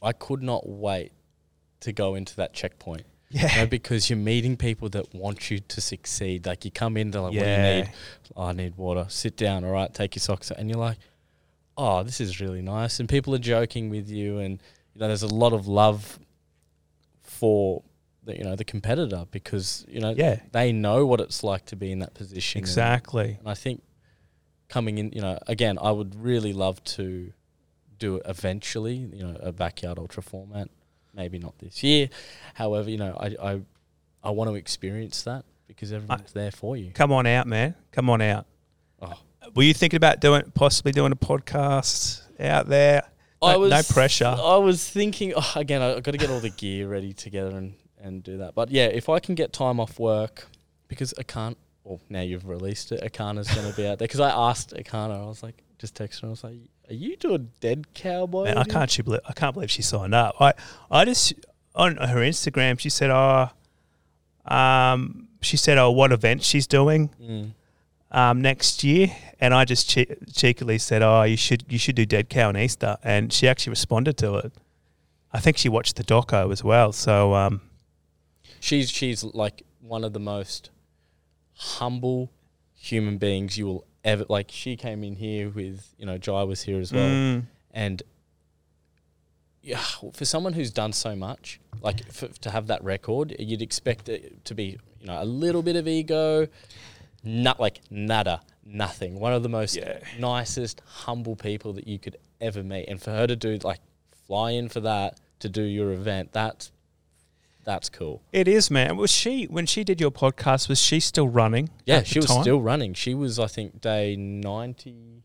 I 0.02 0.12
could 0.12 0.42
not 0.42 0.68
wait 0.68 1.12
to 1.80 1.92
go 1.92 2.14
into 2.14 2.34
that 2.36 2.52
checkpoint. 2.52 3.04
You 3.30 3.42
know, 3.42 3.46
Yeah. 3.54 3.64
because 3.66 4.10
you're 4.10 4.18
meeting 4.18 4.56
people 4.56 4.88
that 4.90 5.14
want 5.14 5.50
you 5.52 5.60
to 5.60 5.80
succeed. 5.80 6.46
Like 6.46 6.64
you 6.64 6.70
come 6.72 6.96
in, 6.96 7.12
they're 7.12 7.20
like, 7.22 7.32
"What 7.34 7.44
do 7.44 7.48
you 7.50 7.56
need?" 7.82 7.90
"Oh, 8.36 8.42
I 8.46 8.52
need 8.52 8.76
water. 8.76 9.06
Sit 9.08 9.36
down. 9.36 9.64
All 9.64 9.70
right, 9.70 9.92
take 9.94 10.16
your 10.16 10.20
socks. 10.20 10.50
off." 10.50 10.58
And 10.58 10.68
you're 10.68 10.78
like, 10.80 10.98
"Oh, 11.76 12.02
this 12.02 12.20
is 12.20 12.40
really 12.40 12.60
nice." 12.60 12.98
And 12.98 13.08
people 13.08 13.32
are 13.34 13.38
joking 13.38 13.88
with 13.88 14.08
you, 14.10 14.38
and 14.38 14.60
you 14.94 15.00
know, 15.00 15.06
there's 15.06 15.22
a 15.22 15.28
lot 15.32 15.52
of 15.52 15.68
love 15.68 16.18
for 17.22 17.82
the 18.24 18.36
you 18.36 18.44
know 18.44 18.56
the 18.56 18.64
competitor 18.64 19.24
because 19.30 19.84
you 19.88 20.00
know 20.00 20.14
Yeah. 20.16 20.40
they 20.52 20.72
know 20.72 21.06
what 21.06 21.20
it's 21.20 21.42
like 21.44 21.64
to 21.66 21.76
be 21.76 21.92
in 21.92 22.00
that 22.00 22.14
position. 22.14 22.58
and- 22.58 22.64
Exactly. 22.68 23.36
and 23.38 23.48
I 23.48 23.54
think 23.54 23.82
coming 24.68 24.98
in, 24.98 25.12
you 25.12 25.20
know, 25.20 25.38
again, 25.46 25.78
I 25.80 25.90
would 25.90 26.14
really 26.14 26.52
love 26.52 26.82
to 26.84 27.32
do 27.98 28.16
it 28.16 28.22
eventually, 28.26 28.96
you 28.96 29.22
know, 29.22 29.36
a 29.40 29.52
backyard 29.52 29.98
ultra 29.98 30.22
format. 30.22 30.68
Maybe 31.20 31.38
not 31.38 31.58
this 31.58 31.82
year. 31.82 32.08
However, 32.54 32.88
you 32.88 32.96
know, 32.96 33.14
I 33.14 33.50
I, 33.50 33.60
I 34.24 34.30
want 34.30 34.48
to 34.48 34.56
experience 34.56 35.22
that 35.24 35.44
because 35.66 35.92
everyone's 35.92 36.32
there 36.32 36.50
for 36.50 36.78
you. 36.78 36.92
Come 36.92 37.12
on 37.12 37.26
out, 37.26 37.46
man. 37.46 37.74
Come 37.92 38.08
on 38.08 38.22
out. 38.22 38.46
Oh. 39.02 39.12
Were 39.54 39.64
you 39.64 39.74
thinking 39.74 39.98
about 39.98 40.20
doing 40.20 40.50
possibly 40.54 40.92
doing 40.92 41.12
a 41.12 41.16
podcast 41.16 42.22
out 42.40 42.68
there? 42.68 43.02
I 43.42 43.52
No- 43.52 43.58
was 43.58 43.70
no 43.70 43.82
pressure. 43.82 44.34
I 44.34 44.56
was 44.56 44.88
thinking 44.88 45.34
oh, 45.36 45.52
again. 45.56 45.82
I, 45.82 45.96
I've 45.96 46.02
got 46.02 46.12
to 46.12 46.18
get 46.18 46.30
all 46.30 46.40
the 46.40 46.48
gear 46.48 46.88
ready 46.88 47.12
together 47.12 47.54
and 47.54 47.74
and 48.00 48.22
do 48.22 48.38
that. 48.38 48.54
But 48.54 48.70
yeah, 48.70 48.86
if 48.86 49.10
I 49.10 49.18
can 49.18 49.34
get 49.34 49.52
time 49.52 49.78
off 49.78 49.98
work, 49.98 50.46
because 50.88 51.12
I 51.18 51.22
can't. 51.22 51.58
Well, 51.84 52.00
now 52.08 52.22
you've 52.22 52.46
released 52.48 52.92
it. 52.92 53.02
Erchana's 53.02 53.54
going 53.54 53.68
to 53.70 53.76
be 53.76 53.86
out 53.86 53.98
there 53.98 54.08
because 54.08 54.20
I 54.20 54.30
asked 54.30 54.72
Erchana. 54.74 55.22
I 55.22 55.26
was 55.26 55.42
like, 55.42 55.62
just 55.78 55.94
text 55.94 56.22
her. 56.22 56.28
I 56.28 56.30
was 56.30 56.44
like, 56.44 56.60
"Are 56.91 56.95
you 56.95 57.16
doing 57.16 57.51
dead 57.61 57.95
cowboy?" 57.95 58.45
Man, 58.45 58.59
I 58.59 58.64
can't. 58.64 58.91
She 58.91 59.03
believe, 59.03 59.20
I 59.28 59.32
can't 59.32 59.55
believe 59.55 59.70
she 59.70 59.82
signed 59.82 60.14
up. 60.14 60.34
I, 60.41 60.53
I 60.91 61.05
just 61.05 61.32
on 61.74 61.97
her 61.97 62.18
Instagram, 62.20 62.78
she 62.78 62.91
said, 62.91 63.11
"Oh, 63.11 63.49
um, 64.45 65.28
she 65.41 65.57
said, 65.57 65.78
oh, 65.78 65.91
what 65.91 66.12
event 66.12 66.43
she's 66.43 66.66
doing 66.66 67.11
Mm. 67.22 67.53
um, 68.11 68.43
next 68.43 68.82
year," 68.84 69.14
and 69.41 69.55
I 69.55 69.64
just 69.64 69.88
che- 69.88 70.16
cheekily 70.34 70.78
said, 70.78 71.03
"Oh, 71.03 71.22
you 71.22 71.36
should 71.36 71.64
you 71.68 71.78
should 71.78 71.95
do 71.95 72.05
Dead 72.05 72.28
Cow 72.28 72.49
on 72.49 72.57
Easter," 72.57 72.97
and 73.05 73.32
she 73.32 73.47
actually 73.49 73.70
responded 73.70 74.16
to 74.18 74.34
it. 74.36 74.53
I 75.32 75.38
think 75.41 75.57
she 75.59 75.68
watched 75.68 75.95
the 75.97 76.03
doco 76.05 76.51
as 76.53 76.64
well. 76.64 76.93
So, 76.93 77.34
um, 77.34 77.61
She's 78.59 78.91
she's 78.91 79.22
like 79.24 79.62
one 79.80 80.05
of 80.05 80.12
the 80.12 80.18
most 80.20 80.70
humble 81.55 82.30
human 82.74 83.16
beings 83.18 83.57
you 83.57 83.66
will 83.66 83.84
ever 84.05 84.24
like. 84.28 84.51
She 84.51 84.76
came 84.76 85.05
in 85.05 85.16
here 85.16 85.48
with 85.48 85.94
you 85.98 86.07
know 86.07 86.18
Jai 86.18 86.42
was 86.44 86.62
here 86.62 86.80
as 86.80 86.92
well, 86.92 87.09
mm, 87.09 87.42
and 87.72 88.03
yeah, 89.62 89.78
for 90.14 90.24
someone 90.24 90.55
who's 90.55 90.70
done 90.70 90.92
so 90.92 91.14
much, 91.14 91.61
like 91.82 92.11
for, 92.11 92.28
to 92.28 92.51
have 92.51 92.66
that 92.68 92.82
record, 92.82 93.36
you'd 93.38 93.61
expect 93.62 94.09
it 94.09 94.44
to 94.46 94.55
be 94.55 94.78
you 95.01 95.07
know 95.07 95.22
a 95.22 95.24
little 95.24 95.62
bit 95.62 95.76
of 95.76 95.86
ego, 95.86 96.48
not 97.22 97.61
like 97.61 97.80
nada, 97.90 98.40
nothing. 98.64 99.20
One 99.20 99.32
of 99.32 99.42
the 99.42 99.48
most 99.51 99.76
Yeah. 99.76 99.98
nicest, 100.18 100.80
humble 100.86 101.36
people 101.36 101.72
that 101.74 101.86
you 101.86 101.98
could 101.98 102.16
ever 102.40 102.62
meet, 102.62 102.86
and 102.88 103.01
for 103.01 103.11
her 103.11 103.26
to 103.26 103.36
do 103.36 103.59
like 103.62 103.80
fly 104.26 104.53
in 104.53 104.68
for 104.68 104.80
that 104.80 105.18
to 105.40 105.48
do 105.48 105.62
your 105.62 105.92
event, 105.92 106.32
that's 106.32 106.70
that's 107.64 107.88
cool. 107.88 108.22
it 108.32 108.48
is, 108.48 108.70
man. 108.70 108.96
Was 108.96 109.11
she 109.11 109.44
when 109.44 109.66
she 109.66 109.84
did 109.84 110.00
your 110.00 110.11
podcast? 110.11 110.68
Was 110.68 110.80
she 110.80 111.00
still 111.00 111.28
running? 111.28 111.68
Yeah, 111.86 112.02
she 112.02 112.18
was 112.18 112.26
time? 112.28 112.42
still 112.42 112.61
running. 112.61 112.94
She 112.94 113.14
was, 113.14 113.38
I 113.38 113.46
think, 113.46 113.80
day 113.80 114.16
ninety 114.16 115.22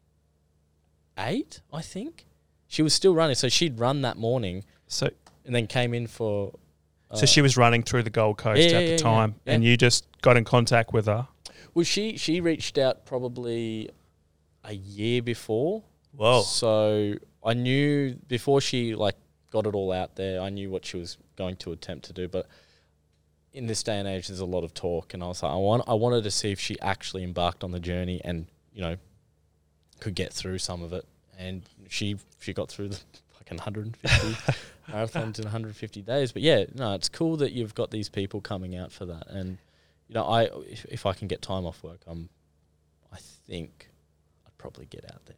eight. 1.18 1.62
I 1.72 1.82
think 1.82 2.26
she 2.68 2.82
was 2.82 2.94
still 2.94 3.16
running. 3.16 3.36
So 3.36 3.50
she'd 3.50 3.80
run 3.80 4.02
that 4.02 4.18
morning 4.18 4.64
So, 4.88 5.10
and 5.46 5.56
then 5.56 5.68
came 5.68 5.94
in 5.94 6.08
for. 6.08 6.54
so 7.14 7.24
uh, 7.24 7.26
she 7.26 7.42
was 7.42 7.56
running 7.58 7.84
through 7.84 8.04
the 8.04 8.10
Gold 8.10 8.38
Coast 8.38 8.60
Yeah, 8.62 8.78
at 8.78 8.84
yeah, 8.84 8.90
the 8.96 8.98
time, 8.98 9.36
yeah. 9.46 9.54
and 9.54 9.64
you 9.64 9.78
just 9.78 10.06
got 10.22 10.38
in 10.38 10.44
contact 10.44 10.94
with 10.94 11.06
her. 11.06 11.28
Well, 11.74 11.86
she 11.86 12.18
she 12.18 12.42
reached 12.42 12.78
out 12.78 13.06
probably 13.06 13.90
a 14.64 14.74
year 14.74 15.22
before. 15.22 15.84
Whoa. 16.16 16.42
So 16.42 17.16
I 17.44 17.54
knew 17.54 18.16
before 18.28 18.62
she 18.62 18.96
like 18.96 19.16
got 19.52 19.68
it 19.68 19.76
all 19.76 19.92
out 19.92 20.16
there. 20.16 20.42
I 20.42 20.50
knew 20.50 20.70
what 20.70 20.86
she 20.86 20.98
was 20.98 21.18
going 21.36 21.56
to 21.58 21.72
attempt 21.72 22.06
to 22.06 22.14
do, 22.14 22.28
but. 22.28 22.48
In 23.54 23.68
this 23.68 23.84
day 23.84 23.98
and 24.00 24.06
age, 24.06 24.28
there's 24.28 24.42
a 24.42 24.46
lot 24.46 24.66
of 24.66 24.74
talk, 24.74 25.14
and 25.14 25.24
I 25.24 25.28
was 25.28 25.42
like, 25.42 25.54
I 25.54 25.56
want, 25.56 25.84
I 25.88 25.94
wanted 25.94 26.26
to 26.26 26.32
see 26.32 26.52
if 26.52 26.60
she 26.60 26.78
actually 26.82 27.24
embarked 27.24 27.64
on 27.64 27.72
the 27.72 27.80
journey, 27.80 28.20
and 28.22 28.48
you 28.74 28.82
know, 28.82 28.98
could 30.00 30.16
get 30.16 30.34
through 30.34 30.60
some 30.60 30.84
of 30.84 30.94
it, 30.94 31.06
and 31.40 31.64
she 31.88 32.18
she 32.40 32.54
got 32.54 32.70
through 32.70 32.90
the 32.90 33.00
fucking 33.38 33.58
150 33.58 34.54
marathons 34.92 35.40
in 35.40 35.46
150 35.46 36.02
days. 36.02 36.32
But 36.32 36.42
yeah, 36.42 36.66
no, 36.74 36.94
it's 36.94 37.10
cool 37.10 37.38
that 37.38 37.52
you've 37.52 37.76
got 37.76 37.92
these 37.92 38.10
people 38.10 38.42
coming 38.42 38.76
out 38.76 38.92
for 38.92 39.06
that, 39.06 39.28
and 39.30 39.58
you 40.08 40.16
know, 40.16 40.24
I 40.24 40.44
if, 40.68 40.86
if 40.86 41.06
I 41.06 41.14
can 41.14 41.28
get 41.28 41.42
time 41.42 41.66
off 41.66 41.82
work, 41.84 42.02
I'm, 42.08 42.30
I 43.12 43.18
think 43.48 43.90
I'd 44.46 44.58
probably 44.58 44.86
get 44.86 45.06
out 45.06 45.26
there. 45.26 45.38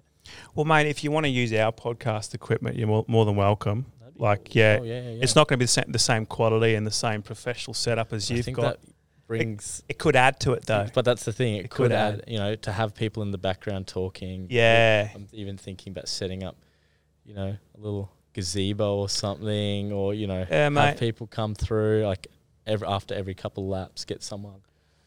Well, 0.56 0.66
mate, 0.66 0.88
if 0.88 1.04
you 1.04 1.12
want 1.12 1.26
to 1.26 1.30
use 1.30 1.54
our 1.54 1.72
podcast 1.72 2.34
equipment, 2.34 2.76
you're 2.76 2.88
more, 2.88 3.06
more 3.08 3.24
than 3.24 3.38
welcome. 3.38 3.86
Like, 4.20 4.46
cool. 4.46 4.54
yeah, 4.56 4.78
Oh, 4.80 4.84
yeah, 4.84 5.02
yeah, 5.02 5.24
It's 5.24 5.36
not 5.36 5.48
going 5.48 5.58
to 5.58 5.62
be 5.62 5.66
the 5.66 5.72
same, 5.72 5.86
the 5.92 6.00
same 6.00 6.26
quality 6.26 6.76
and 6.76 6.86
the 6.88 6.92
same 6.92 7.22
professional 7.22 7.74
setup 7.74 8.14
as 8.14 8.30
I 8.32 8.36
you've 8.36 8.46
think 8.46 8.58
got. 8.58 8.82
that 8.82 8.90
brings. 9.28 9.84
It 9.90 9.98
could 10.00 10.16
add 10.16 10.40
to 10.42 10.54
it, 10.54 10.66
though. 10.66 10.88
But 10.94 11.06
that's 11.06 11.26
the 11.26 11.34
thing. 11.34 11.56
It, 11.56 11.66
It 11.66 11.70
could 11.70 11.86
could 11.86 11.92
add, 11.92 12.22
add. 12.22 12.24
you 12.28 12.38
know, 12.40 12.56
to 12.56 12.72
have 12.72 12.96
people 12.96 13.24
in 13.24 13.32
the 13.32 13.38
background 13.38 13.88
talking. 13.88 14.48
Yeah. 14.50 15.10
I'm 15.14 15.28
even 15.34 15.58
thinking 15.58 15.92
about 15.92 16.08
setting 16.08 16.44
up, 16.44 16.56
you 17.26 17.34
know, 17.34 17.56
a 17.76 17.80
little 17.80 18.12
gazebo 18.34 18.96
or 18.98 19.10
something, 19.10 19.92
or 19.92 20.14
you 20.14 20.28
know, 20.28 20.46
Yeah, 20.50 20.64
have 20.66 20.74
mate. 20.74 21.00
people 21.00 21.28
come 21.28 21.56
through 21.56 22.06
like 22.06 22.28
every 22.66 22.88
after 22.88 23.14
every 23.16 23.34
couple 23.36 23.68
laps, 23.68 24.06
get 24.06 24.24
someone. 24.24 24.62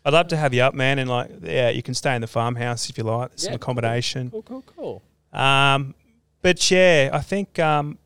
I'd 0.05 0.13
love 0.15 0.29
to 0.29 0.37
have 0.37 0.55
you 0.55 0.63
up, 0.63 0.73
man, 0.75 0.99
and 0.99 1.09
like, 1.11 1.31
yeah, 1.43 1.69
you 1.69 1.83
can 1.83 1.95
stay 1.95 2.15
in 2.15 2.21
the 2.23 2.27
farmhouse 2.27 2.89
if 2.91 2.97
you 2.99 3.05
like. 3.05 3.31
There's 3.31 3.43
some 3.43 3.53
Yeah, 3.53 3.59
cool. 3.59 3.63
accommodation. 3.73 4.31
Cool, 4.31 4.43
cool, 4.43 4.63
cool. 4.63 5.03
Um, 5.33 5.95
but 6.43 6.71
yeah, 6.71 7.11
I 7.13 7.21
think, 7.21 7.59
um, 7.59 7.99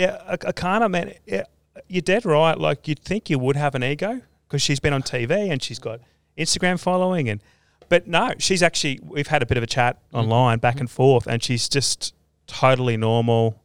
yeah, 0.00 0.22
I, 0.26 0.32
I 0.32 0.52
kind 0.52 0.82
of, 0.84 0.90
man, 0.90 1.14
yeah, 1.26 1.44
you're 1.88 2.02
dead 2.02 2.24
right. 2.24 2.58
Like, 2.58 2.88
you'd 2.88 3.00
think 3.00 3.30
you 3.30 3.38
would 3.38 3.56
have 3.56 3.74
an 3.74 3.84
ego 3.84 4.20
because 4.46 4.62
she's 4.62 4.80
been 4.80 4.92
on 4.92 5.02
TV 5.02 5.50
and 5.52 5.62
she's 5.62 5.78
got 5.78 6.00
Instagram 6.36 6.78
following, 6.80 7.28
and 7.28 7.40
but 7.88 8.06
no, 8.06 8.32
she's 8.38 8.62
actually. 8.62 9.00
We've 9.02 9.26
had 9.26 9.42
a 9.42 9.46
bit 9.46 9.56
of 9.56 9.62
a 9.62 9.66
chat 9.66 9.98
Mm. 10.12 10.18
online, 10.20 10.58
back 10.58 10.78
and 10.80 10.90
forth, 10.90 11.26
and 11.26 11.42
she's 11.42 11.68
just 11.68 12.14
totally 12.46 12.96
normal. 12.96 13.60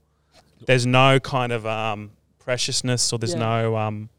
There's 0.65 0.85
no 0.85 1.19
kind 1.19 1.51
of 1.51 1.65
um, 1.65 2.11
preciousness, 2.39 3.13
or 3.13 3.19
there's 3.19 3.33
Yeah. 3.33 3.39
no 3.39 3.77
um, 3.77 4.09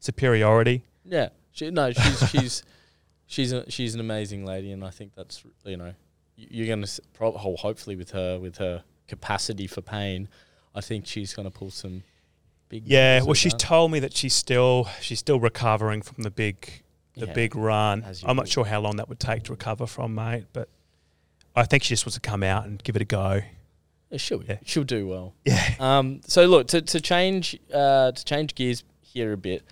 superiority. 0.00 0.84
Yeah, 1.04 1.28
she, 1.52 1.70
no, 1.70 1.92
she's 1.92 2.28
she's 2.30 2.62
she's 3.26 3.52
a, 3.52 3.70
she's 3.70 3.94
an 3.94 4.00
amazing 4.00 4.44
lady, 4.44 4.72
and 4.72 4.84
I 4.84 4.90
think 4.90 5.14
that's 5.14 5.42
you 5.64 5.76
know 5.76 5.94
you're 6.36 6.66
gonna 6.68 6.82
s- 6.82 7.00
prob- 7.12 7.36
ho- 7.36 7.56
hopefully 7.56 7.96
with 7.96 8.10
her 8.10 8.38
with 8.38 8.58
her 8.58 8.84
capacity 9.08 9.66
for 9.66 9.80
pain, 9.80 10.28
I 10.74 10.80
think 10.80 11.06
she's 11.06 11.34
gonna 11.34 11.50
pull 11.50 11.70
some 11.70 12.02
big. 12.68 12.86
Yeah, 12.86 13.22
well, 13.22 13.34
she's 13.34 13.52
that. 13.52 13.58
told 13.60 13.90
me 13.92 14.00
that 14.00 14.16
she's 14.16 14.34
still 14.34 14.88
she's 15.00 15.18
still 15.18 15.40
recovering 15.40 16.02
from 16.02 16.22
the 16.22 16.30
big 16.30 16.82
the 17.16 17.26
Yeah, 17.26 17.32
big 17.32 17.54
run. 17.54 18.04
I'm 18.24 18.36
not 18.36 18.48
sure 18.48 18.64
how 18.64 18.80
long 18.80 18.96
that 18.96 19.08
would 19.08 19.20
take 19.20 19.44
to 19.44 19.52
recover 19.52 19.86
from, 19.86 20.14
mate, 20.16 20.46
but 20.52 20.68
I 21.54 21.64
think 21.64 21.84
she 21.84 21.90
just 21.90 22.04
wants 22.04 22.14
to 22.16 22.20
come 22.20 22.42
out 22.42 22.66
and 22.66 22.82
give 22.82 22.96
it 22.96 23.02
a 23.02 23.04
go. 23.04 23.42
Yeah, 24.10 24.18
she'll 24.18 24.42
Yeah. 24.42 24.58
she'll 24.64 24.82
do 24.84 25.06
well. 25.06 25.34
Yeah. 25.44 25.74
Um, 25.78 26.20
so 26.26 26.44
look 26.46 26.66
to 26.68 26.82
to 26.82 27.00
change 27.00 27.56
uh, 27.72 28.10
to 28.12 28.24
change 28.24 28.54
gears 28.56 28.82
here 29.00 29.32
a 29.32 29.36
bit. 29.36 29.62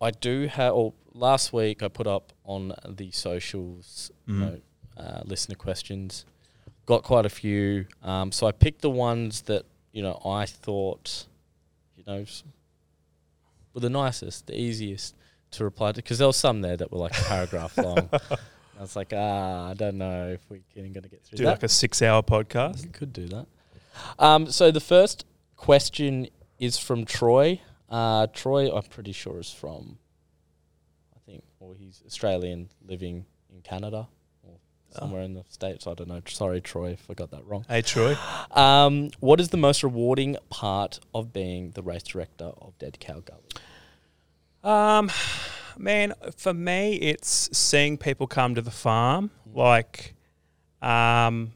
I 0.00 0.10
do 0.10 0.46
have. 0.48 0.74
Or 0.74 0.92
last 1.14 1.54
week 1.54 1.82
I 1.82 1.88
put 1.88 2.06
up 2.06 2.34
on 2.44 2.74
the 2.86 3.10
socials, 3.10 4.10
you 4.26 4.34
Mm. 4.34 4.38
know, 4.40 4.60
uh, 5.02 5.22
listener 5.24 5.54
questions. 5.56 6.26
Got 6.84 7.02
quite 7.02 7.24
a 7.24 7.30
few. 7.30 7.86
Um, 8.02 8.30
so 8.32 8.46
I 8.46 8.52
picked 8.52 8.82
the 8.82 8.90
ones 8.90 9.42
that 9.42 9.64
you 9.96 10.02
know 10.02 10.20
I 10.26 10.44
thought, 10.44 11.24
you 11.96 12.04
know, 12.06 12.26
were 13.72 13.80
the 13.80 13.88
nicest, 13.88 14.46
the 14.46 14.60
easiest 14.60 15.16
to 15.52 15.64
reply 15.64 15.92
to. 15.92 15.96
Because 15.96 16.18
there 16.18 16.26
was 16.26 16.36
some 16.36 16.60
there 16.60 16.76
that 16.76 16.92
were 16.92 16.98
like 16.98 17.18
a 17.18 17.22
paragraph 17.22 17.78
long. 17.86 18.10
I 18.12 18.80
was 18.82 18.94
like, 18.94 19.14
ah, 19.16 19.70
I 19.70 19.72
don't 19.72 19.96
know 19.96 20.32
if 20.34 20.40
we're 20.50 20.60
going 20.74 20.92
to 20.92 21.00
get 21.08 21.24
through 21.24 21.38
Do 21.38 21.44
that. 21.44 21.50
like 21.50 21.62
a 21.62 21.68
six 21.68 22.02
hour 22.02 22.22
podcast. 22.22 22.84
You 22.84 22.90
could 22.90 23.14
do 23.14 23.26
that. 23.28 23.46
Um, 24.18 24.50
so 24.50 24.70
the 24.70 24.80
first 24.80 25.24
question 25.56 26.28
is 26.58 26.76
from 26.76 27.06
Troy. 27.06 27.62
Uh, 27.88 28.26
Troy, 28.34 28.70
I'm 28.70 28.82
pretty 28.82 29.12
sure 29.12 29.40
is 29.40 29.50
from, 29.50 29.96
I 31.14 31.20
think, 31.24 31.42
or 31.58 31.74
he's 31.74 32.02
Australian 32.06 32.68
living 32.86 33.24
in 33.50 33.62
Canada. 33.62 34.08
Somewhere 34.98 35.22
in 35.22 35.34
the 35.34 35.44
states. 35.48 35.86
I 35.86 35.94
don't 35.94 36.08
know. 36.08 36.20
Sorry, 36.26 36.60
Troy, 36.60 36.90
if 36.90 37.10
I 37.10 37.14
got 37.14 37.30
that 37.30 37.44
wrong. 37.46 37.64
Hey 37.68 37.82
Troy. 37.82 38.16
Um, 38.52 39.10
what 39.20 39.38
is 39.40 39.50
the 39.50 39.56
most 39.58 39.82
rewarding 39.82 40.36
part 40.48 41.00
of 41.14 41.32
being 41.32 41.72
the 41.72 41.82
race 41.82 42.02
director 42.02 42.52
of 42.60 42.78
Dead 42.78 42.98
Cow 43.00 43.20
Gully? 43.20 43.42
Um, 44.64 45.10
man, 45.78 46.14
for 46.36 46.54
me, 46.54 46.94
it's 46.94 47.50
seeing 47.56 47.96
people 47.98 48.26
come 48.26 48.54
to 48.54 48.62
the 48.62 48.70
farm. 48.70 49.30
Mm. 49.48 49.56
Like, 49.56 50.14
um, 50.82 51.52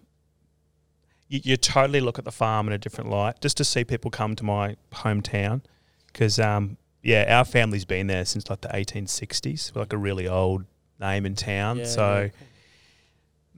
you, 1.28 1.40
you 1.42 1.56
totally 1.56 2.00
look 2.00 2.18
at 2.18 2.24
the 2.24 2.32
farm 2.32 2.66
in 2.66 2.72
a 2.72 2.78
different 2.78 3.10
light. 3.10 3.40
Just 3.40 3.56
to 3.58 3.64
see 3.64 3.84
people 3.84 4.10
come 4.10 4.36
to 4.36 4.44
my 4.44 4.76
hometown, 4.92 5.62
because 6.06 6.38
um, 6.38 6.76
yeah, 7.02 7.36
our 7.36 7.44
family's 7.44 7.84
been 7.84 8.06
there 8.06 8.24
since 8.24 8.48
like 8.50 8.60
the 8.60 8.68
1860s. 8.68 9.74
We're 9.74 9.82
like 9.82 9.92
a 9.92 9.98
really 9.98 10.28
old 10.28 10.64
name 11.00 11.26
in 11.26 11.34
town. 11.34 11.78
Yeah, 11.78 11.84
so. 11.84 12.20
yeah. 12.22 12.46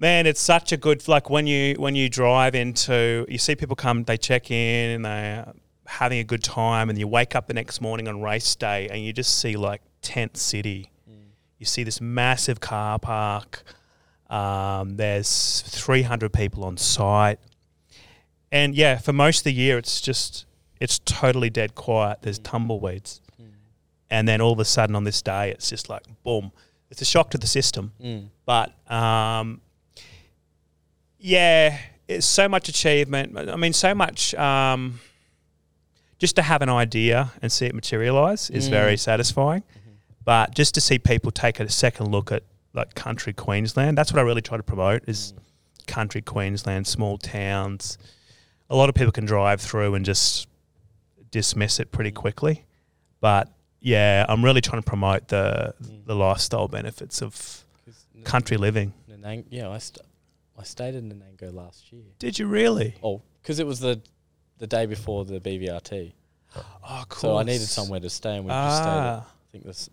Man, 0.02 0.26
it's 0.26 0.40
such 0.40 0.72
a 0.72 0.76
good 0.76 1.06
like 1.06 1.30
when 1.30 1.46
you 1.46 1.76
when 1.78 1.94
you 1.94 2.08
drive 2.08 2.56
into 2.56 3.24
you 3.28 3.38
see 3.38 3.54
people 3.54 3.76
come, 3.76 4.02
they 4.02 4.16
check 4.16 4.50
in 4.50 4.90
and 4.96 5.04
they're 5.04 5.52
having 5.86 6.18
a 6.18 6.24
good 6.24 6.42
time, 6.42 6.90
and 6.90 6.98
you 6.98 7.06
wake 7.06 7.36
up 7.36 7.46
the 7.46 7.54
next 7.54 7.80
morning 7.80 8.08
on 8.08 8.20
race 8.20 8.56
day 8.56 8.88
and 8.88 9.04
you 9.04 9.12
just 9.12 9.38
see 9.38 9.56
like 9.56 9.80
tent 10.00 10.36
city. 10.36 10.90
Mm. 11.08 11.14
You 11.58 11.66
see 11.66 11.84
this 11.84 12.00
massive 12.00 12.58
car 12.58 12.98
park. 12.98 13.62
Um, 14.28 14.96
there's 14.96 15.60
300 15.68 16.32
people 16.32 16.64
on 16.64 16.76
site, 16.78 17.38
and 18.50 18.74
yeah, 18.74 18.98
for 18.98 19.12
most 19.12 19.38
of 19.40 19.44
the 19.44 19.52
year 19.52 19.78
it's 19.78 20.00
just 20.00 20.46
it's 20.80 20.98
totally 21.04 21.48
dead 21.50 21.76
quiet. 21.76 22.22
There's 22.22 22.40
Mm. 22.40 22.50
tumbleweeds, 22.50 23.20
Mm. 23.40 23.52
and 24.10 24.26
then 24.26 24.40
all 24.40 24.52
of 24.52 24.58
a 24.58 24.64
sudden 24.64 24.96
on 24.96 25.04
this 25.04 25.22
day 25.22 25.50
it's 25.52 25.70
just 25.70 25.88
like 25.88 26.02
boom. 26.24 26.50
It's 26.90 27.02
a 27.02 27.04
shock 27.04 27.30
to 27.30 27.38
the 27.38 27.46
system. 27.46 27.92
Mm. 28.02 28.30
But 28.44 28.72
um, 28.90 29.60
yeah, 31.22 31.78
it's 32.08 32.26
so 32.26 32.48
much 32.48 32.68
achievement. 32.68 33.38
I 33.38 33.56
mean, 33.56 33.72
so 33.72 33.94
much. 33.94 34.34
Um, 34.34 35.00
just 36.18 36.36
to 36.36 36.42
have 36.42 36.62
an 36.62 36.68
idea 36.68 37.32
and 37.40 37.50
see 37.50 37.66
it 37.66 37.74
materialize 37.74 38.50
is 38.50 38.66
Mm. 38.68 38.70
very 38.70 38.96
satisfying. 38.96 39.62
Mhm. 39.62 39.92
But 40.24 40.54
just 40.54 40.74
to 40.74 40.80
see 40.80 40.98
people 40.98 41.30
take 41.32 41.58
a 41.60 41.68
second 41.68 42.10
look 42.12 42.30
at 42.30 42.42
like 42.74 42.94
country 42.94 43.32
Queensland, 43.32 43.98
that's 43.98 44.12
what 44.12 44.18
I 44.20 44.22
really 44.22 44.42
try 44.42 44.56
to 44.56 44.62
promote 44.62 45.02
is 45.08 45.32
Mm. 45.32 45.86
country 45.86 46.22
Queensland, 46.22 46.86
small 46.86 47.18
towns. 47.18 47.98
A 48.70 48.76
lot 48.76 48.88
of 48.88 48.94
people 48.94 49.12
can 49.12 49.24
drive 49.26 49.60
through 49.60 49.94
and 49.94 50.04
just 50.04 50.46
dismiss 51.30 51.80
it 51.80 51.90
pretty 51.92 52.10
Mm. 52.12 52.14
quickly. 52.16 52.64
But 53.20 53.48
yeah, 53.80 54.24
I'm 54.28 54.44
really 54.44 54.60
trying 54.60 54.80
to 54.82 54.86
promote 54.88 55.28
the 55.28 55.74
Mm. 55.82 56.06
the 56.06 56.14
lifestyle 56.14 56.68
benefits 56.68 57.20
of 57.22 57.64
country 58.24 58.56
living. 58.56 58.92
Yeah, 59.50 59.68
I, 59.70 59.78
st- 59.78 60.04
I 60.62 60.64
stayed 60.64 60.94
in 60.94 61.10
Nanango 61.10 61.52
last 61.52 61.92
year. 61.92 62.04
Did 62.20 62.38
you 62.38 62.46
really? 62.46 62.94
Oh, 63.02 63.20
because 63.42 63.58
it 63.58 63.66
was 63.66 63.80
the 63.80 64.00
the 64.58 64.66
day 64.68 64.86
before 64.86 65.24
the 65.24 65.40
BVRT, 65.40 66.12
Oh, 66.56 67.04
cool. 67.08 67.20
so 67.20 67.36
I 67.36 67.42
needed 67.42 67.66
somewhere 67.66 67.98
to 68.00 68.08
stay, 68.08 68.36
and 68.36 68.44
we 68.44 68.52
just 68.52 68.82
stayed. 68.82 68.90
At, 68.90 68.96
I 68.96 69.08
Ah, 69.18 69.26
think 69.50 69.64
this 69.64 69.90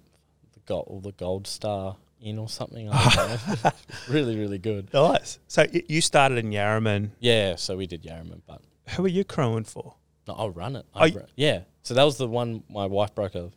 the 0.54 0.60
gold 0.68 0.86
or 0.88 1.02
the 1.02 1.12
Gold 1.14 1.48
Star 1.48 1.96
Inn 2.22 2.38
or 2.38 2.48
something. 2.50 2.88
I 2.92 3.10
don't 3.16 3.64
know. 3.64 3.72
really, 4.10 4.38
really 4.38 4.60
good. 4.60 4.94
nice. 4.94 5.40
So 5.48 5.66
y- 5.74 5.82
you 5.88 6.02
started 6.02 6.38
in 6.38 6.52
Yarraman. 6.52 7.10
Yeah, 7.20 7.56
so 7.56 7.76
we 7.76 7.88
did 7.88 8.04
Yarraman, 8.04 8.42
but 8.46 8.62
Who 8.90 9.06
are 9.06 9.08
you 9.20 9.24
crowing 9.24 9.64
for? 9.64 9.96
no, 10.28 10.36
I'll 10.36 10.52
run 10.52 10.76
it. 10.76 10.86
Oh, 10.94 11.00
I 11.00 11.06
y- 11.08 11.12
ru- 11.16 11.26
yeah, 11.36 11.62
so 11.82 11.96
that 11.96 12.04
was 12.04 12.18
the 12.18 12.28
one 12.28 12.64
my 12.70 12.86
wife 12.86 13.16
broke 13.16 13.34
a. 13.34 13.50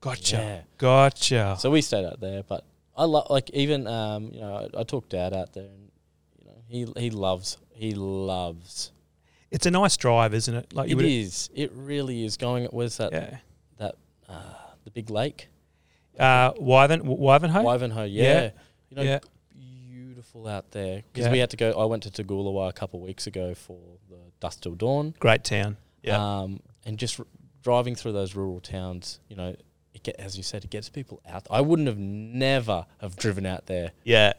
Gotcha. 0.00 0.36
Yeah. 0.36 0.60
Gotcha. 0.78 1.56
So 1.58 1.70
we 1.70 1.80
stayed 1.80 2.04
out 2.04 2.20
there, 2.20 2.44
but 2.44 2.64
I 2.96 3.04
love 3.04 3.26
like 3.30 3.50
even 3.50 3.86
um 3.88 4.30
you 4.32 4.40
know 4.40 4.68
I, 4.74 4.80
I 4.80 4.84
took 4.84 5.08
Dad 5.08 5.32
out 5.34 5.52
there, 5.54 5.64
and 5.64 5.87
he 6.68 6.86
he 6.96 7.10
loves 7.10 7.58
he 7.72 7.92
loves. 7.92 8.92
it's 9.50 9.66
a 9.66 9.70
nice 9.70 9.96
drive, 9.96 10.34
isn't 10.34 10.54
it? 10.54 10.72
Like 10.72 10.88
you 10.90 10.98
It 10.98 11.04
is. 11.06 11.50
It 11.54 11.70
really 11.74 12.24
is 12.24 12.36
going. 12.36 12.64
Where's 12.66 12.96
that? 12.98 13.12
Yeah. 13.12 13.38
Uh, 14.28 14.42
the 14.84 14.90
big 14.90 15.08
lake. 15.08 15.48
Uh, 16.18 16.52
Wiven, 16.60 17.00
Wivenhoe? 17.02 17.66
Ivanhoe, 17.74 18.04
yeah. 18.04 18.22
Yeah. 18.22 18.50
You 18.90 18.96
know, 18.96 19.02
Yeah. 19.02 19.18
beautiful 19.54 20.46
out 20.46 20.70
there. 20.72 21.02
Because 21.10 21.26
Yeah. 21.26 21.32
we 21.32 21.38
had 21.38 21.48
to 21.50 21.56
go. 21.56 21.70
I 21.72 21.86
went 21.86 22.02
to 22.02 22.10
Toogoolawah 22.10 22.68
a 22.68 22.72
couple 22.74 23.00
of 23.00 23.06
weeks 23.06 23.26
ago 23.26 23.54
for 23.54 23.78
the 24.10 24.18
Dust 24.40 24.62
Till 24.62 24.74
Dawn. 24.74 25.14
Great 25.18 25.44
town. 25.44 25.78
Yeah. 26.02 26.40
Um, 26.40 26.60
and 26.84 26.98
just 26.98 27.18
r- 27.18 27.26
driving 27.62 27.94
through 27.94 28.12
those 28.12 28.34
rural 28.34 28.60
towns, 28.60 29.20
you 29.28 29.36
know, 29.36 29.56
it 29.94 30.02
get, 30.02 30.16
as 30.16 30.36
you 30.36 30.42
said, 30.42 30.62
it 30.64 30.70
gets 30.70 30.90
people 30.90 31.20
out. 31.26 31.46
I 31.50 31.60
wouldn't 31.62 31.88
have 31.88 31.98
never 31.98 32.84
have 33.00 33.16
driven 33.16 33.46
out 33.46 33.64
there 33.66 33.92
yeah. 34.04 34.34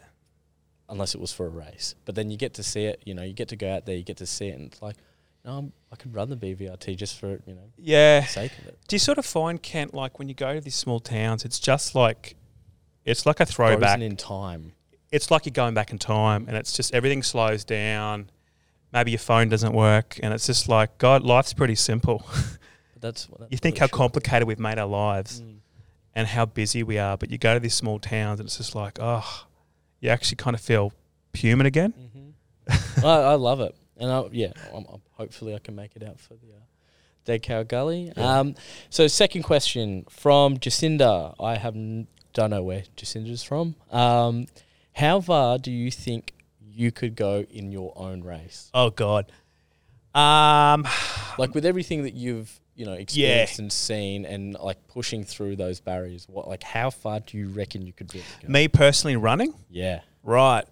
Unless 0.90 1.16
it 1.16 1.22
was 1.22 1.32
for 1.32 1.46
a 1.46 1.50
race. 1.50 1.96
But 2.06 2.16
then 2.16 2.30
you 2.32 2.38
get 2.38 2.54
to 2.56 2.64
see 2.64 2.86
it. 2.86 3.02
You 3.06 3.14
know, 3.14 3.24
you 3.24 3.34
get 3.34 3.50
to 3.50 3.56
go 3.56 3.72
out 3.72 3.86
there, 3.86 3.96
you 3.96 4.04
get 4.04 4.18
to 4.18 4.26
see 4.26 4.48
it, 4.48 4.56
and 4.58 4.72
it's 4.72 4.82
like, 4.82 4.96
no, 5.46 5.58
I'm, 5.58 5.74
I 5.92 5.96
could 5.96 6.14
run 6.14 6.30
the 6.30 6.36
BVRT 6.36 6.96
just 6.98 7.20
for 7.20 7.40
you 7.46 7.54
know 7.56 7.70
Yeah. 7.78 8.22
the 8.22 8.28
sake 8.28 8.52
of 8.60 8.68
it. 8.68 8.78
Do 8.88 8.96
you 8.96 9.00
sort 9.00 9.18
of 9.18 9.26
find 9.26 9.62
Kent 9.62 9.94
like 9.94 10.20
when 10.20 10.28
you 10.28 10.36
go 10.36 10.54
to 10.54 10.62
these 10.62 10.76
small 10.76 11.00
towns, 11.00 11.46
it's 11.46 11.60
just 11.60 11.96
like 11.96 12.36
it's 13.06 13.26
like 13.26 13.40
a 13.40 13.46
throwback. 13.46 14.00
In 14.02 14.16
time. 14.18 14.74
It's 15.12 15.32
like 15.32 15.46
you're 15.46 15.54
going 15.54 15.74
back 15.74 15.92
in 15.92 15.98
time, 15.98 16.46
and 16.48 16.56
it's 16.58 16.74
just 16.74 16.94
everything 16.94 17.24
slows 17.24 17.64
down. 17.64 18.30
Maybe 18.92 19.12
your 19.12 19.20
phone 19.20 19.50
doesn't 19.50 19.74
work, 19.74 20.20
and 20.22 20.34
it's 20.34 20.46
just 20.48 20.68
like 20.68 20.98
God. 20.98 21.24
Life's 21.24 21.54
pretty 21.54 21.76
simple. 21.76 22.26
But 22.94 23.02
that's, 23.14 23.28
that's 23.40 23.50
you 23.52 23.58
think 23.58 23.78
how 23.78 23.86
should 23.86 23.94
be. 23.94 23.98
complicated 23.98 24.46
we've 24.48 24.60
made 24.60 24.78
our 24.78 24.86
lives 24.86 25.40
Mm. 25.42 25.60
and 26.16 26.28
how 26.28 26.46
busy 26.46 26.84
we 26.84 26.98
are, 26.98 27.16
but 27.16 27.32
you 27.32 27.38
go 27.38 27.54
to 27.54 27.60
these 27.62 27.74
small 27.74 27.98
towns, 27.98 28.42
and 28.42 28.48
it's 28.48 28.58
just 28.58 28.76
like, 28.76 28.98
oh, 29.00 29.46
you 30.00 30.10
actually 30.10 30.38
kind 30.38 30.56
of 30.56 30.62
feel 30.62 30.94
human 31.34 31.66
again. 31.66 31.92
hmm 31.92 33.06
I, 33.06 33.10
I 33.10 33.34
love 33.36 33.60
it, 33.62 33.76
and 33.98 34.12
I, 34.12 34.24
yeah, 34.32 34.52
I'm, 34.74 34.86
I'm, 34.92 35.02
hopefully 35.14 35.56
I 35.56 35.60
can 35.60 35.76
make 35.76 35.96
it 35.96 36.04
out 36.04 36.20
for 36.20 36.36
the 36.36 36.48
uh, 36.48 36.60
Dead 37.26 37.42
Cow 37.42 37.64
Gully. 37.64 38.12
Yeah. 38.16 38.40
Um, 38.40 38.56
so 38.90 39.08
second 39.08 39.44
question 39.44 40.06
from 40.10 40.58
Jacinda. 40.58 41.34
I 41.40 41.56
have 41.56 41.76
n- 41.76 42.08
don't 42.34 42.50
know 42.52 42.62
where 42.62 42.84
Jacinda's 42.96 43.42
from. 43.44 43.76
Um, 43.92 44.46
how 44.94 45.22
far 45.22 45.58
do 45.58 45.72
you 45.72 45.90
think 45.92 46.34
you 46.62 46.92
could 46.92 47.16
go 47.16 47.46
in 47.50 47.72
your 47.72 47.94
own 47.96 48.22
race? 48.22 48.70
Oh 48.74 48.90
God. 48.92 49.32
Um, 50.14 50.86
Like 51.38 51.54
with 51.56 51.66
everything 51.66 52.04
that 52.04 52.14
you've 52.14 52.60
you 52.80 52.86
know 52.86 52.94
experienced 52.94 53.60
and 53.60 53.72
seen, 53.72 54.26
and 54.26 54.54
like 54.54 54.88
pushing 54.88 55.26
through 55.26 55.58
those 55.58 55.82
barriers. 55.82 56.26
What 56.30 56.48
like 56.48 56.64
how 56.64 56.90
far 56.90 57.20
do 57.20 57.38
you 57.38 57.50
reckon 57.50 57.86
you 57.86 57.92
could 57.92 58.14
really 58.14 58.26
go? 58.42 58.48
me 58.48 58.70
personally 58.70 59.18
running. 59.18 59.54
Yeah. 59.70 60.00
Right. 60.24 60.66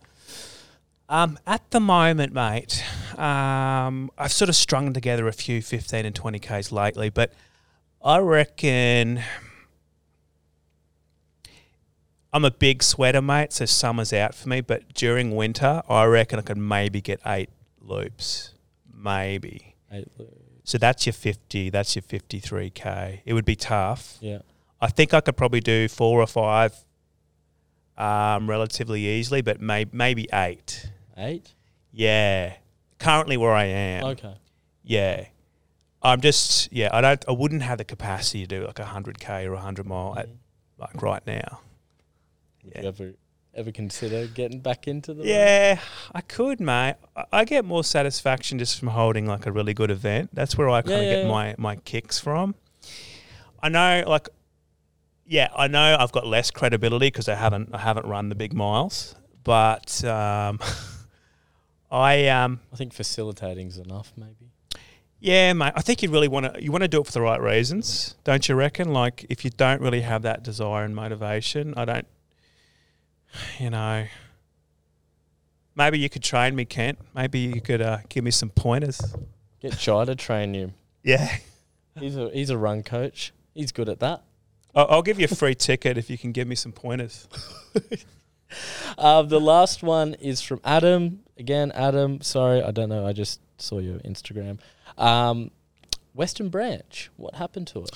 Um, 1.09 1.37
at 1.45 1.69
the 1.71 1.79
moment, 1.79 2.33
mate, 2.33 2.83
um, 3.17 4.09
I've 4.17 4.31
sort 4.31 4.49
of 4.49 4.55
strung 4.55 4.93
together 4.93 5.27
a 5.27 5.31
few 5.31 5.61
15 5.61 6.05
and 6.05 6.13
20 6.13 6.39
Ks 6.39 6.71
lately, 6.71 7.09
but 7.09 7.33
I 8.03 8.19
reckon 8.19 9.21
I'm 12.33 12.43
a 12.43 12.51
big 12.51 12.83
sweater, 12.83 13.21
mate, 13.21 13.53
so 13.53 13.65
summer's 13.65 14.11
out 14.11 14.35
for 14.35 14.49
me. 14.49 14.59
But 14.61 14.93
during 14.93 15.35
winter, 15.35 15.81
I 15.89 16.05
reckon 16.05 16.39
I 16.39 16.41
could 16.41 16.57
maybe 16.57 16.99
get 16.99 17.21
eight 17.25 17.49
loops, 17.81 18.53
maybe. 18.93 19.75
Eight, 19.89 20.07
So 20.67 20.77
that's 20.77 21.05
your 21.05 21.13
50. 21.13 21.69
That's 21.69 21.95
your 21.95 22.03
53k. 22.03 23.21
It 23.23 23.31
would 23.33 23.45
be 23.45 23.55
tough. 23.55 24.17
yeah. 24.19 24.39
I 24.81 24.87
think 24.87 25.13
I 25.13 25.21
could 25.21 25.37
probably 25.37 25.61
do 25.61 25.87
four 25.87 26.19
or 26.21 26.27
five, 26.27 26.75
um, 27.97 28.49
relatively 28.49 29.07
easily, 29.07 29.41
but 29.41 29.61
may, 29.61 29.85
maybe 29.93 30.27
eight. 30.33 30.91
Eight. 31.15 31.53
Yeah. 31.93 32.53
Currently 32.99 33.37
where 33.37 33.53
I 33.53 33.63
am. 33.63 34.03
Okay. 34.07 34.35
Yeah. 34.83 35.25
I'm 36.03 36.19
just 36.21 36.71
yeah, 36.71 36.89
I 36.93 37.01
don't 37.01 37.25
I 37.27 37.31
wouldn't 37.31 37.63
have 37.63 37.77
the 37.79 37.85
capacity 37.85 38.45
to 38.45 38.59
do 38.59 38.67
like 38.67 38.77
a 38.79 38.85
hundred 38.85 39.19
K 39.19 39.47
or 39.47 39.53
a 39.53 39.59
hundred 39.59 39.87
mile 39.87 40.15
at 40.17 40.27
Mhm. 40.27 40.35
like 40.77 41.01
right 41.01 41.25
now. 41.25 41.61
Would 42.63 42.73
Yeah. 42.75 42.81
you 42.83 42.87
ever 42.89 43.13
ever 43.57 43.71
consider 43.71 44.27
getting 44.27 44.59
back 44.59 44.87
into 44.87 45.13
the? 45.13 45.25
Yeah, 45.25 45.79
I 46.13 46.21
could, 46.21 46.59
mate. 46.59 46.95
I- 47.15 47.25
I 47.31 47.45
get 47.45 47.65
more 47.65 47.83
satisfaction 47.83 48.59
just 48.59 48.77
from 48.79 48.89
holding 48.89 49.25
like 49.25 49.45
a 49.45 49.51
really 49.51 49.73
good 49.73 49.91
event. 49.91 50.29
That's 50.33 50.57
where 50.57 50.69
I 50.69 50.81
kind 50.81 50.93
of 50.95 51.03
Yeah, 51.03 51.09
get 51.09 51.17
yeah, 51.19 51.23
yeah. 51.25 51.31
my 51.31 51.55
my 51.57 51.75
kicks 51.77 52.19
from. 52.19 52.55
I 53.61 53.69
know, 53.69 54.03
like, 54.07 54.29
yeah, 55.25 55.49
I 55.55 55.67
know 55.67 55.97
I've 55.99 56.11
got 56.11 56.25
less 56.27 56.51
credibility 56.51 57.07
because 57.07 57.27
I 57.27 57.35
haven't 57.35 57.73
I 57.73 57.79
haven't 57.79 58.05
run 58.05 58.29
the 58.29 58.35
big 58.35 58.53
miles, 58.53 59.15
but 59.43 60.03
um, 60.05 60.59
I 61.91 62.27
um, 62.27 62.59
I 62.71 62.75
think 62.75 62.93
facilitating's 62.93 63.77
enough, 63.77 64.13
maybe. 64.17 64.51
Yeah, 65.19 65.53
mate. 65.53 65.73
I 65.75 65.81
think 65.81 66.03
you 66.03 66.11
really 66.11 66.27
want 66.27 66.53
to 66.53 66.63
you 66.63 66.71
want 66.71 66.83
to 66.83 66.87
do 66.87 67.01
it 67.01 67.07
for 67.07 67.11
the 67.13 67.21
right 67.21 67.41
reasons, 67.41 68.15
don't 68.23 68.47
you 68.47 68.55
reckon? 68.55 68.93
Like 68.93 69.25
if 69.29 69.43
you 69.43 69.49
don't 69.51 69.81
really 69.81 70.01
have 70.01 70.21
that 70.21 70.43
desire 70.43 70.83
and 70.83 70.95
motivation, 70.95 71.73
I 71.75 71.85
don't 71.85 72.07
you 73.59 73.69
know 73.69 74.05
maybe 75.77 75.99
you 75.99 76.09
could 76.09 76.23
train 76.23 76.55
me, 76.55 76.65
Kent. 76.65 76.97
Maybe 77.15 77.39
you 77.39 77.61
could 77.61 77.81
uh, 77.81 77.99
give 78.09 78.23
me 78.23 78.31
some 78.31 78.49
pointers. 78.49 78.99
Get 79.61 79.77
Jai 79.77 80.05
to 80.05 80.15
train 80.15 80.53
you. 80.53 80.73
Yeah. 81.03 81.37
He's 81.99 82.17
a 82.17 82.29
he's 82.31 82.49
a 82.49 82.57
run 82.57 82.83
coach. 82.83 83.31
He's 83.53 83.71
good 83.71 83.87
at 83.87 83.99
that. 83.99 84.23
I'll, 84.75 84.87
I'll 84.89 85.01
give 85.01 85.19
you 85.19 85.25
a 85.25 85.35
free 85.35 85.55
ticket 85.55 85.97
if 85.97 86.09
you 86.09 86.17
can 86.17 86.31
give 86.31 86.47
me 86.47 86.55
some 86.55 86.71
pointers. 86.71 87.27
Uh, 88.97 89.21
the 89.23 89.41
last 89.41 89.83
one 89.83 90.13
is 90.13 90.41
from 90.41 90.61
Adam. 90.63 91.19
Again, 91.37 91.69
Adam. 91.73 92.21
Sorry, 92.21 92.63
I 92.63 92.71
don't 92.71 92.87
know. 92.87 93.05
I 93.05 93.11
just 93.11 93.41
saw 93.57 93.79
your 93.79 93.99
Instagram. 93.99 94.59
Um, 94.97 95.51
Western 96.13 96.47
Branch. 96.47 97.09
What 97.17 97.35
happened 97.35 97.67
to 97.67 97.79
it? 97.83 97.89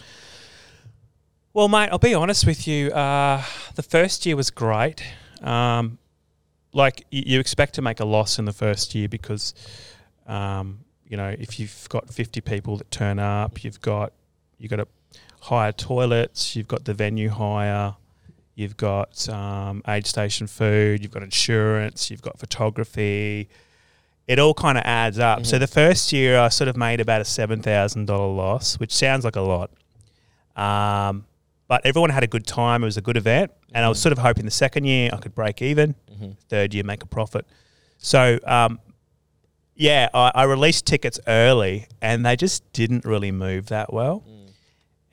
Well, 1.54 1.68
mate, 1.68 1.90
I'll 1.92 1.98
be 2.00 2.14
honest 2.14 2.46
with 2.46 2.66
you. 2.68 2.92
Uh, 2.92 3.44
the 3.76 3.84
first 3.84 4.26
year 4.26 4.36
was 4.36 4.50
great. 4.50 5.04
Um, 5.42 5.98
like 6.74 7.06
you, 7.12 7.24
you 7.26 7.40
expect 7.40 7.76
to 7.76 7.82
make 7.82 8.00
a 8.00 8.06
loss 8.06 8.40
in 8.40 8.46
the 8.46 8.54
first 8.54 8.96
year 8.96 9.10
because, 9.10 9.54
um, 10.28 10.80
you 11.06 11.18
know, 11.18 11.36
if 11.38 11.60
you've 11.60 11.88
got 11.90 12.10
fifty 12.10 12.40
people 12.40 12.78
that 12.78 12.90
turn 12.90 13.20
up, 13.20 13.64
you've 13.66 13.82
got 13.82 14.14
you've 14.60 14.70
got 14.72 14.78
to 14.78 14.88
hire 15.42 15.74
toilets, 15.74 16.56
you've 16.56 16.70
got 16.70 16.86
the 16.86 16.94
venue 16.94 17.28
hire, 17.30 17.96
you've 18.56 18.78
got 18.78 19.28
um, 19.28 19.82
aid 19.90 20.08
station 20.08 20.48
food, 20.48 21.02
you've 21.02 21.12
got 21.12 21.24
insurance, 21.24 22.10
you've 22.10 22.22
got 22.22 22.40
photography. 22.40 23.50
It 24.28 24.40
all 24.40 24.54
kind 24.54 24.78
of 24.78 24.86
adds 24.86 25.20
up. 25.20 25.46
So 25.46 25.58
Mhm. 25.58 25.60
the 25.60 25.68
first 25.68 26.14
year, 26.14 26.40
I 26.40 26.48
sort 26.48 26.70
of 26.70 26.78
made 26.78 27.02
about 27.02 27.20
a 27.20 27.26
seven 27.26 27.62
thousand 27.62 28.06
dollar 28.06 28.32
loss, 28.34 28.80
which 28.80 28.94
sounds 28.94 29.26
like 29.26 29.36
a 29.36 29.42
lot. 29.42 29.70
Um, 30.56 31.26
but 31.72 31.86
everyone 31.86 32.10
had 32.10 32.22
a 32.22 32.28
good 32.28 32.46
time. 32.46 32.84
It 32.84 32.86
was 32.86 32.98
a 32.98 33.02
good 33.02 33.16
event, 33.16 33.50
and 33.74 33.86
I 33.86 33.88
was 33.88 33.98
Mhm. 33.98 34.02
sort 34.02 34.12
of 34.12 34.18
hoping 34.18 34.44
the 34.44 34.52
second 34.52 34.84
year 34.84 35.10
I 35.14 35.18
could 35.24 35.34
break 35.34 35.62
even, 35.62 35.96
Mm-hmm. 36.12 36.32
third 36.50 36.74
year 36.74 36.84
make 36.84 37.02
a 37.02 37.06
profit. 37.06 37.46
So, 37.98 38.40
um, 38.46 38.80
yeah, 39.74 40.10
I, 40.14 40.32
I 40.36 40.44
released 40.44 40.86
tickets 40.86 41.18
early, 41.28 41.88
and 42.02 42.26
they 42.26 42.36
just 42.36 42.70
didn't 42.74 43.06
really 43.06 43.32
move 43.32 43.68
that 43.68 43.94
well. 43.94 44.26
Mm. 44.28 44.48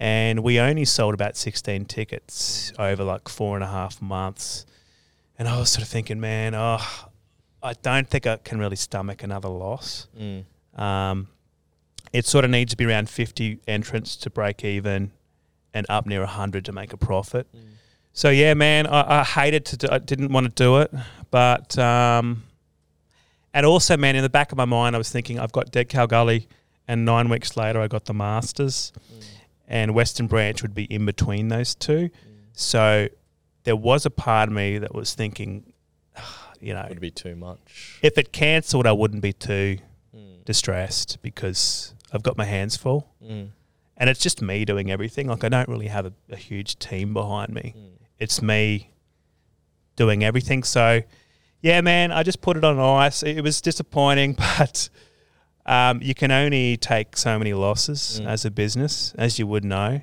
And 0.00 0.40
we 0.42 0.58
only 0.58 0.84
sold 0.84 1.14
about 1.14 1.36
sixteen 1.36 1.84
tickets 1.84 2.72
over 2.76 3.04
like 3.04 3.28
four 3.28 3.54
and 3.56 3.62
a 3.62 3.68
half 3.68 4.02
months, 4.02 4.66
and 5.38 5.46
I 5.46 5.60
was 5.60 5.70
sort 5.70 5.82
of 5.84 5.88
thinking, 5.88 6.18
man, 6.18 6.56
oh, 6.56 6.84
I 7.62 7.74
don't 7.82 8.08
think 8.08 8.26
I 8.26 8.36
can 8.38 8.58
really 8.58 8.74
stomach 8.76 9.22
another 9.22 9.48
loss. 9.48 10.08
Mm. 10.18 10.44
Um, 10.76 11.28
it 12.12 12.26
sort 12.26 12.44
of 12.44 12.50
needs 12.50 12.72
to 12.72 12.76
be 12.76 12.84
around 12.84 13.08
50 13.08 13.60
entrants 13.68 14.16
to 14.16 14.28
break 14.30 14.64
even 14.64 15.12
and 15.74 15.86
up 15.88 16.06
near 16.06 16.20
100 16.20 16.64
to 16.66 16.72
make 16.72 16.92
a 16.92 16.96
profit. 16.96 17.46
Mm. 17.54 17.60
So, 18.12 18.30
yeah, 18.30 18.54
man, 18.54 18.86
I, 18.86 19.20
I 19.20 19.24
hated 19.24 19.64
to 19.66 19.76
do 19.76 19.88
I 19.90 19.98
didn't 19.98 20.32
want 20.32 20.44
to 20.46 20.52
do 20.52 20.78
it. 20.78 20.92
But, 21.30 21.78
um, 21.78 22.44
and 23.54 23.64
also, 23.66 23.96
man, 23.96 24.16
in 24.16 24.22
the 24.22 24.28
back 24.30 24.50
of 24.52 24.58
my 24.58 24.64
mind, 24.64 24.94
I 24.94 24.98
was 24.98 25.10
thinking 25.10 25.38
I've 25.38 25.52
got 25.52 25.70
Dead 25.70 25.88
Cow 25.88 26.06
Gully, 26.06 26.48
and 26.86 27.04
nine 27.04 27.28
weeks 27.28 27.56
later, 27.56 27.80
I 27.80 27.86
got 27.88 28.06
the 28.06 28.14
Masters, 28.14 28.92
Mm. 29.12 29.24
and 29.68 29.94
Western 29.94 30.26
Branch 30.26 30.60
would 30.62 30.74
be 30.74 30.84
in 30.84 31.04
between 31.06 31.48
those 31.48 31.74
two. 31.74 32.08
Mm. 32.08 32.10
So, 32.52 33.08
there 33.64 33.76
was 33.76 34.06
a 34.06 34.10
part 34.10 34.48
of 34.48 34.54
me 34.54 34.78
that 34.78 34.94
was 34.94 35.14
thinking, 35.14 35.72
you 36.60 36.72
know, 36.74 36.86
Would 36.88 37.00
be 37.00 37.10
too 37.10 37.36
much. 37.36 37.98
if 38.02 38.16
it 38.18 38.32
cancelled, 38.32 38.86
I 38.86 38.92
wouldn't 38.92 39.22
be 39.22 39.32
too 39.34 39.78
Mm. 40.16 40.44
distressed 40.46 41.18
because 41.22 41.92
I've 42.12 42.22
got 42.22 42.36
my 42.38 42.46
hands 42.46 42.76
full. 42.76 43.06
Mm. 43.22 43.50
And 43.98 44.08
it's 44.08 44.20
just 44.20 44.40
me 44.40 44.64
doing 44.64 44.90
everything. 44.90 45.26
Like 45.28 45.44
I 45.44 45.48
don't 45.48 45.68
really 45.68 45.88
have 45.88 46.06
a, 46.06 46.12
a 46.30 46.36
huge 46.36 46.78
team 46.78 47.12
behind 47.12 47.52
me. 47.52 47.74
Mm. 47.76 47.90
It's 48.18 48.40
me 48.40 48.92
doing 49.96 50.22
everything. 50.24 50.62
So 50.62 51.02
yeah, 51.60 51.80
man, 51.80 52.12
I 52.12 52.22
just 52.22 52.40
put 52.40 52.56
it 52.56 52.64
on 52.64 52.78
ice. 52.78 53.22
It 53.24 53.42
was 53.42 53.60
disappointing, 53.60 54.32
but 54.58 54.88
um, 55.66 56.00
you 56.00 56.14
can 56.14 56.30
only 56.30 56.76
take 56.76 57.16
so 57.16 57.36
many 57.38 57.52
losses 57.52 58.20
Mm. 58.22 58.26
as 58.28 58.44
a 58.44 58.50
business, 58.50 59.12
as 59.18 59.38
you 59.38 59.46
would 59.48 59.64
know. 59.64 60.00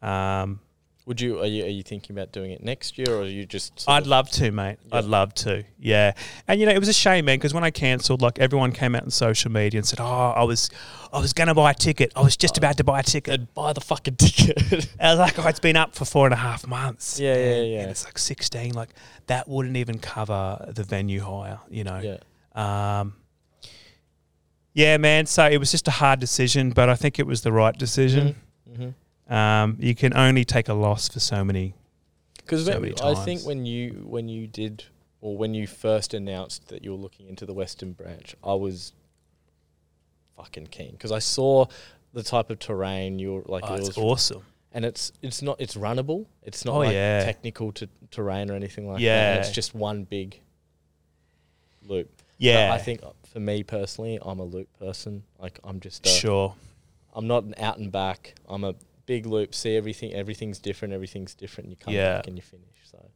Um, 0.00 0.60
Would 1.06 1.20
you 1.20 1.38
are 1.40 1.44
you 1.46 1.64
are 1.64 1.68
you 1.68 1.82
thinking 1.82 2.16
about 2.16 2.32
doing 2.32 2.50
it 2.52 2.64
next 2.64 2.96
year, 2.96 3.08
or 3.10 3.20
are 3.20 3.24
you 3.26 3.44
just? 3.44 3.84
I'd 3.86 4.06
love 4.06 4.30
to, 4.30 4.50
mate. 4.50 4.78
Yeah. 4.86 4.96
I'd 4.96 5.04
love 5.04 5.34
to. 5.34 5.62
Yeah. 5.78 6.12
And 6.48 6.58
you 6.58 6.64
know, 6.64 6.72
it 6.72 6.78
was 6.78 6.88
a 6.88 6.94
shame, 6.94 7.26
man, 7.26 7.36
because 7.36 7.52
when 7.52 7.62
I 7.62 7.70
cancelled, 7.70 8.22
like 8.22 8.38
everyone 8.38 8.72
came 8.72 8.94
out 8.94 9.02
on 9.02 9.10
social 9.10 9.50
media 9.52 9.78
and 9.80 9.86
said, 9.86 10.00
"Oh, 10.00 10.04
I 10.34 10.44
was, 10.44 10.70
I 11.12 11.18
was 11.18 11.34
gonna 11.34 11.54
buy 11.54 11.72
a 11.72 11.74
ticket. 11.74 12.10
I 12.16 12.22
was 12.22 12.38
just 12.38 12.56
Oh. 12.56 12.60
about 12.60 12.78
to 12.78 12.84
buy 12.84 13.00
a 13.00 13.02
ticket." 13.02 13.36
Then 13.38 13.48
buy 13.54 13.74
the 13.74 13.82
fucking 13.82 14.16
ticket. 14.18 14.88
I 14.98 15.10
was 15.10 15.18
like, 15.18 15.38
"Oh, 15.38 15.46
it's 15.46 15.60
been 15.60 15.76
up 15.76 15.94
for 15.94 16.06
four 16.06 16.24
and 16.26 16.32
a 16.32 16.38
half 16.38 16.66
months." 16.66 17.20
Yeah, 17.20 17.34
yeah, 17.34 17.40
and- 17.52 17.70
yeah. 17.72 17.80
And 17.82 17.90
it's 17.90 18.06
like 18.06 18.16
sixteen. 18.18 18.72
Like 18.72 18.88
that 19.26 19.46
wouldn't 19.46 19.76
even 19.76 19.98
cover 19.98 20.72
the 20.74 20.84
venue 20.84 21.20
hire. 21.20 21.60
You 21.70 21.84
know. 21.84 21.98
yeah. 22.56 23.00
Um. 23.00 23.12
Yeah, 24.72 24.96
man. 24.96 25.26
So 25.26 25.44
it 25.46 25.58
was 25.58 25.70
just 25.70 25.86
a 25.86 25.90
hard 25.92 26.18
decision, 26.18 26.70
but 26.70 26.88
I 26.88 26.94
think 26.94 27.18
it 27.18 27.26
was 27.26 27.42
the 27.42 27.52
right 27.52 27.76
decision. 27.76 28.36
Mm-hmm. 28.70 28.88
Um, 29.28 29.76
you 29.80 29.94
can 29.94 30.14
only 30.16 30.44
take 30.44 30.68
a 30.68 30.74
loss 30.74 31.08
for 31.08 31.20
so 31.20 31.44
many. 31.44 31.74
Because 32.36 32.66
so 32.66 32.82
I 33.02 33.14
think 33.24 33.42
when 33.42 33.64
you 33.64 34.04
when 34.06 34.28
you 34.28 34.46
did 34.46 34.84
or 35.22 35.36
when 35.36 35.54
you 35.54 35.66
first 35.66 36.12
announced 36.12 36.68
that 36.68 36.84
you 36.84 36.90
were 36.90 36.98
looking 36.98 37.26
into 37.28 37.46
the 37.46 37.54
Western 37.54 37.92
branch, 37.92 38.36
I 38.44 38.52
was 38.52 38.92
fucking 40.36 40.66
keen 40.66 40.92
because 40.92 41.12
I 41.12 41.20
saw 41.20 41.66
the 42.12 42.22
type 42.22 42.50
of 42.50 42.58
terrain 42.58 43.18
you're 43.18 43.42
like 43.46 43.64
Oh, 43.66 43.76
yours, 43.76 43.88
it's 43.88 43.98
awesome. 43.98 44.42
and 44.72 44.84
it's 44.84 45.10
it's 45.22 45.40
not 45.40 45.58
it's 45.60 45.74
runnable. 45.76 46.26
It's 46.42 46.64
not 46.66 46.74
Oh, 46.74 46.78
like 46.80 46.92
yeah. 46.92 47.24
technical 47.24 47.72
to 47.72 47.88
terrain 48.10 48.50
or 48.50 48.54
anything 48.54 48.86
like 48.86 48.96
that. 48.96 49.02
Yeah. 49.02 49.30
and 49.36 49.40
It's 49.40 49.50
just 49.52 49.74
one 49.74 50.04
big 50.04 50.40
loop. 51.86 52.10
But 52.16 52.22
Yeah. 52.38 52.72
I 52.74 52.78
think 52.78 53.00
for 53.32 53.40
me 53.40 53.62
personally, 53.62 54.18
I'm 54.20 54.38
a 54.38 54.44
loop 54.44 54.68
person. 54.78 55.22
Like 55.38 55.58
I'm 55.64 55.80
just 55.80 56.04
a, 56.06 56.10
Sure. 56.10 56.54
I'm 57.14 57.26
not 57.26 57.44
an 57.44 57.54
out 57.58 57.78
and 57.78 57.90
back. 57.90 58.34
I'm 58.48 58.64
a 58.64 58.74
big 59.06 59.26
loop. 59.26 59.54
See 59.54 59.76
everything. 59.76 60.12
Everything's 60.12 60.58
different. 60.58 60.94
Everything's 60.94 61.34
different. 61.34 61.70
You 61.70 61.76
come 61.76 61.94
Yeah. 61.94 62.16
back 62.16 62.26
and 62.26 62.36
you 62.36 62.42
finish. 62.42 62.76
So 62.90 63.10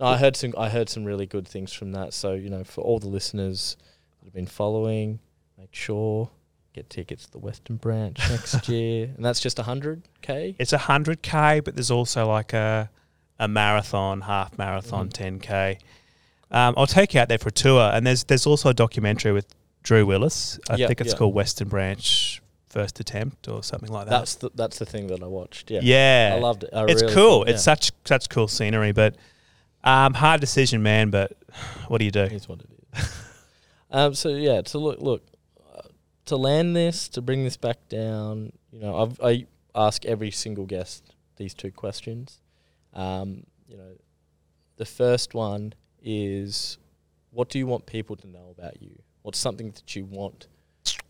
no, 0.00 0.06
I 0.06 0.16
heard 0.16 0.36
some. 0.36 0.54
I 0.56 0.68
heard 0.68 0.88
some 0.88 1.04
really 1.04 1.26
good 1.26 1.46
things 1.46 1.72
from 1.72 1.92
that. 1.92 2.14
So 2.14 2.32
you 2.34 2.50
know, 2.50 2.64
for 2.64 2.82
all 2.82 2.98
the 2.98 3.08
listeners 3.08 3.76
that 4.20 4.26
have 4.26 4.34
been 4.34 4.46
following, 4.46 5.20
make 5.58 5.74
sure 5.74 6.30
get 6.74 6.88
tickets 6.90 7.24
to 7.26 7.32
the 7.32 7.38
Western 7.38 7.76
Branch 7.76 8.16
next 8.30 8.68
year, 8.68 9.10
and 9.16 9.24
that's 9.24 9.40
just 9.40 9.58
hundred 9.58 10.02
k. 10.22 10.54
It's 10.58 10.72
a 10.72 10.78
hundred 10.78 11.22
k, 11.22 11.60
but 11.60 11.74
there's 11.74 11.90
also 11.90 12.26
like 12.28 12.52
a 12.52 12.90
a 13.40 13.48
marathon, 13.48 14.22
half 14.22 14.56
marathon, 14.58 15.08
Mhm. 15.08 15.12
ten 15.12 15.38
k. 15.40 15.78
Um, 16.50 16.74
I'll 16.76 16.86
take 16.86 17.12
you 17.14 17.20
out 17.20 17.28
there 17.28 17.38
for 17.38 17.48
a 17.48 17.52
tour, 17.52 17.90
and 17.92 18.06
there's 18.06 18.24
there's 18.24 18.46
also 18.46 18.70
a 18.70 18.74
documentary 18.74 19.32
with 19.32 19.46
Drew 19.82 20.06
Willis. 20.06 20.58
I 20.70 20.76
Yeah, 20.76 20.86
think 20.86 21.00
it's 21.00 21.12
yeah. 21.12 21.18
called 21.18 21.34
Western 21.34 21.68
Branch 21.68 22.40
First 22.78 23.00
Attempt 23.00 23.48
or 23.48 23.64
something 23.64 23.90
like 23.90 24.04
that. 24.06 24.10
That's 24.20 24.34
the 24.36 24.50
that's 24.54 24.78
the 24.78 24.86
thing 24.86 25.08
that 25.08 25.20
I 25.20 25.26
watched. 25.26 25.68
Yeah, 25.68 25.80
yeah, 25.82 26.34
I 26.36 26.38
loved 26.38 26.62
it. 26.62 26.70
I 26.72 26.84
it's 26.84 27.02
really 27.02 27.12
cool. 27.14 27.38
thought- 27.40 27.48
It's 27.48 27.64
such 27.64 27.90
such 28.04 28.28
cool 28.28 28.46
scenery, 28.46 28.92
but 28.92 29.16
um, 29.82 30.14
hard 30.14 30.40
decision, 30.40 30.80
man. 30.80 31.10
But 31.10 31.32
what 31.88 31.98
do 31.98 32.04
you 32.04 32.12
do? 32.12 32.22
Is 32.22 32.48
what 32.48 32.60
it 32.60 32.68
is. 32.96 33.12
um, 33.90 34.14
so 34.14 34.28
yeah, 34.28 34.60
to 34.62 34.78
look 34.78 35.00
look 35.00 35.26
uh, 35.74 35.88
to 36.26 36.36
land 36.36 36.76
this 36.76 37.08
to 37.08 37.20
bring 37.20 37.42
this 37.42 37.56
back 37.56 37.78
down. 37.88 38.52
You 38.70 38.80
know, 38.80 38.96
I've, 38.96 39.20
I 39.20 39.46
ask 39.74 40.04
every 40.04 40.30
single 40.30 40.64
guest 40.66 41.02
these 41.36 41.54
two 41.54 41.72
questions. 41.72 42.40
Um, 42.94 43.42
you 43.66 43.76
know, 43.76 43.96
The 44.76 44.84
first 44.84 45.34
one 45.34 45.72
is 46.00 46.78
what 47.32 47.48
do 47.48 47.58
you 47.58 47.66
want 47.66 47.86
people 47.86 48.14
to 48.16 48.28
know 48.28 48.54
about 48.56 48.80
you? 48.80 49.02
What's 49.22 49.38
something 49.40 49.72
that 49.72 49.96
you 49.96 50.04
want 50.04 50.46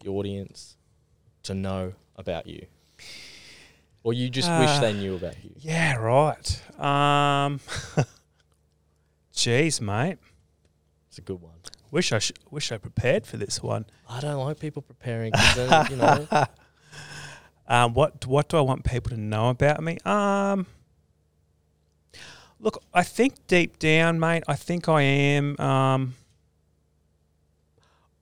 the 0.03 0.09
audience 0.11 0.78
to 1.45 1.55
know 1.55 1.95
about 2.17 2.47
you? 2.47 2.67
Or 4.05 4.13
you 4.13 4.31
just 4.31 4.49
wish 4.49 4.69
Ah. 4.71 4.81
they 4.81 4.93
knew 4.93 5.17
about 5.17 5.43
you? 5.45 5.51
Yeah, 5.59 5.97
right. 5.97 6.63
Um, 6.81 7.61
jeez, 9.35 9.81
mate. 9.81 10.19
It's 11.09 11.19
a 11.19 11.23
good 11.23 11.41
one. 11.41 11.55
Wish 11.91 12.13
I 12.13 12.19
sh- 12.19 12.33
wish 12.51 12.71
I 12.71 12.79
prepared 12.79 13.27
for 13.27 13.37
this 13.39 13.63
one. 13.63 13.87
I 14.09 14.21
don't 14.21 14.39
like 14.45 14.59
people 14.61 14.83
preparing 14.83 15.33
you 15.91 15.97
know. 15.97 16.27
Um, 17.71 17.93
what 17.93 18.25
what 18.27 18.49
do 18.49 18.57
I 18.57 18.63
want 18.63 18.83
people 18.85 19.11
to 19.11 19.21
know 19.21 19.51
about 19.51 19.83
me? 19.83 19.99
Um, 20.07 20.65
look, 22.59 22.83
I 22.95 23.03
think 23.03 23.47
deep 23.47 23.79
down, 23.79 24.19
mate, 24.19 24.43
I 24.49 24.55
think 24.55 24.89
I 24.89 25.03
am. 25.03 25.55
Um, 25.61 26.15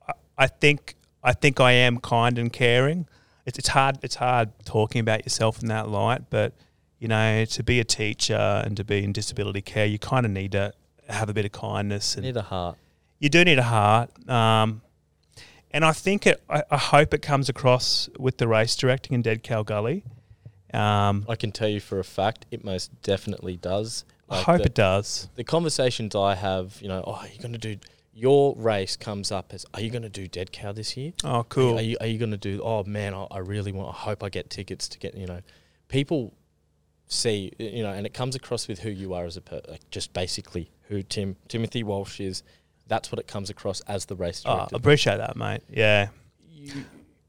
I, 0.09 0.13
I 0.37 0.47
think 0.49 0.96
I 1.27 1.33
think 1.33 1.61
I 1.61 1.73
am 1.73 1.99
kind 1.99 2.39
and 2.39 2.53
caring. 2.53 3.07
It's 3.45 3.59
it's 3.59 3.69
hard 3.69 3.99
it's 4.03 4.15
hard 4.15 4.51
talking 4.65 5.01
about 5.01 5.25
yourself 5.25 5.61
in 5.61 5.69
that 5.69 5.89
light, 5.89 6.31
but 6.31 6.55
you 7.01 7.09
know, 7.09 7.45
to 7.45 7.63
be 7.63 7.81
a 7.81 7.85
teacher 7.85 8.63
and 8.65 8.77
to 8.77 8.85
be 8.85 9.05
in 9.05 9.13
disability 9.13 9.61
care, 9.61 9.85
you 9.87 9.99
kind 9.99 10.25
of 10.25 10.33
need 10.33 10.53
to 10.53 10.73
have 11.09 11.29
a 11.29 11.35
bit 11.35 11.45
of 11.45 11.53
kindness 11.53 12.15
and 12.15 12.25
Need 12.25 12.37
a 12.37 12.43
heart. 12.43 12.79
you 13.19 13.29
do 13.29 13.45
need 13.45 13.59
a 13.59 13.65
heart. 13.65 14.11
Um, 14.31 14.81
and 15.73 15.85
I 15.85 15.93
think 15.93 16.27
it, 16.27 16.43
I, 16.49 16.63
I 16.71 16.79
hope 16.79 17.13
it 17.13 17.23
comes 17.23 17.49
across 17.49 18.09
with 18.19 18.39
the 18.39 18.49
race 18.49 18.75
directing 18.77 19.15
in 19.15 19.23
Dead 19.23 19.43
Cow 19.43 19.63
Gully. 19.63 20.05
Um, 20.73 21.27
I 21.29 21.37
can 21.37 21.53
tell 21.53 21.69
you 21.69 21.81
for 21.81 21.99
a 21.99 22.05
fact, 22.05 22.47
it 22.51 22.65
most 22.65 23.03
definitely 23.03 23.57
does. 23.57 24.05
I 24.31 24.41
hope 24.41 24.59
the, 24.59 24.65
it 24.65 24.75
does. 24.75 25.29
the 25.37 25.45
conversations 25.45 26.15
I 26.15 26.35
have, 26.35 26.79
you 26.81 26.89
know, 26.89 27.05
oh, 27.07 27.25
you're 27.31 27.43
going 27.43 27.53
to 27.53 27.59
do 27.59 27.77
your 28.17 28.57
race 28.57 28.97
comes 28.97 29.31
up 29.31 29.53
as, 29.53 29.67
are 29.75 29.81
you 29.81 29.91
going 29.91 30.03
to 30.03 30.09
do 30.09 30.27
Dead 30.27 30.51
Cow 30.51 30.73
this 30.73 30.97
year? 30.97 31.13
Oh, 31.23 31.45
cool. 31.51 31.79
Are 31.79 31.83
you, 31.83 31.99
are 32.01 32.07
you 32.07 32.19
going 32.19 32.31
to 32.31 32.39
do? 32.39 32.63
Oh 32.65 32.83
man, 32.85 33.13
I, 33.13 33.27
I 33.31 33.39
really 33.39 33.73
want. 33.73 33.91
I 33.91 33.99
hope 33.99 34.23
I 34.25 34.31
get 34.31 34.49
tickets 34.49 34.89
to 34.89 34.99
get. 34.99 35.15
You 35.15 35.27
know, 35.27 35.43
people 35.89 36.33
see. 37.09 37.53
You 37.59 37.83
know, 37.83 37.93
and 37.93 38.07
it 38.07 38.15
comes 38.15 38.35
across 38.35 38.69
with 38.69 38.79
who 38.79 38.89
you 38.89 39.13
are 39.13 39.27
as 39.27 39.37
a 39.37 39.43
per, 39.43 39.61
like 39.69 39.89
just 39.91 40.15
basically 40.15 40.71
who 40.89 41.03
Tim 41.03 41.37
Timothy 41.49 41.83
Walsh 41.83 42.19
is. 42.19 42.43
That's 42.89 43.13
what 43.13 43.19
it 43.19 43.27
comes 43.27 43.51
across 43.51 43.81
as 43.83 44.07
the 44.07 44.17
race 44.17 44.43
Oh, 44.47 44.53
I 44.53 44.69
appreciate 44.73 45.19
that, 45.19 45.37
mate. 45.37 45.61
Yeah. 45.69 46.09
you, 46.49 46.85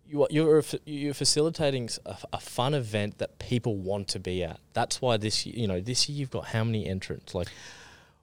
you 0.07 0.23
are, 0.23 0.27
you're 0.29 0.63
you're 0.85 1.13
facilitating 1.13 1.89
a, 2.05 2.15
a 2.31 2.39
fun 2.39 2.73
event 2.73 3.17
that 3.17 3.39
people 3.39 3.75
want 3.75 4.07
to 4.09 4.19
be 4.19 4.41
at. 4.43 4.59
That's 4.71 5.01
why 5.01 5.17
this 5.17 5.45
you 5.45 5.67
know 5.67 5.81
this 5.81 6.07
year 6.07 6.19
you've 6.19 6.31
got 6.31 6.45
how 6.45 6.63
many 6.63 6.87
entrants? 6.87 7.35
Like 7.35 7.49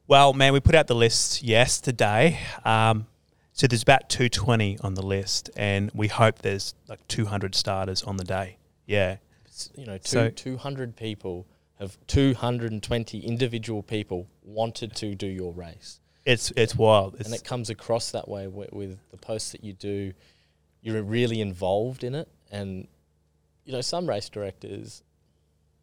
Well, 0.07 0.33
man, 0.35 0.53
we 0.53 0.61
put 0.61 0.75
out 0.75 0.87
the 0.87 0.95
list 0.95 1.43
yesterday. 1.43 2.39
Um, 2.65 3.07
so 3.53 3.67
there's 3.67 3.83
about 3.83 4.09
220 4.11 4.79
on 4.81 4.95
the 4.95 5.03
list, 5.03 5.49
and 5.57 5.91
we 5.95 6.09
hope 6.09 6.41
there's 6.41 6.75
like 6.89 7.07
200 7.09 7.55
starters 7.55 8.03
on 8.03 8.17
the 8.17 8.25
day. 8.25 8.59
Yeah. 8.87 9.17
you 9.77 9.87
know 9.87 9.97
two 9.97 10.09
So- 10.09 10.31
two 10.31 10.57
hundred 10.59 10.95
people 10.97 11.47
have 11.79 11.97
two 12.07 12.35
hundred 12.35 12.71
and 12.73 12.83
twenty 12.83 13.21
individual 13.21 13.83
people 13.83 14.27
wanted 14.43 14.95
to 14.97 15.15
do 15.15 15.27
your 15.27 15.53
race. 15.55 16.01
It's 16.27 16.53
it's 16.57 16.75
wild. 16.75 17.15
It's, 17.15 17.25
and 17.27 17.35
it 17.35 17.45
comes 17.45 17.71
across 17.71 18.11
that 18.11 18.29
way 18.29 18.47
with, 18.47 18.73
with 18.73 18.99
the 19.11 19.17
posts 19.17 19.53
that 19.53 19.65
you 19.65 19.73
do. 19.73 20.13
You're 20.83 21.03
really 21.03 21.41
involved 21.41 22.05
in 22.05 22.15
it, 22.15 22.29
and 22.51 22.89
you 23.65 23.73
know 23.73 23.81
some 23.81 24.07
race 24.07 24.29
directors, 24.29 25.03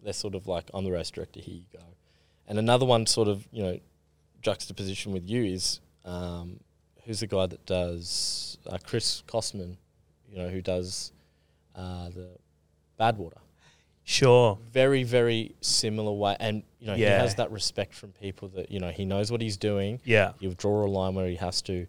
they're 0.03 0.13
sort 0.13 0.35
of 0.35 0.45
like, 0.47 0.69
"I'm 0.75 0.83
the 0.83 0.91
race 0.91 1.09
director. 1.09 1.39
Here 1.39 1.55
you 1.55 1.65
go." 1.73 1.83
And 2.47 2.59
another 2.59 2.85
one, 2.85 3.07
sort 3.07 3.27
of, 3.29 3.47
you 3.51 3.63
know, 3.63 3.79
juxtaposition 4.41 5.11
with 5.11 5.29
you 5.29 5.43
is 5.43 5.79
um, 6.05 6.59
who's 7.05 7.19
the 7.19 7.27
guy 7.27 7.45
that 7.45 7.65
does 7.65 8.57
uh, 8.67 8.77
Chris 8.85 9.23
Kostman, 9.27 9.77
you 10.29 10.37
know, 10.37 10.49
who 10.49 10.61
does 10.61 11.11
uh, 11.75 12.09
the 12.09 12.29
Badwater 12.99 13.37
sure. 14.03 14.57
very 14.71 15.03
very 15.03 15.55
similar 15.61 16.11
way 16.11 16.35
and 16.39 16.63
you 16.79 16.87
know 16.87 16.95
he 16.95 17.03
has 17.03 17.35
that 17.35 17.51
respect 17.51 17.93
from 17.93 18.11
people 18.13 18.47
that 18.49 18.71
you 18.71 18.79
know 18.79 18.89
he 18.89 19.05
knows 19.05 19.31
what 19.31 19.41
he's 19.41 19.57
doing 19.57 19.99
Yeah. 20.03 20.33
he'll 20.39 20.53
draw 20.53 20.85
a 20.85 20.87
line 20.87 21.13
where 21.15 21.27
he 21.27 21.35
has 21.35 21.61
to 21.63 21.85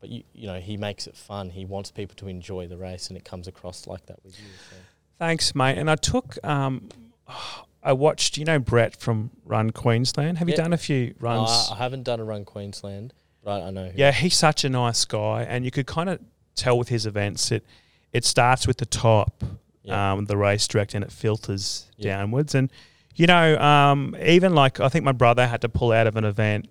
but 0.00 0.08
you, 0.08 0.22
you 0.32 0.46
know 0.46 0.60
he 0.60 0.76
makes 0.76 1.06
it 1.06 1.16
fun 1.16 1.50
he 1.50 1.64
wants 1.64 1.90
people 1.90 2.14
to 2.16 2.28
enjoy 2.28 2.68
the 2.68 2.76
race 2.76 3.08
and 3.08 3.16
it 3.16 3.24
comes 3.24 3.48
across 3.48 3.86
like 3.86 4.06
that 4.06 4.24
with 4.24 4.38
you 4.38 4.46
so. 4.70 4.76
Thanks, 5.18 5.54
mate. 5.54 5.78
And 5.78 5.88
I 5.88 5.94
took, 5.94 6.36
um, 6.42 6.88
I 7.82 7.92
watched, 7.92 8.36
you 8.38 8.44
know, 8.44 8.58
Brett 8.58 8.96
from 8.96 9.30
Run 9.44 9.70
Queensland. 9.70 10.38
Have 10.38 10.48
you 10.48 10.52
Yeah. 10.54 10.62
done 10.62 10.72
a 10.72 10.78
few 10.78 11.14
runs? 11.20 11.68
I, 11.70 11.74
I 11.74 11.76
haven't 11.78 12.04
done 12.04 12.20
a 12.20 12.24
run 12.24 12.44
queensland 12.44 13.12
but 13.44 13.62
I, 13.62 13.66
I 13.66 13.70
know 13.70 13.86
who. 13.88 13.92
yeah, 13.98 14.12
he's 14.12 14.36
such 14.36 14.62
a 14.64 14.68
nice 14.68 15.04
guy, 15.04 15.42
and 15.42 15.64
you 15.64 15.70
could 15.72 15.86
kind 15.86 16.08
of 16.08 16.20
tell 16.54 16.78
with 16.78 16.88
his 16.88 17.06
events 17.06 17.48
that 17.48 17.64
it 18.12 18.24
starts 18.24 18.66
with 18.68 18.76
the 18.76 18.86
top, 18.86 19.42
Yeah. 19.82 20.12
um, 20.12 20.26
the 20.26 20.36
race 20.36 20.68
direct, 20.68 20.94
and 20.94 21.02
it 21.04 21.10
filters 21.10 21.86
Yeah. 21.96 22.18
downwards. 22.18 22.54
And 22.54 22.70
you 23.16 23.26
know, 23.26 23.58
um, 23.58 24.16
even 24.24 24.54
like 24.54 24.78
I 24.80 24.88
think 24.88 25.04
my 25.04 25.12
brother 25.12 25.46
had 25.48 25.60
to 25.62 25.68
pull 25.68 25.90
out 25.92 26.06
of 26.06 26.14
an 26.16 26.24
event, 26.24 26.70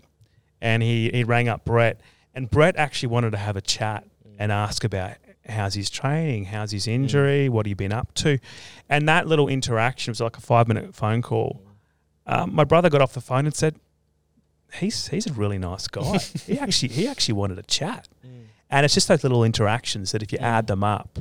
and 0.61 0.81
he 0.81 1.09
he 1.13 1.23
rang 1.25 1.49
up 1.49 1.65
Brett, 1.65 1.99
and 2.33 2.49
Brett 2.49 2.77
actually 2.77 3.09
wanted 3.09 3.31
to 3.31 3.37
have 3.37 3.57
a 3.57 3.61
chat 3.61 4.05
Mm. 4.25 4.35
and 4.39 4.51
ask 4.51 4.83
about 4.85 5.11
how's 5.51 5.73
his 5.75 5.89
training, 5.89 6.45
how's 6.45 6.71
his 6.71 6.87
injury, 6.87 7.47
what 7.49 7.65
have 7.65 7.69
you 7.69 7.75
been 7.75 7.93
up 7.93 8.13
to, 8.15 8.39
and 8.89 9.07
that 9.07 9.27
little 9.27 9.47
interaction 9.47 10.11
was 10.11 10.19
like 10.21 10.37
a 10.37 10.41
five 10.41 10.67
minute 10.67 10.95
phone 10.95 11.21
call. 11.21 11.61
Um, 12.25 12.53
my 12.55 12.63
brother 12.63 12.89
got 12.89 13.01
off 13.01 13.13
the 13.13 13.21
phone 13.21 13.45
and 13.45 13.53
said, 13.55 13.75
"He's 14.73 15.07
he's 15.09 15.27
a 15.27 15.33
really 15.33 15.57
nice 15.59 15.87
guy. 15.87 16.17
he 16.47 16.57
actually 16.59 16.89
he 16.89 17.07
actually 17.07 17.33
wanted 17.35 17.55
to 17.55 17.63
chat." 17.63 18.07
Mm. 18.25 18.45
And 18.69 18.85
it's 18.85 18.93
just 18.93 19.07
those 19.07 19.23
little 19.23 19.43
interactions 19.43 20.11
that 20.13 20.23
if 20.23 20.31
you 20.31 20.37
Mm. 20.39 20.43
add 20.43 20.67
them 20.67 20.83
up, 20.83 21.19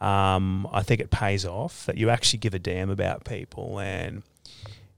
um, 0.00 0.68
I 0.72 0.82
think 0.82 1.00
it 1.00 1.10
pays 1.10 1.46
off. 1.46 1.86
That 1.86 1.96
you 1.96 2.10
actually 2.10 2.40
give 2.40 2.52
a 2.54 2.58
damn 2.58 2.90
about 2.90 3.24
people 3.24 3.78
and 3.80 4.22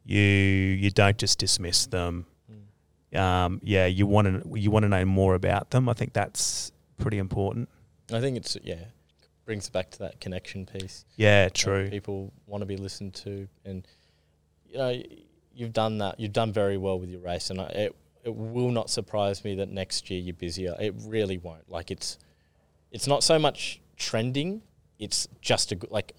you 0.04 0.20
you 0.20 0.90
don't 0.90 1.18
just 1.18 1.38
dismiss 1.38 1.86
them. 1.86 2.26
Um, 3.14 3.60
yeah, 3.62 3.86
you 3.86 4.06
want 4.06 4.26
to 4.42 4.58
you 4.58 4.70
want 4.70 4.82
to 4.82 4.88
know 4.88 5.04
more 5.04 5.34
about 5.34 5.70
them. 5.70 5.88
I 5.88 5.92
think 5.92 6.12
that's 6.12 6.72
pretty 6.98 7.18
important. 7.18 7.68
I 8.12 8.20
think 8.20 8.36
it's 8.36 8.56
yeah 8.62 8.84
brings 9.44 9.68
it 9.68 9.72
back 9.72 9.90
to 9.90 9.98
that 10.00 10.20
connection 10.20 10.66
piece 10.66 11.04
Yeah, 11.16 11.48
true. 11.48 11.88
people 11.88 12.32
want 12.46 12.62
to 12.62 12.66
be 12.66 12.76
listened 12.76 13.14
to, 13.14 13.46
and 13.64 13.86
you 14.68 14.78
know 14.78 15.02
you've 15.54 15.72
done 15.72 15.98
that. 15.98 16.18
You've 16.20 16.32
done 16.32 16.52
very 16.52 16.76
well 16.76 16.98
with 16.98 17.08
your 17.10 17.20
race, 17.20 17.50
and 17.50 17.60
I, 17.60 17.66
it 17.66 17.96
it 18.24 18.34
will 18.34 18.70
not 18.70 18.90
surprise 18.90 19.44
me 19.44 19.54
that 19.56 19.68
next 19.70 20.10
year 20.10 20.20
you're 20.20 20.34
busier. 20.34 20.74
It 20.80 20.94
really 21.04 21.38
won't. 21.38 21.70
Like 21.70 21.90
it's 21.92 22.18
it's 22.90 23.06
not 23.06 23.22
so 23.22 23.38
much 23.38 23.80
trending. 23.96 24.62
It's 24.98 25.28
just 25.40 25.70
a 25.72 25.76
good 25.76 25.90
like 25.92 26.12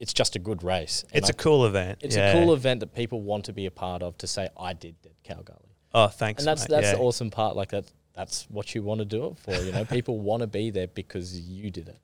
it's 0.00 0.12
just 0.14 0.34
a 0.36 0.38
good 0.38 0.62
race. 0.62 1.04
And 1.12 1.18
It's 1.18 1.28
I- 1.28 1.32
a 1.32 1.34
cool 1.34 1.66
event. 1.66 1.98
it's 2.02 2.16
yeah. 2.16 2.32
a 2.32 2.32
cool 2.42 2.52
event 2.54 2.80
that 2.80 2.94
people 2.94 3.20
want 3.22 3.44
to 3.46 3.52
be 3.52 3.66
a 3.66 3.70
part 3.70 4.02
of. 4.02 4.16
To 4.18 4.26
say 4.26 4.48
I 4.58 4.72
did 4.72 5.00
Dead 5.02 5.12
Cow 5.22 5.42
Gully, 5.42 5.76
Oh, 5.92 6.08
thanks. 6.08 6.40
and 6.42 6.48
that's 6.48 6.62
mate. 6.62 6.68
that's 6.70 6.86
yeah. 6.86 6.94
the 6.94 7.00
awesome 7.00 7.30
part. 7.30 7.56
Like 7.56 7.70
that 7.70 7.84
that's 8.14 8.46
what 8.50 8.74
you 8.74 8.82
want 8.82 9.00
to 9.00 9.04
do 9.04 9.26
it 9.26 9.38
for. 9.38 9.52
You 9.62 9.72
know, 9.72 9.84
people 9.98 10.18
want 10.20 10.40
to 10.42 10.46
be 10.46 10.70
there 10.70 10.86
because 10.86 11.38
you 11.38 11.70
did 11.70 11.88
it. 11.88 11.98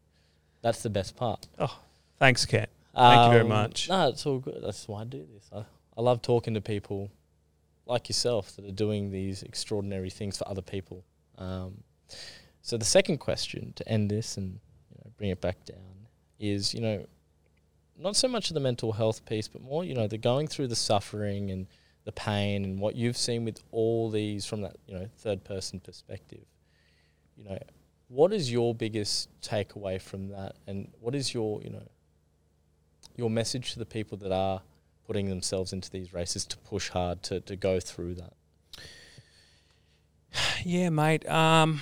That's 0.63 0.83
the 0.83 0.91
best 0.91 1.17
part. 1.17 1.47
Oh, 1.59 1.79
Thanks, 2.19 2.45
Kent. 2.45 2.69
Thank 2.95 3.27
you 3.27 3.31
very 3.31 3.43
Um, 3.43 3.49
much. 3.49 3.89
No, 3.89 4.09
it's 4.09 4.27
all 4.27 4.39
good. 4.41 4.61
That's 4.63 4.87
why 4.89 5.03
I 5.03 5.05
do 5.05 5.27
this. 5.35 5.49
I, 5.55 5.65
I 5.97 6.03
love 6.03 6.21
talking 6.21 6.55
to 6.55 6.61
people 6.61 7.11
like 7.87 8.09
yourself 8.09 8.55
that 8.57 8.65
are 8.67 8.71
doing 8.73 9.11
these 9.11 9.43
extraordinary 9.43 10.11
things 10.11 10.37
for 10.37 10.47
other 10.49 10.61
people. 10.61 11.05
Um, 11.39 11.83
so 12.63 12.77
the 12.77 12.85
second 12.85 13.19
question 13.19 13.73
to 13.77 13.89
end 13.89 14.11
this 14.11 14.37
and 14.37 14.59
you 14.91 14.97
know, 15.03 15.11
bring 15.17 15.31
it 15.31 15.41
back 15.41 15.65
down 15.65 15.79
is, 16.39 16.75
you 16.75 16.81
know, 16.81 17.07
not 17.99 18.17
so 18.17 18.29
much 18.29 18.51
of 18.51 18.55
the 18.55 18.61
mental 18.61 18.93
health 18.93 19.25
piece, 19.25 19.49
but 19.49 19.63
more, 19.63 19.85
you 19.85 19.95
know, 19.95 20.07
the 20.07 20.19
going 20.19 20.47
through 20.47 20.67
the 20.69 20.77
suffering 20.77 21.51
and 21.51 21.67
the 22.11 22.21
pain 22.21 22.65
and 22.65 22.81
what 22.81 22.97
you've 22.97 23.17
seen 23.17 23.45
with 23.45 23.61
all 23.71 24.11
these 24.11 24.45
from 24.45 24.63
that, 24.63 24.77
you 24.87 24.95
know, 24.95 25.09
third 25.19 25.45
person 25.45 25.79
perspective. 25.79 26.45
You 27.37 27.45
know, 27.45 27.59
what 28.09 28.33
is 28.33 28.51
your 28.51 28.75
biggest 28.75 29.29
takeaway 29.41 30.03
from 30.03 30.29
that, 30.29 30.57
and 30.67 30.91
what 31.01 31.15
is 31.15 31.33
your, 31.33 31.63
you 31.63 31.71
know, 31.71 31.87
your 33.17 33.31
message 33.31 33.73
to 33.75 33.79
the 33.79 33.87
people 33.87 34.19
that 34.19 34.33
are 34.33 34.61
putting 35.07 35.29
themselves 35.29 35.73
into 35.73 35.89
these 35.91 36.13
races 36.13 36.45
to 36.47 36.59
push 36.59 36.89
hard 36.89 37.23
to, 37.25 37.41
to 37.43 37.55
go 37.57 37.81
through 37.81 38.17
that? 38.17 38.33
Yeah, 40.65 40.91
mate. 40.91 41.27
Um, 41.27 41.81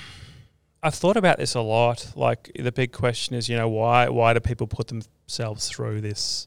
I've 0.83 0.95
thought 0.95 1.17
about 1.17 1.39
this 1.39 1.55
a 1.55 1.61
lot. 1.61 2.13
Like 2.15 2.53
the 2.57 2.71
big 2.71 2.93
question 2.93 3.35
is, 3.35 3.49
you 3.49 3.57
know, 3.57 3.69
why 3.69 4.09
why 4.09 4.35
do 4.35 4.41
people 4.41 4.69
put 4.69 4.89
themselves 4.89 5.69
through 5.69 6.01
this? 6.01 6.47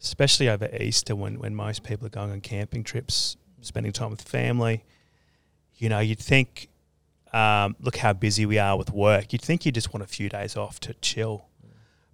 Especially 0.00 0.48
over 0.48 0.68
Easter, 0.78 1.16
when 1.16 1.38
when 1.38 1.54
most 1.54 1.82
people 1.82 2.06
are 2.06 2.10
going 2.10 2.30
on 2.30 2.40
camping 2.40 2.84
trips, 2.84 3.36
spending 3.60 3.92
time 3.92 4.10
with 4.10 4.22
family. 4.22 4.84
You 5.74 5.88
know, 5.88 5.98
you'd 5.98 6.18
think, 6.18 6.68
um, 7.32 7.76
look 7.80 7.96
how 7.96 8.12
busy 8.12 8.46
we 8.46 8.58
are 8.58 8.78
with 8.78 8.92
work. 8.92 9.32
You'd 9.32 9.42
think 9.42 9.66
you 9.66 9.72
just 9.72 9.92
want 9.92 10.02
a 10.02 10.06
few 10.06 10.28
days 10.28 10.56
off 10.56 10.80
to 10.80 10.94
chill. 10.94 11.46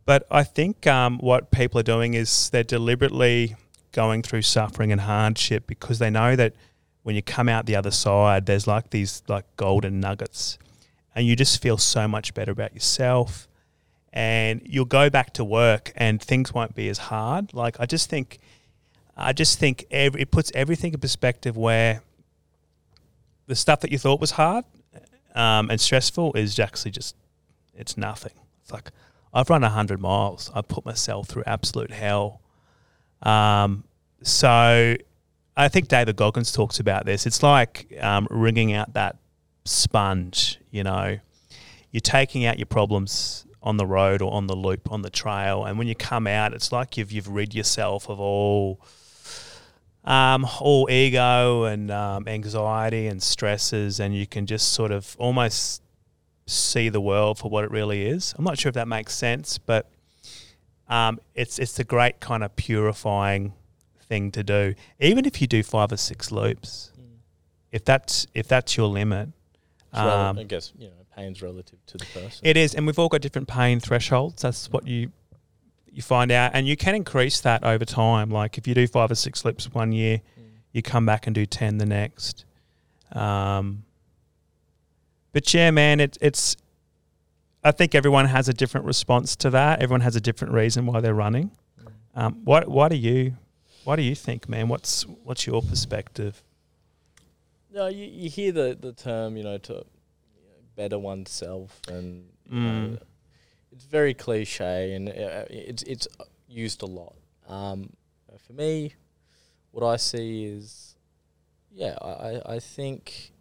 But 0.05 0.27
I 0.31 0.43
think 0.43 0.87
um, 0.87 1.19
what 1.19 1.53
people 1.53 1.79
are 1.79 1.85
doing 1.85 2.15
is 2.15 2.51
they're 2.51 2.65
deliberately 2.65 3.55
going 3.93 4.23
through 4.23 4.43
suffering 4.43 4.91
and 4.91 5.03
hardship 5.03 5.67
because 5.67 5.99
they 5.99 6.11
know 6.11 6.35
that 6.35 6.55
when 7.03 7.15
you 7.15 7.23
come 7.23 7.49
out 7.49 7.67
the 7.67 7.77
other 7.77 7.91
side, 7.91 8.47
there's 8.47 8.67
like 8.67 8.91
these 8.91 9.23
like 9.29 9.45
golden 9.57 10.01
nuggets, 10.01 10.59
and 11.15 11.27
you 11.27 11.37
just 11.37 11.61
feel 11.63 11.77
so 11.77 12.09
much 12.09 12.35
better 12.35 12.53
about 12.53 12.75
yourself. 12.75 13.49
And 14.13 14.61
you'll 14.65 14.85
go 14.85 15.09
back 15.09 15.33
to 15.35 15.45
work, 15.45 15.93
and 15.97 16.21
things 16.21 16.53
won't 16.53 16.75
be 16.75 16.89
as 16.89 16.99
hard. 16.99 17.55
Like 17.55 17.81
I 17.81 17.87
just 17.87 18.11
think, 18.11 18.39
I 19.17 19.33
just 19.33 19.59
think 19.59 19.87
every, 19.91 20.23
it 20.23 20.31
puts 20.31 20.53
everything 20.55 20.93
in 20.93 21.01
perspective. 21.01 21.57
Where 21.57 22.03
the 23.47 23.57
stuff 23.57 23.81
that 23.81 23.91
you 23.91 23.99
thought 23.99 24.21
was 24.21 24.33
hard 24.33 24.65
um, 25.35 25.71
and 25.71 25.81
stressful 25.81 26.35
is 26.35 26.59
actually 26.59 26.91
just 26.91 27.17
it's 27.75 27.97
nothing. 27.97 28.33
It's 28.63 28.73
like 28.73 28.91
I've 29.33 29.49
run 29.49 29.63
hundred 29.63 30.01
miles. 30.01 30.51
I 30.55 30.63
put 30.63 30.85
myself 30.85 31.29
through 31.29 31.45
absolute 31.47 31.91
hell. 31.91 32.41
Um, 33.23 33.85
so 34.23 34.97
I 35.57 35.69
think 35.69 35.89
David 35.89 36.17
Goggins 36.17 36.53
talks 36.53 36.81
about 36.81 37.07
this. 37.07 37.27
It's 37.27 37.43
like 37.43 37.97
um, 38.01 38.27
wringing 38.31 38.73
out 38.73 38.95
that 38.95 39.17
sponge. 39.65 40.59
You 40.71 40.85
know, 40.85 41.19
you're 41.91 42.01
taking 42.01 42.45
out 42.45 42.59
your 42.59 42.67
problems 42.67 43.47
on 43.63 43.77
the 43.77 43.87
road 43.87 44.21
or 44.23 44.33
on 44.33 44.47
the 44.49 44.57
loop 44.57 44.91
on 44.91 45.03
the 45.03 45.11
trail, 45.11 45.65
and 45.65 45.79
when 45.79 45.87
you 45.89 45.95
come 45.95 46.27
out, 46.27 46.53
it's 46.53 46.73
like 46.73 46.97
you've 46.97 47.13
you've 47.13 47.29
rid 47.29 47.55
yourself 47.55 48.09
of 48.09 48.19
all. 48.21 48.81
Um, 50.05 50.45
all 50.61 50.91
ego 50.91 51.63
and 51.63 51.89
um, 51.93 52.27
anxiety 52.27 53.07
and 53.07 53.23
stresses, 53.23 54.01
and 54.01 54.13
you 54.13 54.27
can 54.27 54.47
just 54.47 54.73
sort 54.73 54.91
of 54.91 55.15
almost 55.17 55.81
see 56.45 56.89
the 56.89 57.01
world 57.01 57.39
for 57.39 57.49
what 57.49 57.63
it 57.63 57.71
really 57.71 58.05
is. 58.07 58.35
I'm 58.37 58.45
not 58.45 58.59
sure 58.59 58.69
if 58.69 58.75
that 58.75 58.89
makes 58.89 59.15
sense, 59.15 59.59
but 59.59 59.89
um, 60.89 61.21
it's 61.37 61.61
it's 61.61 61.79
a 61.79 61.85
great 61.85 62.19
kind 62.19 62.43
of 62.43 62.57
purifying 62.57 63.53
thing 64.09 64.33
to 64.33 64.43
do. 64.43 64.75
Even 64.99 65.25
if 65.25 65.41
you 65.41 65.47
do 65.47 65.63
five 65.63 65.93
or 65.93 65.97
six 65.97 66.33
loops, 66.33 66.91
Mm. 66.99 67.19
if 67.71 67.85
that's 67.85 68.27
if 68.35 68.49
that's 68.49 68.77
your 68.77 68.89
limit, 68.89 69.29
um, 69.93 70.37
I 70.37 70.43
guess 70.43 70.73
you 70.77 70.89
know 70.89 71.02
pain's 71.15 71.43
relative 71.43 71.79
to 71.87 71.99
the 71.99 72.07
person. 72.07 72.41
it 72.43 72.57
is, 72.57 72.75
and 72.75 72.87
we've 72.87 72.99
all 72.99 73.09
got 73.09 73.21
different 73.21 73.49
pain 73.49 73.81
thresholds. 73.81 74.43
That's 74.43 74.71
what 74.71 74.87
you 74.87 75.13
you 75.95 76.01
find 76.03 76.33
out, 76.33 76.53
and 76.55 76.67
you 76.67 76.77
can 76.77 76.95
increase 76.95 77.41
that 77.43 77.63
over 77.65 77.85
time. 77.85 78.31
Like 78.31 78.57
if 78.57 78.67
you 78.67 78.75
do 78.75 78.87
five 78.87 79.11
or 79.11 79.15
six 79.15 79.45
loops 79.45 79.71
one 79.73 79.93
year, 79.93 80.23
Mm. 80.39 80.45
you 80.73 80.81
come 80.83 81.05
back 81.05 81.27
and 81.27 81.35
do 81.35 81.45
10 81.45 81.77
the 81.77 81.85
next. 81.85 82.47
Um, 83.13 83.85
but 85.33 85.53
yeah, 85.53 85.71
man, 85.71 86.01
it, 86.01 86.17
it's, 86.23 86.57
I 87.63 87.73
think 87.73 87.95
everyone 87.95 88.25
has 88.27 88.49
a 88.49 88.55
different 88.55 88.87
response 88.87 89.37
to 89.37 89.51
that. 89.51 89.83
Everyone 89.83 90.01
has 90.01 90.17
a 90.17 90.21
different 90.21 90.55
reason 90.55 90.87
why 90.87 91.01
they're 91.01 91.13
running. 91.15 91.51
Mm. 91.79 91.93
Um, 92.15 92.41
what, 92.45 92.69
why 92.69 92.89
do 92.89 92.97
you, 92.97 93.37
why 93.85 93.97
do 93.97 94.03
you 94.03 94.15
think, 94.15 94.49
man? 94.49 94.69
What's, 94.69 95.03
what's 95.25 95.47
your 95.47 95.61
perspective? 95.61 96.43
No, 97.71 97.89
you, 97.89 98.07
you 98.07 98.31
hear 98.31 98.53
the, 98.53 98.79
the 98.81 98.93
term, 98.95 99.37
you 99.37 99.45
know, 99.45 99.59
to 99.59 99.85
better 100.77 100.99
oneself, 100.99 101.81
and 101.89 102.29
you 102.51 102.61
know, 102.61 102.89
Mm. 102.97 103.03
it's 103.71 103.85
very 103.85 104.15
cliche, 104.15 104.95
and 104.95 105.09
uh, 105.09 105.45
it's 105.49 105.83
it's 105.85 106.09
used 106.49 106.83
a 106.83 106.87
lot. 106.87 107.17
Um, 107.49 107.91
for 108.47 108.53
me, 108.53 108.95
what 109.73 109.85
I 109.87 109.97
see 109.97 110.45
is, 110.45 110.97
yeah, 111.71 111.97
I, 112.01 112.55
I- 112.55 112.59
think 112.61 113.33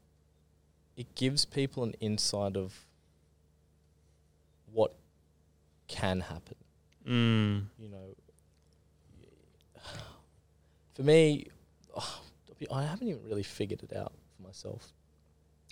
it 0.98 1.14
gives 1.16 1.46
people 1.46 1.84
an 1.84 1.94
insight 2.00 2.56
of 2.58 2.86
what 4.72 4.96
can 5.88 6.22
happen. 6.22 6.56
Mm. 7.08 7.66
you 7.80 7.90
know, 7.90 8.16
for 10.94 11.04
me, 11.04 11.48
I 12.72 12.84
haven't 12.84 13.08
even 13.08 13.24
really 13.24 13.44
figured 13.44 13.82
it 13.84 13.96
out 13.96 14.14
for 14.36 14.44
myself. 14.48 14.94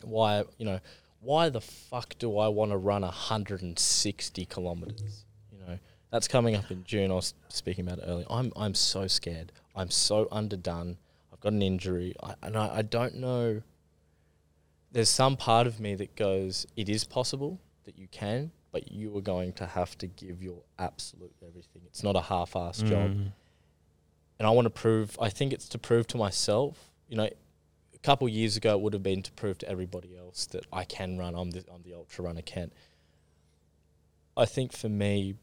Why, 0.04 0.44
you 0.58 0.66
know, 0.66 0.80
why 1.22 1.50
the 1.50 1.62
fuck 1.62 2.16
do 2.18 2.38
I 2.38 2.48
want 2.48 2.72
to 2.72 2.78
run 2.78 3.02
160 3.02 4.46
kilometers? 4.46 5.26
You 5.52 5.60
know, 5.60 5.80
that's 6.12 6.28
coming 6.28 6.56
up 6.56 6.72
in 6.72 6.84
June. 6.84 7.12
I 7.12 7.16
was 7.16 7.34
speaking 7.50 7.86
about 7.88 8.00
it 8.00 8.06
earlier. 8.08 8.26
I'm, 8.30 8.52
I'm 8.56 8.74
so 8.74 9.08
scared. 9.08 9.52
I'm 9.76 9.90
so 9.92 10.28
underdone. 10.32 10.98
I've 11.32 11.40
got 11.40 11.54
an 11.54 11.62
injury, 11.62 12.16
I, 12.24 12.36
and 12.44 12.58
I, 12.58 12.78
I 12.78 12.82
don't 12.82 13.16
know. 13.16 13.62
There's 14.92 15.10
some 15.10 15.38
part 15.38 15.68
of 15.68 15.80
me 15.80 15.96
that 15.96 16.16
goes, 16.16 16.66
it 16.76 16.90
is 16.90 17.04
possible 17.04 17.60
that 17.86 17.98
you 17.98 18.08
can, 18.08 18.52
but 18.72 18.92
you 18.92 19.16
are 19.18 19.22
going 19.22 19.54
to 19.54 19.66
have 19.66 19.98
to 20.00 20.08
give 20.08 20.42
your 20.42 20.62
absolute 20.80 21.34
everything. 21.46 21.82
It's 21.86 22.04
not 22.04 22.16
a 22.16 22.22
half-assed 22.22 22.86
job 22.88 23.12
Mm. 23.12 23.32
and 24.40 24.48
I 24.48 24.52
want 24.52 24.66
to 24.66 24.70
prove. 24.72 25.18
I 25.22 25.30
think 25.30 25.54
it's 25.54 25.68
to 25.70 25.78
prove 25.78 26.08
to 26.08 26.18
myself. 26.18 26.92
You 27.08 27.18
know, 27.18 27.30
a 28.02 28.06
couple 28.06 28.28
of 28.28 28.34
years 28.34 28.56
ago, 28.56 28.74
it 28.74 28.82
would 28.82 28.94
have 28.94 29.04
been 29.04 29.22
to 29.24 29.32
prove 29.34 29.58
to 29.60 29.70
everybody 29.70 30.16
else 30.18 30.46
that 30.48 30.66
I 30.72 30.86
can 30.86 31.18
run. 31.18 31.36
I'm 31.36 31.52
the 31.52 31.64
I'm 31.74 31.84
the 31.84 31.94
ultra 31.94 32.26
runner. 32.26 32.42
Can. 32.42 32.72
I 34.38 34.46
think 34.46 34.72
for 34.72 34.90
me, 34.90 35.36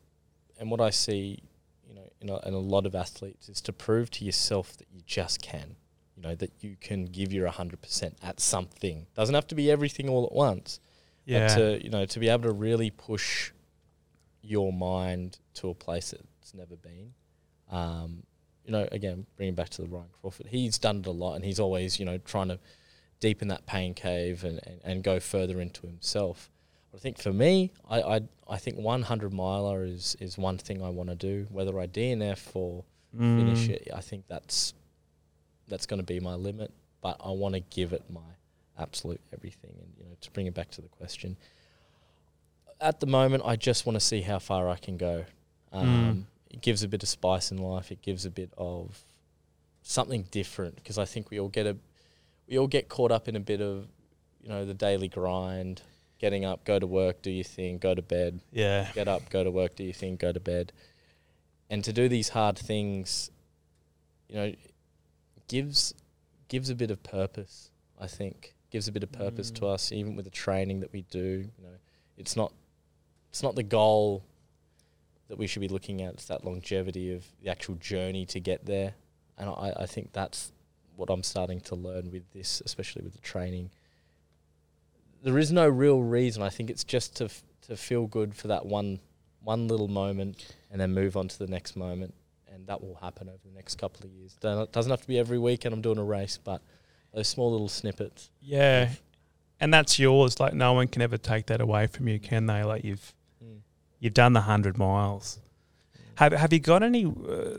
and 0.58 0.70
what 0.70 0.80
I 0.80 0.90
see, 0.90 1.40
you 1.86 1.94
know, 1.94 2.10
in 2.20 2.30
a, 2.30 2.48
in 2.48 2.54
a 2.54 2.58
lot 2.58 2.86
of 2.86 2.94
athletes, 2.94 3.48
is 3.48 3.60
to 3.62 3.72
prove 3.72 4.10
to 4.12 4.24
yourself 4.24 4.76
that 4.78 4.86
you 4.90 5.02
just 5.06 5.42
can. 5.42 5.76
You 6.16 6.22
know 6.22 6.34
that 6.34 6.52
you 6.60 6.76
can 6.80 7.04
give 7.04 7.32
your 7.32 7.46
hundred 7.48 7.82
percent 7.82 8.16
at 8.22 8.40
something. 8.40 9.06
Doesn't 9.14 9.34
have 9.34 9.46
to 9.48 9.54
be 9.54 9.70
everything 9.70 10.08
all 10.08 10.24
at 10.24 10.32
once. 10.32 10.80
Yeah. 11.26 11.48
But 11.48 11.54
to 11.56 11.84
you 11.84 11.90
know 11.90 12.06
to 12.06 12.18
be 12.18 12.28
able 12.28 12.44
to 12.44 12.52
really 12.52 12.90
push 12.90 13.52
your 14.40 14.72
mind 14.72 15.38
to 15.54 15.68
a 15.68 15.74
place 15.74 16.12
that 16.12 16.20
it's 16.40 16.54
never 16.54 16.76
been. 16.76 17.12
Um, 17.70 18.22
you 18.66 18.72
know, 18.72 18.86
again, 18.92 19.26
bringing 19.36 19.54
back 19.54 19.70
to 19.70 19.82
the 19.82 19.88
Ryan 19.88 20.08
Crawford, 20.20 20.46
he's 20.48 20.76
done 20.78 20.98
it 20.98 21.06
a 21.06 21.10
lot, 21.10 21.34
and 21.36 21.44
he's 21.44 21.60
always, 21.60 21.98
you 21.98 22.04
know, 22.04 22.18
trying 22.18 22.48
to 22.48 22.58
deepen 23.20 23.48
that 23.48 23.64
pain 23.64 23.94
cave 23.94 24.44
and, 24.44 24.60
and, 24.66 24.80
and 24.84 25.02
go 25.02 25.20
further 25.20 25.60
into 25.60 25.86
himself. 25.86 26.50
But 26.92 26.98
I 26.98 27.00
think 27.00 27.18
for 27.18 27.32
me, 27.32 27.72
I 27.88 28.02
I, 28.02 28.20
I 28.48 28.56
think 28.58 28.76
100 28.78 29.32
miler 29.32 29.84
is 29.84 30.16
is 30.20 30.36
one 30.36 30.58
thing 30.58 30.82
I 30.82 30.88
want 30.90 31.08
to 31.08 31.14
do. 31.16 31.46
Whether 31.50 31.78
I 31.80 31.86
DNF 31.86 32.50
or 32.54 32.84
finish 33.12 33.68
Mm. 33.68 33.70
it, 33.70 33.88
I 33.94 34.00
think 34.00 34.24
that's 34.28 34.74
that's 35.68 35.86
going 35.86 36.00
to 36.00 36.04
be 36.06 36.20
my 36.20 36.34
limit. 36.34 36.70
But 37.00 37.16
I 37.24 37.30
want 37.30 37.54
to 37.54 37.60
give 37.60 37.92
it 37.92 38.02
my 38.10 38.20
absolute 38.78 39.20
everything. 39.32 39.70
And 39.80 39.88
you 39.98 40.04
know, 40.04 40.16
to 40.20 40.30
bring 40.32 40.46
it 40.46 40.54
back 40.54 40.70
to 40.72 40.80
the 40.82 40.88
question, 40.88 41.36
at 42.80 43.00
the 43.00 43.06
moment, 43.06 43.42
I 43.46 43.56
just 43.56 43.86
want 43.86 43.94
to 43.94 44.00
see 44.00 44.20
how 44.22 44.38
far 44.38 44.68
I 44.68 44.76
can 44.76 44.96
go. 44.96 45.24
Um, 45.72 46.26
It 46.56 46.62
gives 46.62 46.82
a 46.82 46.88
bit 46.88 47.02
of 47.02 47.08
spice 47.08 47.52
in 47.52 47.58
life. 47.58 47.92
It 47.92 48.00
gives 48.02 48.24
a 48.24 48.30
bit 48.30 48.50
of 48.56 49.04
something 49.82 50.24
different 50.30 50.74
because 50.76 50.98
I 50.98 51.04
think 51.04 51.30
we 51.30 51.38
all 51.38 51.48
get 51.48 51.66
a 51.66 51.76
we 52.48 52.58
all 52.58 52.66
get 52.66 52.88
caught 52.88 53.12
up 53.12 53.28
in 53.28 53.36
a 53.36 53.40
bit 53.40 53.60
of 53.60 53.86
you 54.42 54.48
know 54.48 54.64
the 54.64 54.74
daily 54.74 55.08
grind, 55.08 55.82
getting 56.18 56.44
up, 56.44 56.64
go 56.64 56.78
to 56.78 56.86
work, 56.86 57.20
do 57.22 57.30
your 57.30 57.44
thing, 57.44 57.78
go 57.78 57.94
to 57.94 58.02
bed, 58.02 58.40
Yeah. 58.52 58.90
get 58.94 59.06
up, 59.08 59.28
go 59.30 59.44
to 59.44 59.50
work, 59.50 59.76
do 59.76 59.84
your 59.84 59.92
thing, 59.92 60.16
go 60.16 60.32
to 60.32 60.40
bed. 60.40 60.72
And 61.68 61.84
to 61.84 61.92
do 61.92 62.08
these 62.08 62.30
hard 62.30 62.56
things, 62.58 63.30
you 64.28 64.36
know, 64.36 64.54
gives 65.48 65.92
gives 66.48 66.70
a 66.70 66.74
bit 66.74 66.90
of 66.90 67.02
purpose, 67.02 67.70
I 68.00 68.06
think. 68.06 68.54
Gives 68.70 68.88
a 68.88 68.92
bit 68.92 69.02
of 69.02 69.12
purpose 69.12 69.50
to 69.52 69.62
Mm. 69.62 69.74
us, 69.74 69.92
even 69.92 70.16
with 70.16 70.24
the 70.24 70.30
training 70.30 70.80
that 70.80 70.92
we 70.92 71.02
do. 71.02 71.50
You 71.58 71.64
know, 71.64 71.76
it's 72.16 72.34
not 72.34 72.52
it's 73.30 73.42
not 73.42 73.54
the 73.56 73.62
goal 73.62 74.24
that 75.28 75.38
we 75.38 75.46
should 75.46 75.60
be 75.60 75.68
looking 75.68 76.02
at, 76.02 76.14
it's 76.14 76.26
that 76.26 76.44
longevity 76.44 77.12
of 77.12 77.24
the 77.42 77.50
actual 77.50 77.74
journey 77.76 78.26
to 78.26 78.40
get 78.40 78.64
there. 78.66 78.94
And 79.38 79.48
I, 79.48 79.72
I 79.80 79.86
think 79.86 80.12
that's 80.12 80.52
what 80.94 81.10
I'm 81.10 81.22
starting 81.22 81.60
to 81.62 81.74
learn 81.74 82.10
with 82.10 82.30
this, 82.32 82.62
especially 82.64 83.02
with 83.02 83.12
the 83.12 83.20
training. 83.20 83.70
There 85.22 85.38
is 85.38 85.52
no 85.52 85.68
real 85.68 86.02
reason. 86.02 86.42
I 86.42 86.48
think 86.50 86.70
it's 86.70 86.84
just 86.84 87.16
to 87.16 87.24
f- 87.24 87.42
to 87.62 87.76
feel 87.76 88.06
good 88.06 88.34
for 88.34 88.48
that 88.48 88.64
one 88.64 89.00
one 89.42 89.68
little 89.68 89.88
moment, 89.88 90.54
and 90.70 90.80
then 90.80 90.92
move 90.92 91.16
on 91.16 91.28
to 91.28 91.38
the 91.38 91.46
next 91.46 91.76
moment, 91.76 92.14
and 92.52 92.66
that 92.66 92.80
will 92.80 92.96
happen 92.96 93.28
over 93.28 93.38
the 93.44 93.54
next 93.54 93.76
couple 93.76 94.04
of 94.04 94.12
years. 94.12 94.36
It 94.42 94.72
doesn't 94.72 94.90
have 94.90 95.02
to 95.02 95.08
be 95.08 95.18
every 95.18 95.38
weekend 95.38 95.74
I'm 95.74 95.82
doing 95.82 95.98
a 95.98 96.04
race, 96.04 96.38
but 96.42 96.62
those 97.12 97.28
small 97.28 97.50
little 97.50 97.68
snippets. 97.68 98.30
Yeah. 98.40 98.90
And 99.58 99.72
that's 99.72 99.98
yours. 99.98 100.38
Like 100.38 100.54
no 100.54 100.72
one 100.74 100.88
can 100.88 101.02
ever 101.02 101.16
take 101.16 101.46
that 101.46 101.60
away 101.60 101.86
from 101.86 102.08
you, 102.08 102.18
can 102.18 102.46
they? 102.46 102.62
Like 102.62 102.84
you've. 102.84 103.14
You've 103.98 104.14
done 104.14 104.32
the 104.32 104.42
hundred 104.42 104.78
miles. 104.78 105.38
Have 106.16 106.32
Have 106.32 106.52
you 106.52 106.60
got 106.60 106.82
any? 106.82 107.04
Uh, 107.06 107.58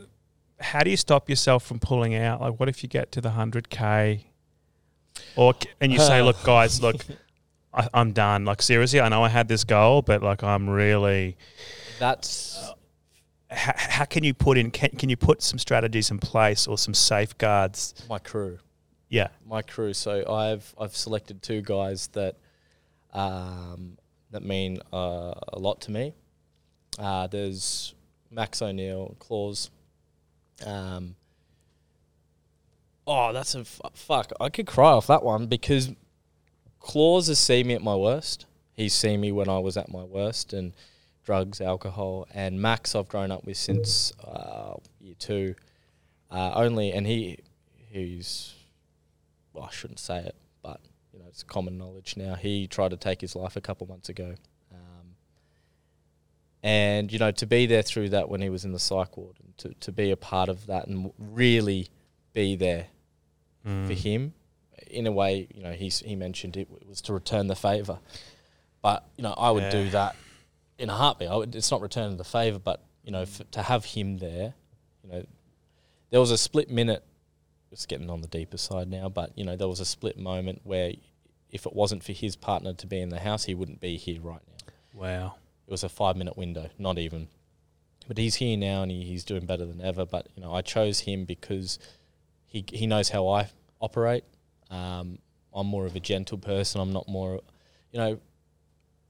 how 0.60 0.80
do 0.80 0.90
you 0.90 0.96
stop 0.96 1.28
yourself 1.28 1.64
from 1.64 1.78
pulling 1.78 2.14
out? 2.14 2.40
Like, 2.40 2.58
what 2.58 2.68
if 2.68 2.82
you 2.82 2.88
get 2.88 3.12
to 3.12 3.20
the 3.20 3.30
hundred 3.30 3.70
k, 3.70 4.26
or 5.36 5.54
and 5.80 5.92
you 5.92 5.98
say, 5.98 6.22
"Look, 6.22 6.42
guys, 6.42 6.82
look, 6.82 7.04
I, 7.72 7.88
I'm 7.94 8.12
done." 8.12 8.44
Like 8.44 8.62
seriously, 8.62 9.00
I 9.00 9.08
know 9.08 9.22
I 9.22 9.28
had 9.28 9.48
this 9.48 9.64
goal, 9.64 10.02
but 10.02 10.22
like 10.22 10.42
I'm 10.42 10.68
really. 10.68 11.36
That's 11.98 12.72
How, 13.50 13.72
how 13.76 14.04
can 14.04 14.24
you 14.24 14.34
put 14.34 14.58
in? 14.58 14.70
Can, 14.70 14.90
can 14.90 15.08
you 15.08 15.16
put 15.16 15.42
some 15.42 15.58
strategies 15.58 16.10
in 16.10 16.18
place 16.18 16.66
or 16.66 16.76
some 16.78 16.94
safeguards? 16.94 17.94
my 18.08 18.18
crew. 18.18 18.58
Yeah. 19.08 19.28
my 19.46 19.62
crew. 19.62 19.94
So 19.94 20.30
I've 20.30 20.74
I've 20.78 20.94
selected 20.94 21.42
two 21.42 21.62
guys 21.62 22.08
that 22.08 22.36
um, 23.12 23.96
that 24.32 24.42
mean 24.42 24.80
uh, 24.92 25.34
a 25.48 25.58
lot 25.58 25.80
to 25.82 25.90
me. 25.90 26.14
Uh, 26.98 27.26
there's 27.28 27.94
Max 28.30 28.60
O'Neill, 28.60 29.14
Claus. 29.18 29.70
Um, 30.66 31.14
Oh, 33.10 33.32
that's 33.32 33.54
a 33.54 33.60
f- 33.60 33.80
fuck. 33.94 34.32
I 34.38 34.50
could 34.50 34.66
cry 34.66 34.90
off 34.90 35.06
that 35.06 35.22
one 35.22 35.46
because 35.46 35.90
Claus 36.78 37.28
has 37.28 37.38
seen 37.38 37.66
me 37.68 37.74
at 37.74 37.82
my 37.82 37.96
worst. 37.96 38.44
He's 38.74 38.92
seen 38.92 39.22
me 39.22 39.32
when 39.32 39.48
I 39.48 39.58
was 39.60 39.78
at 39.78 39.90
my 39.90 40.04
worst 40.04 40.52
and 40.52 40.74
drugs, 41.24 41.62
alcohol, 41.62 42.26
and 42.34 42.60
Max 42.60 42.94
I've 42.94 43.08
grown 43.08 43.30
up 43.30 43.46
with 43.46 43.56
since 43.56 44.12
uh, 44.22 44.74
year 45.00 45.14
two. 45.18 45.54
Uh, 46.30 46.52
only, 46.54 46.92
and 46.92 47.06
he 47.06 47.38
he's 47.88 48.54
well, 49.54 49.64
I 49.64 49.70
shouldn't 49.70 50.00
say 50.00 50.18
it, 50.18 50.34
but 50.62 50.78
you 51.10 51.18
know 51.18 51.24
it's 51.28 51.42
common 51.42 51.78
knowledge 51.78 52.14
now. 52.18 52.34
He 52.34 52.66
tried 52.66 52.90
to 52.90 52.98
take 52.98 53.22
his 53.22 53.34
life 53.34 53.56
a 53.56 53.62
couple 53.62 53.86
months 53.86 54.10
ago, 54.10 54.34
and 56.68 57.10
you 57.12 57.18
know 57.18 57.30
to 57.30 57.46
be 57.46 57.64
there 57.66 57.82
through 57.82 58.08
that 58.10 58.28
when 58.28 58.40
he 58.42 58.50
was 58.50 58.64
in 58.66 58.72
the 58.72 58.78
psych 58.78 59.16
ward, 59.16 59.36
and 59.42 59.56
to 59.58 59.68
to 59.86 59.90
be 59.92 60.10
a 60.10 60.16
part 60.16 60.48
of 60.48 60.66
that 60.66 60.86
and 60.88 61.12
really 61.18 61.88
be 62.32 62.56
there 62.56 62.86
Mm. 63.66 63.86
for 63.88 63.92
him. 63.94 64.34
In 64.86 65.06
a 65.06 65.12
way, 65.12 65.48
you 65.54 65.62
know, 65.62 65.72
he's, 65.72 65.98
he 65.98 66.14
mentioned 66.14 66.56
it 66.56 66.68
was 66.88 67.00
to 67.02 67.12
return 67.12 67.48
the 67.48 67.56
favour. 67.56 67.98
But, 68.80 69.04
you 69.16 69.22
know, 69.24 69.34
I 69.36 69.50
would 69.50 69.64
Yeah. 69.64 69.70
do 69.82 69.90
that 69.90 70.16
in 70.78 70.88
a 70.88 70.94
heartbeat. 70.94 71.28
I 71.28 71.36
would, 71.36 71.54
it's 71.56 71.70
not 71.70 71.80
returning 71.82 72.16
the 72.16 72.24
favour, 72.24 72.60
but, 72.60 72.80
you 73.04 73.10
know, 73.10 73.22
f 73.22 73.42
to 73.50 73.62
have 73.62 73.84
him 73.84 74.18
there, 74.18 74.54
you 75.02 75.10
know, 75.10 75.22
there 76.10 76.20
was 76.20 76.30
a 76.30 76.38
split 76.38 76.70
minute. 76.70 77.02
It's 77.72 77.84
getting 77.84 78.08
on 78.08 78.20
the 78.22 78.28
deeper 78.28 78.56
side 78.56 78.88
now, 78.88 79.08
but, 79.08 79.36
you 79.36 79.44
know, 79.44 79.56
there 79.56 79.68
was 79.68 79.80
a 79.80 79.84
split 79.84 80.16
moment 80.16 80.60
where 80.64 80.92
if 81.50 81.66
it 81.66 81.74
wasn't 81.74 82.04
for 82.04 82.12
his 82.12 82.36
partner 82.36 82.72
to 82.74 82.86
be 82.86 83.00
in 83.00 83.08
the 83.08 83.20
house, 83.20 83.44
he 83.44 83.54
wouldn't 83.54 83.80
be 83.80 83.96
here 83.96 84.20
right 84.20 84.40
now. 84.46 84.72
Wow. 84.94 85.34
It 85.68 85.70
was 85.70 85.84
a 85.84 85.88
five 85.90 86.16
minute 86.16 86.38
window, 86.38 86.70
not 86.78 86.98
even. 86.98 87.28
But 88.06 88.16
he's 88.16 88.36
here 88.36 88.56
now 88.56 88.82
and 88.82 88.90
he, 88.90 89.04
he's 89.04 89.22
doing 89.22 89.44
better 89.44 89.66
than 89.66 89.82
ever. 89.82 90.06
But 90.06 90.28
you 90.34 90.42
know, 90.42 90.54
I 90.54 90.62
chose 90.62 91.00
him 91.00 91.26
because 91.26 91.78
he 92.46 92.64
he 92.72 92.86
knows 92.86 93.10
how 93.10 93.28
I 93.28 93.50
operate. 93.78 94.24
Um, 94.70 95.18
I'm 95.54 95.66
more 95.66 95.84
of 95.84 95.94
a 95.94 96.00
gentle 96.00 96.38
person. 96.38 96.80
I'm 96.80 96.92
not 96.92 97.06
more, 97.06 97.42
you 97.92 97.98
know. 97.98 98.18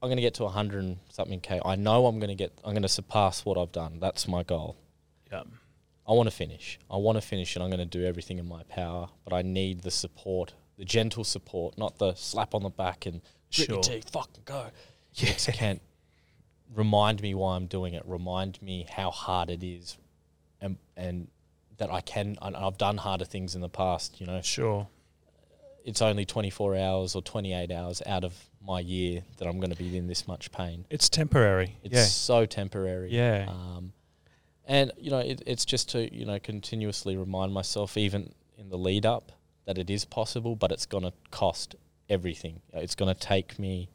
I'm 0.01 0.07
going 0.07 0.17
to 0.17 0.21
get 0.21 0.35
to 0.35 0.43
100 0.43 0.81
and 0.81 0.97
something 1.09 1.41
k. 1.41 1.59
I 1.63 1.75
know 1.75 2.05
I'm 2.05 2.19
going 2.19 2.29
to 2.29 2.35
get. 2.35 2.51
I'm 2.63 2.71
going 2.71 2.83
to 2.83 2.89
surpass 2.89 3.45
what 3.45 3.57
I've 3.57 3.71
done. 3.71 3.99
That's 3.99 4.27
my 4.27 4.43
goal. 4.43 4.75
Yep. 5.31 5.47
I 6.07 6.11
want 6.11 6.29
to 6.29 6.35
finish. 6.35 6.77
I 6.91 6.97
want 6.97 7.17
to 7.17 7.21
finish, 7.21 7.55
and 7.55 7.63
I'm 7.63 7.69
going 7.69 7.79
to 7.79 7.85
do 7.85 8.05
everything 8.05 8.37
in 8.37 8.47
my 8.47 8.63
power. 8.63 9.09
But 9.23 9.33
I 9.33 9.43
need 9.43 9.83
the 9.83 9.91
support, 9.91 10.53
the 10.77 10.85
gentle 10.85 11.23
support, 11.23 11.77
not 11.77 11.99
the 11.99 12.15
slap 12.15 12.53
on 12.53 12.63
the 12.63 12.69
back 12.69 13.05
and 13.05 13.21
grit 13.55 13.69
your 13.69 13.81
teeth, 13.81 14.09
fucking 14.09 14.43
go. 14.45 14.67
Yeah. 15.15 15.31
It's 15.31 15.47
can't 15.47 15.81
remind 16.73 17.21
me 17.21 17.33
why 17.33 17.55
I'm 17.55 17.65
doing 17.67 17.93
it. 17.93 18.03
Remind 18.05 18.61
me 18.61 18.87
how 18.89 19.11
hard 19.11 19.49
it 19.49 19.63
is, 19.63 19.97
and 20.61 20.77
and 20.95 21.27
that 21.77 21.89
I 21.91 22.01
can. 22.01 22.37
And 22.41 22.55
I've 22.55 22.77
done 22.77 22.97
harder 22.97 23.25
things 23.25 23.55
in 23.55 23.61
the 23.61 23.69
past. 23.69 24.19
You 24.19 24.27
know, 24.27 24.41
Sure. 24.41 24.87
it's 25.85 26.01
only 26.01 26.25
24 26.25 26.75
hours 26.75 27.15
or 27.15 27.21
28 27.21 27.71
hours 27.71 28.01
out 28.05 28.23
of 28.23 28.33
my 28.61 28.79
year 28.81 29.23
that 29.37 29.47
I'm 29.47 29.59
going 29.59 29.71
to 29.71 29.77
be 29.77 29.97
in 29.97 30.07
this 30.07 30.27
much 30.27 30.51
pain. 30.51 30.85
It's 30.89 31.07
temporary. 31.09 31.77
It's 31.83 32.11
so 32.11 32.45
temporary. 32.45 33.09
yeah. 33.11 33.45
Yeah. 33.45 33.49
Um, 33.51 33.93
and 34.65 34.91
you 34.97 35.09
know, 35.09 35.19
it, 35.19 35.41
it's 35.47 35.65
just 35.65 35.89
to 35.91 36.13
you 36.13 36.25
know 36.25 36.37
continuously 36.39 37.17
remind 37.17 37.53
myself, 37.53 37.97
even 37.97 38.33
in 38.57 38.69
the 38.69 38.77
lead 38.77 39.05
up, 39.05 39.31
that 39.65 39.77
it 39.77 39.89
is 39.89 40.05
possible, 40.05 40.55
but 40.55 40.71
it's 40.71 40.85
going 40.85 41.03
to 41.05 41.13
cost 41.31 41.75
everything. 42.09 42.61
It's 42.73 42.95
going 42.95 43.13
to 43.13 43.19
take 43.19 43.57
me 43.57 43.87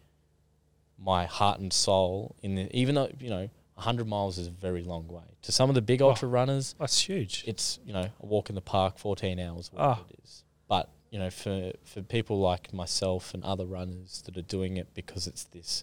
my 0.99 1.27
heart 1.27 1.61
and 1.61 1.73
soul 1.73 2.35
in 2.43 2.55
the, 2.55 2.77
even 2.77 2.95
though 2.95 3.11
you 3.19 3.29
know 3.31 3.49
100 3.75 4.07
miles 4.07 4.39
is 4.39 4.47
a 4.47 4.51
very 4.51 4.83
long 4.85 5.09
way 5.09 5.25
to 5.43 5.51
some 5.53 5.69
of 5.69 5.75
the 5.75 5.83
big 5.83 6.01
Oh. 6.01 6.11
ultra 6.11 6.29
runners 6.29 6.75
That's 6.79 7.01
huge. 7.01 7.45
it's 7.47 7.79
you 7.85 7.93
know 7.93 8.09
a 8.21 8.27
walk 8.27 8.49
in 8.49 8.55
the 8.55 8.61
park 8.61 8.99
14 8.99 9.39
hours 9.41 9.71
whatever 9.73 10.01
ah. 10.01 10.05
it 10.11 10.19
is 10.23 10.45
but 10.69 10.89
you 11.11 11.19
know 11.19 11.31
for 11.31 11.73
for 11.85 12.03
people 12.03 12.39
like 12.41 12.73
myself 12.73 13.35
and 13.35 13.43
other 13.45 13.67
runners 13.67 14.23
that 14.27 14.37
are 14.37 14.43
doing 14.43 14.77
it 14.77 14.95
because 14.95 15.27
it's 15.27 15.45
this 15.45 15.83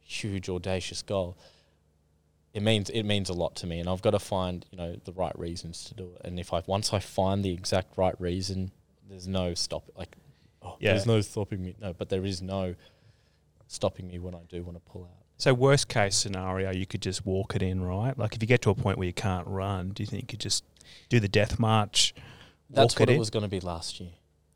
huge 0.00 0.48
audacious 0.48 1.02
goal 1.02 1.36
it 2.54 2.62
means 2.62 2.88
it 2.90 3.02
means 3.02 3.28
a 3.28 3.34
lot 3.34 3.54
to 3.56 3.66
me 3.66 3.78
and 3.80 3.88
I've 3.88 4.00
got 4.02 4.12
to 4.12 4.18
find 4.18 4.64
you 4.70 4.78
know 4.78 4.96
the 5.04 5.12
right 5.12 5.38
reasons 5.38 5.84
to 5.84 5.94
do 5.94 6.10
it 6.14 6.22
and 6.26 6.40
if 6.40 6.52
I 6.54 6.62
once 6.66 6.92
I 6.94 7.00
find 7.00 7.44
the 7.44 7.52
exact 7.52 7.98
right 7.98 8.18
reason 8.18 8.70
there's 9.08 9.28
no 9.28 9.52
stop 9.54 9.84
like 9.96 10.16
oh, 10.62 10.76
Yeah. 10.80 10.92
there's 10.92 11.06
no 11.06 11.20
stopping 11.20 11.62
me 11.62 11.74
no 11.80 11.92
but 11.92 12.08
there 12.08 12.24
is 12.24 12.40
no 12.40 12.74
stopping 13.66 14.06
me 14.08 14.18
when 14.18 14.34
I 14.34 14.42
do 14.48 14.62
want 14.62 14.76
to 14.76 14.90
pull 14.90 15.04
out 15.04 15.24
So 15.38 15.52
worst 15.54 15.88
case 15.88 16.16
scenario, 16.16 16.70
you 16.72 16.86
could 16.86 17.02
just 17.02 17.26
walk 17.26 17.54
it 17.56 17.62
in, 17.62 17.82
right? 17.82 18.16
Like 18.18 18.34
if 18.34 18.42
you 18.42 18.48
get 18.48 18.62
to 18.62 18.70
a 18.70 18.74
point 18.74 18.98
where 18.98 19.06
you 19.06 19.12
can't 19.12 19.46
run, 19.46 19.90
do 19.90 20.02
you 20.02 20.06
think 20.06 20.22
you 20.22 20.26
could 20.28 20.40
just 20.40 20.64
do 21.08 21.20
the 21.20 21.28
death 21.28 21.58
march? 21.58 22.14
that's 22.70 22.94
walk 22.94 23.00
what 23.00 23.08
it 23.08 23.12
it 23.12 23.14
in? 23.14 23.18
was 23.18 23.30
going 23.30 23.44
to 23.44 23.48
be 23.48 23.60
last 23.60 24.00
year 24.00 24.10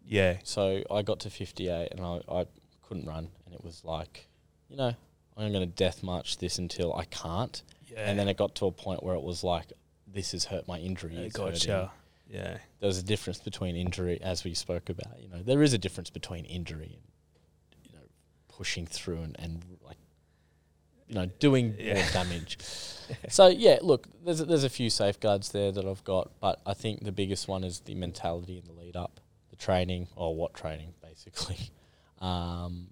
Yeah. 0.05 0.39
So 0.43 0.83
I 0.91 1.03
got 1.03 1.21
to 1.21 1.31
58 1.31 1.89
and 1.93 2.01
I, 2.01 2.21
I 2.29 2.47
couldn't 2.83 3.07
run. 3.07 3.29
And 3.47 3.55
it 3.55 3.63
was 3.63 3.85
like, 3.85 4.29
you 4.69 4.77
know, 4.77 4.95
I'm 5.37 5.53
going 5.53 5.69
to 5.69 5.75
death 5.75 6.03
march 6.03 6.39
this 6.39 6.59
until 6.59 6.95
I 6.95 7.05
can't. 7.05 7.63
Yeah. 7.87 8.09
And 8.09 8.19
then 8.19 8.29
it 8.29 8.37
got 8.37 8.55
to 8.57 8.67
a 8.67 8.73
point 8.73 9.03
where 9.03 9.15
it 9.15 9.23
was 9.23 9.43
like, 9.45 9.73
this 10.07 10.33
has 10.33 10.45
hurt 10.47 10.67
my 10.67 10.79
injury. 10.79 11.15
Yeah, 11.15 11.23
is 11.23 11.37
hurting. 11.37 11.89
Yeah. 12.29 12.59
There's 12.81 12.99
a 12.99 13.03
difference 13.03 13.39
between 13.39 13.77
injury, 13.77 14.21
as 14.23 14.45
we 14.45 14.55
spoke 14.55 14.89
about. 14.89 15.21
You 15.21 15.29
know, 15.29 15.43
there 15.43 15.63
is 15.63 15.73
a 15.73 15.79
difference 15.79 16.11
between 16.11 16.45
injury 16.45 16.99
and, 16.99 17.03
pushing 18.61 18.85
through 18.85 19.23
and, 19.23 19.37
and 19.39 19.65
like, 19.83 19.97
you 21.09 21.15
know, 21.15 21.25
doing 21.39 21.75
more 21.83 22.05
damage. 22.13 22.59
so 23.31 23.47
yeah, 23.47 23.79
look, 23.81 24.07
there's 24.23 24.43
a, 24.43 24.45
there's 24.45 24.65
a 24.65 24.69
few 24.69 24.91
safeguards 24.91 25.53
there 25.53 25.73
that 25.73 25.87
I've 25.87 26.05
got, 26.05 26.31
but 26.43 26.61
I 26.67 26.75
think 26.75 27.03
the 27.03 27.11
biggest 27.11 27.49
one 27.49 27.65
is 27.65 27.81
the 27.81 27.95
mentality 27.95 28.59
in 28.59 28.65
the 28.67 28.79
lead 28.79 28.97
up, 28.97 29.19
the 29.49 29.57
training 29.57 30.09
or 30.15 30.37
what 30.37 30.53
training 30.53 30.93
basically. 31.03 31.71
Um, 32.21 32.89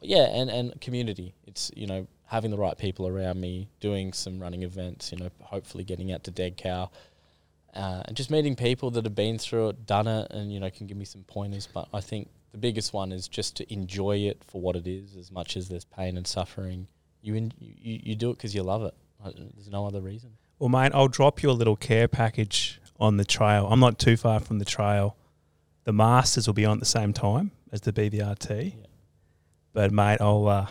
yeah, 0.00 0.26
and 0.26 0.48
and 0.48 0.80
community. 0.80 1.34
It's 1.48 1.72
you 1.74 1.88
know 1.88 2.06
having 2.26 2.52
the 2.52 2.56
right 2.56 2.78
people 2.78 3.08
around 3.08 3.40
me, 3.40 3.68
doing 3.80 4.12
some 4.12 4.38
running 4.38 4.62
events. 4.62 5.10
You 5.10 5.18
know, 5.18 5.30
hopefully 5.40 5.82
getting 5.82 6.12
out 6.12 6.22
to 6.24 6.30
Dead 6.30 6.56
Cow. 6.56 6.88
Uh, 7.74 8.04
and 8.06 8.16
just 8.16 8.30
meeting 8.30 8.54
people 8.54 8.92
that 8.92 9.04
have 9.04 9.16
been 9.16 9.36
through 9.36 9.70
it, 9.70 9.84
done 9.84 10.06
it, 10.06 10.30
and 10.30 10.52
you 10.52 10.60
know 10.60 10.70
can 10.70 10.86
give 10.86 10.96
me 10.96 11.04
some 11.04 11.24
pointers. 11.24 11.66
But 11.66 11.88
I 11.92 12.00
think 12.00 12.28
the 12.52 12.58
biggest 12.58 12.92
one 12.92 13.12
is 13.12 13.28
just 13.28 13.56
to 13.56 13.72
enjoy 13.72 14.18
it 14.18 14.42
for 14.44 14.60
what 14.60 14.76
it 14.76 14.86
is, 14.86 15.16
as 15.16 15.30
much 15.30 15.56
as 15.56 15.68
there's 15.68 15.84
pain 15.84 16.16
and 16.16 16.26
suffering. 16.26 16.86
You 17.22 17.34
in, 17.34 17.52
you, 17.58 18.00
you 18.02 18.14
do 18.14 18.30
it 18.30 18.34
because 18.34 18.54
you 18.54 18.62
love 18.62 18.82
it. 18.82 18.94
There's 19.24 19.70
no 19.70 19.86
other 19.86 20.00
reason. 20.00 20.30
Well, 20.58 20.68
mate, 20.68 20.92
I'll 20.94 21.08
drop 21.08 21.42
you 21.42 21.50
a 21.50 21.52
little 21.52 21.76
care 21.76 22.08
package 22.08 22.80
on 22.98 23.16
the 23.16 23.24
trail. 23.24 23.66
I'm 23.70 23.80
not 23.80 23.98
too 23.98 24.16
far 24.16 24.40
from 24.40 24.58
the 24.58 24.64
trail. 24.64 25.16
The 25.84 25.92
Masters 25.92 26.46
will 26.46 26.54
be 26.54 26.64
on 26.64 26.78
at 26.78 26.80
the 26.80 26.86
same 26.86 27.12
time 27.12 27.50
as 27.72 27.80
the 27.82 27.92
BVRT. 27.92 28.74
Yeah. 28.78 28.86
But 29.72 29.92
mate, 29.92 30.18
I'll 30.20 30.48
uh, 30.48 30.66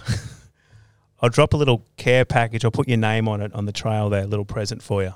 I'll 1.21 1.29
drop 1.29 1.53
a 1.53 1.57
little 1.57 1.85
care 1.95 2.25
package. 2.25 2.65
I'll 2.65 2.71
put 2.71 2.87
your 2.87 2.97
name 2.97 3.27
on 3.27 3.41
it 3.41 3.53
on 3.53 3.65
the 3.65 3.71
trail 3.71 4.09
there, 4.09 4.23
a 4.23 4.27
little 4.27 4.45
present 4.45 4.83
for 4.83 5.03
you. 5.03 5.13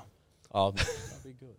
Oh, 0.52 0.72
that'd 0.72 0.88
be 1.24 1.32
good. 1.38 1.48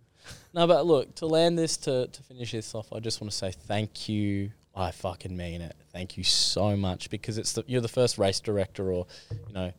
No, 0.55 0.67
but 0.67 0.85
look, 0.85 1.15
to 1.15 1.25
land 1.25 1.57
this, 1.57 1.77
to, 1.77 2.05
to 2.05 2.23
finish 2.23 2.51
this 2.51 2.75
off, 2.75 2.93
I 2.93 2.99
just 2.99 3.19
want 3.19 3.31
to 3.31 3.37
say 3.37 3.51
thank 3.51 4.07
you. 4.07 4.51
I 4.75 4.91
fucking 4.91 5.35
mean 5.35 5.61
it. 5.61 5.75
Thank 5.91 6.17
you 6.17 6.23
so 6.23 6.75
much 6.75 7.09
because 7.09 7.37
it's 7.37 7.53
the, 7.53 7.63
you're 7.67 7.81
the 7.81 7.87
first 7.87 8.17
race 8.17 8.39
director 8.39 8.91
or, 8.91 9.05
you 9.47 9.53
know, 9.53 9.71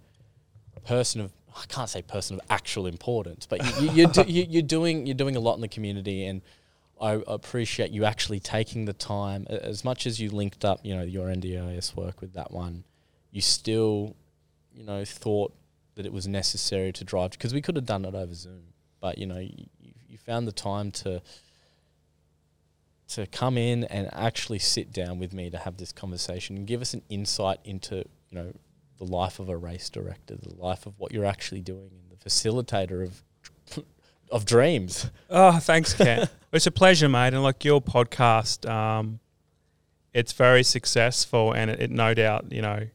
person 0.85 1.21
of 1.21 1.33
I 1.57 1.65
can't 1.69 1.89
say 1.89 2.03
person 2.03 2.37
of 2.37 2.43
actual 2.51 2.87
importance, 2.87 3.47
but 3.47 3.65
you, 3.65 3.87
you, 3.87 3.93
you're, 3.93 4.09
do, 4.09 4.23
you, 4.27 4.45
you're 4.49 4.63
doing 4.63 5.07
you're 5.07 5.15
doing 5.15 5.37
a 5.37 5.41
lot 5.41 5.55
in 5.55 5.61
the 5.61 5.69
community, 5.69 6.27
and 6.27 6.43
I 7.01 7.23
appreciate 7.27 7.91
you 7.93 8.05
actually 8.05 8.41
taking 8.41 8.87
the 8.87 8.93
time. 8.93 9.47
As 9.49 9.85
much 9.85 10.07
as 10.07 10.21
you 10.21 10.31
linked 10.31 10.65
up, 10.65 10.81
you 10.83 10.97
know, 10.97 11.03
your 11.03 11.29
NDIS 11.29 11.95
work 11.95 12.21
with 12.21 12.33
that 12.33 12.51
one, 12.51 12.83
you 13.31 13.41
still, 13.41 14.17
you 14.75 14.85
know, 14.85 15.05
thought 15.05 15.55
that 15.95 16.05
it 16.07 16.13
was 16.13 16.27
necessary 16.27 16.93
to 16.93 17.05
drive 17.05 17.31
because 17.31 17.55
we 17.55 17.63
could 17.63 17.77
have 17.77 17.87
done 17.87 18.05
it 18.05 18.15
over 18.17 18.35
Zoom, 18.35 18.65
but 19.01 19.17
you 19.19 19.27
know, 19.27 19.39
you, 19.39 19.67
you 20.09 20.19
found 20.19 20.49
the 20.49 20.53
time 20.53 20.91
to 20.91 21.23
to 23.09 23.27
come 23.27 23.59
in 23.59 23.85
and 23.85 24.09
actually 24.13 24.59
sit 24.59 24.93
down 24.93 25.19
with 25.19 25.33
me 25.33 25.51
to 25.51 25.59
have 25.59 25.77
this 25.77 25.93
conversation 25.93 26.57
and 26.57 26.67
give 26.67 26.81
us 26.81 26.95
an 26.95 27.03
insight 27.09 27.59
into 27.65 27.97
you 27.97 28.39
know 28.39 28.53
the 28.99 29.05
life 29.05 29.39
of 29.39 29.49
a 29.49 29.57
race 29.57 29.91
director, 29.91 30.37
the 30.37 30.55
life 30.55 30.87
of 30.87 30.99
what 30.99 31.13
you're 31.13 31.25
actually 31.25 31.61
doing, 31.61 31.91
and 31.93 32.19
the 32.19 32.29
facilitator 32.29 33.03
of 33.03 33.23
of 34.31 34.45
dreams. 34.45 35.11
Oh, 35.29 35.59
thanks, 35.59 35.95
Ken. 35.95 36.29
it's 36.53 36.67
a 36.67 36.71
pleasure, 36.71 37.09
mate. 37.09 37.35
And 37.35 37.43
like 37.43 37.65
your 37.65 37.81
podcast, 37.81 38.69
um, 38.69 39.21
it's 40.13 40.33
very 40.33 40.63
successful, 40.63 41.53
and 41.53 41.71
it, 41.71 41.81
it 41.81 41.91
no 41.91 42.15
doubt, 42.15 42.51
you 42.53 42.63
know, 42.63 42.87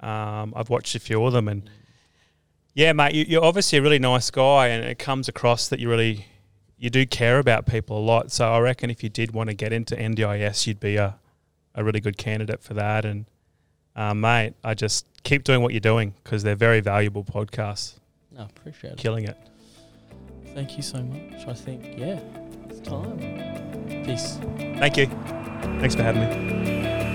um, 0.00 0.54
I've 0.56 0.70
watched 0.70 0.94
a 0.94 1.00
few 1.00 1.24
of 1.24 1.32
them, 1.32 1.48
and 1.48 1.68
yeah, 2.74 2.92
mate, 2.92 3.14
you, 3.14 3.24
you're 3.28 3.44
obviously 3.44 3.78
a 3.78 3.82
really 3.82 3.98
nice 3.98 4.30
guy, 4.30 4.68
and 4.68 4.84
it 4.84 4.98
comes 4.98 5.28
across 5.28 5.68
that 5.68 5.80
you 5.80 5.90
really 5.90 6.26
you 6.80 6.90
do 6.90 7.06
care 7.06 7.38
about 7.38 7.66
people 7.66 7.98
a 7.98 8.00
lot. 8.00 8.32
So 8.32 8.50
I 8.50 8.58
reckon 8.58 8.90
if 8.90 9.04
you 9.04 9.10
did 9.10 9.32
want 9.32 9.50
to 9.50 9.54
get 9.54 9.72
into 9.72 9.94
NDIS, 9.94 10.66
you'd 10.66 10.80
be 10.80 10.96
a 10.96 11.16
a 11.74 11.84
really 11.84 12.00
good 12.00 12.16
candidate 12.16 12.62
for 12.62 12.74
that. 12.74 13.04
And 13.04 13.26
uh, 13.94 14.14
mate, 14.14 14.54
I 14.64 14.74
just 14.74 15.06
keep 15.22 15.44
doing 15.44 15.62
what 15.62 15.72
you're 15.72 15.80
doing 15.80 16.14
because 16.24 16.42
they're 16.42 16.56
very 16.56 16.80
valuable 16.80 17.22
podcasts. 17.22 18.00
No, 18.32 18.42
appreciate 18.44 18.94
it. 18.94 18.98
Killing 18.98 19.24
it. 19.24 19.36
Thank 20.54 20.76
you 20.76 20.82
so 20.82 21.00
much. 21.02 21.46
I 21.46 21.52
think 21.52 21.84
yeah, 21.96 22.18
it's 22.68 22.80
time. 22.80 23.18
Peace. 24.04 24.38
Thank 24.78 24.96
you. 24.96 25.06
Thanks 25.80 25.94
for 25.94 26.02
having 26.02 26.22
me. 26.22 27.09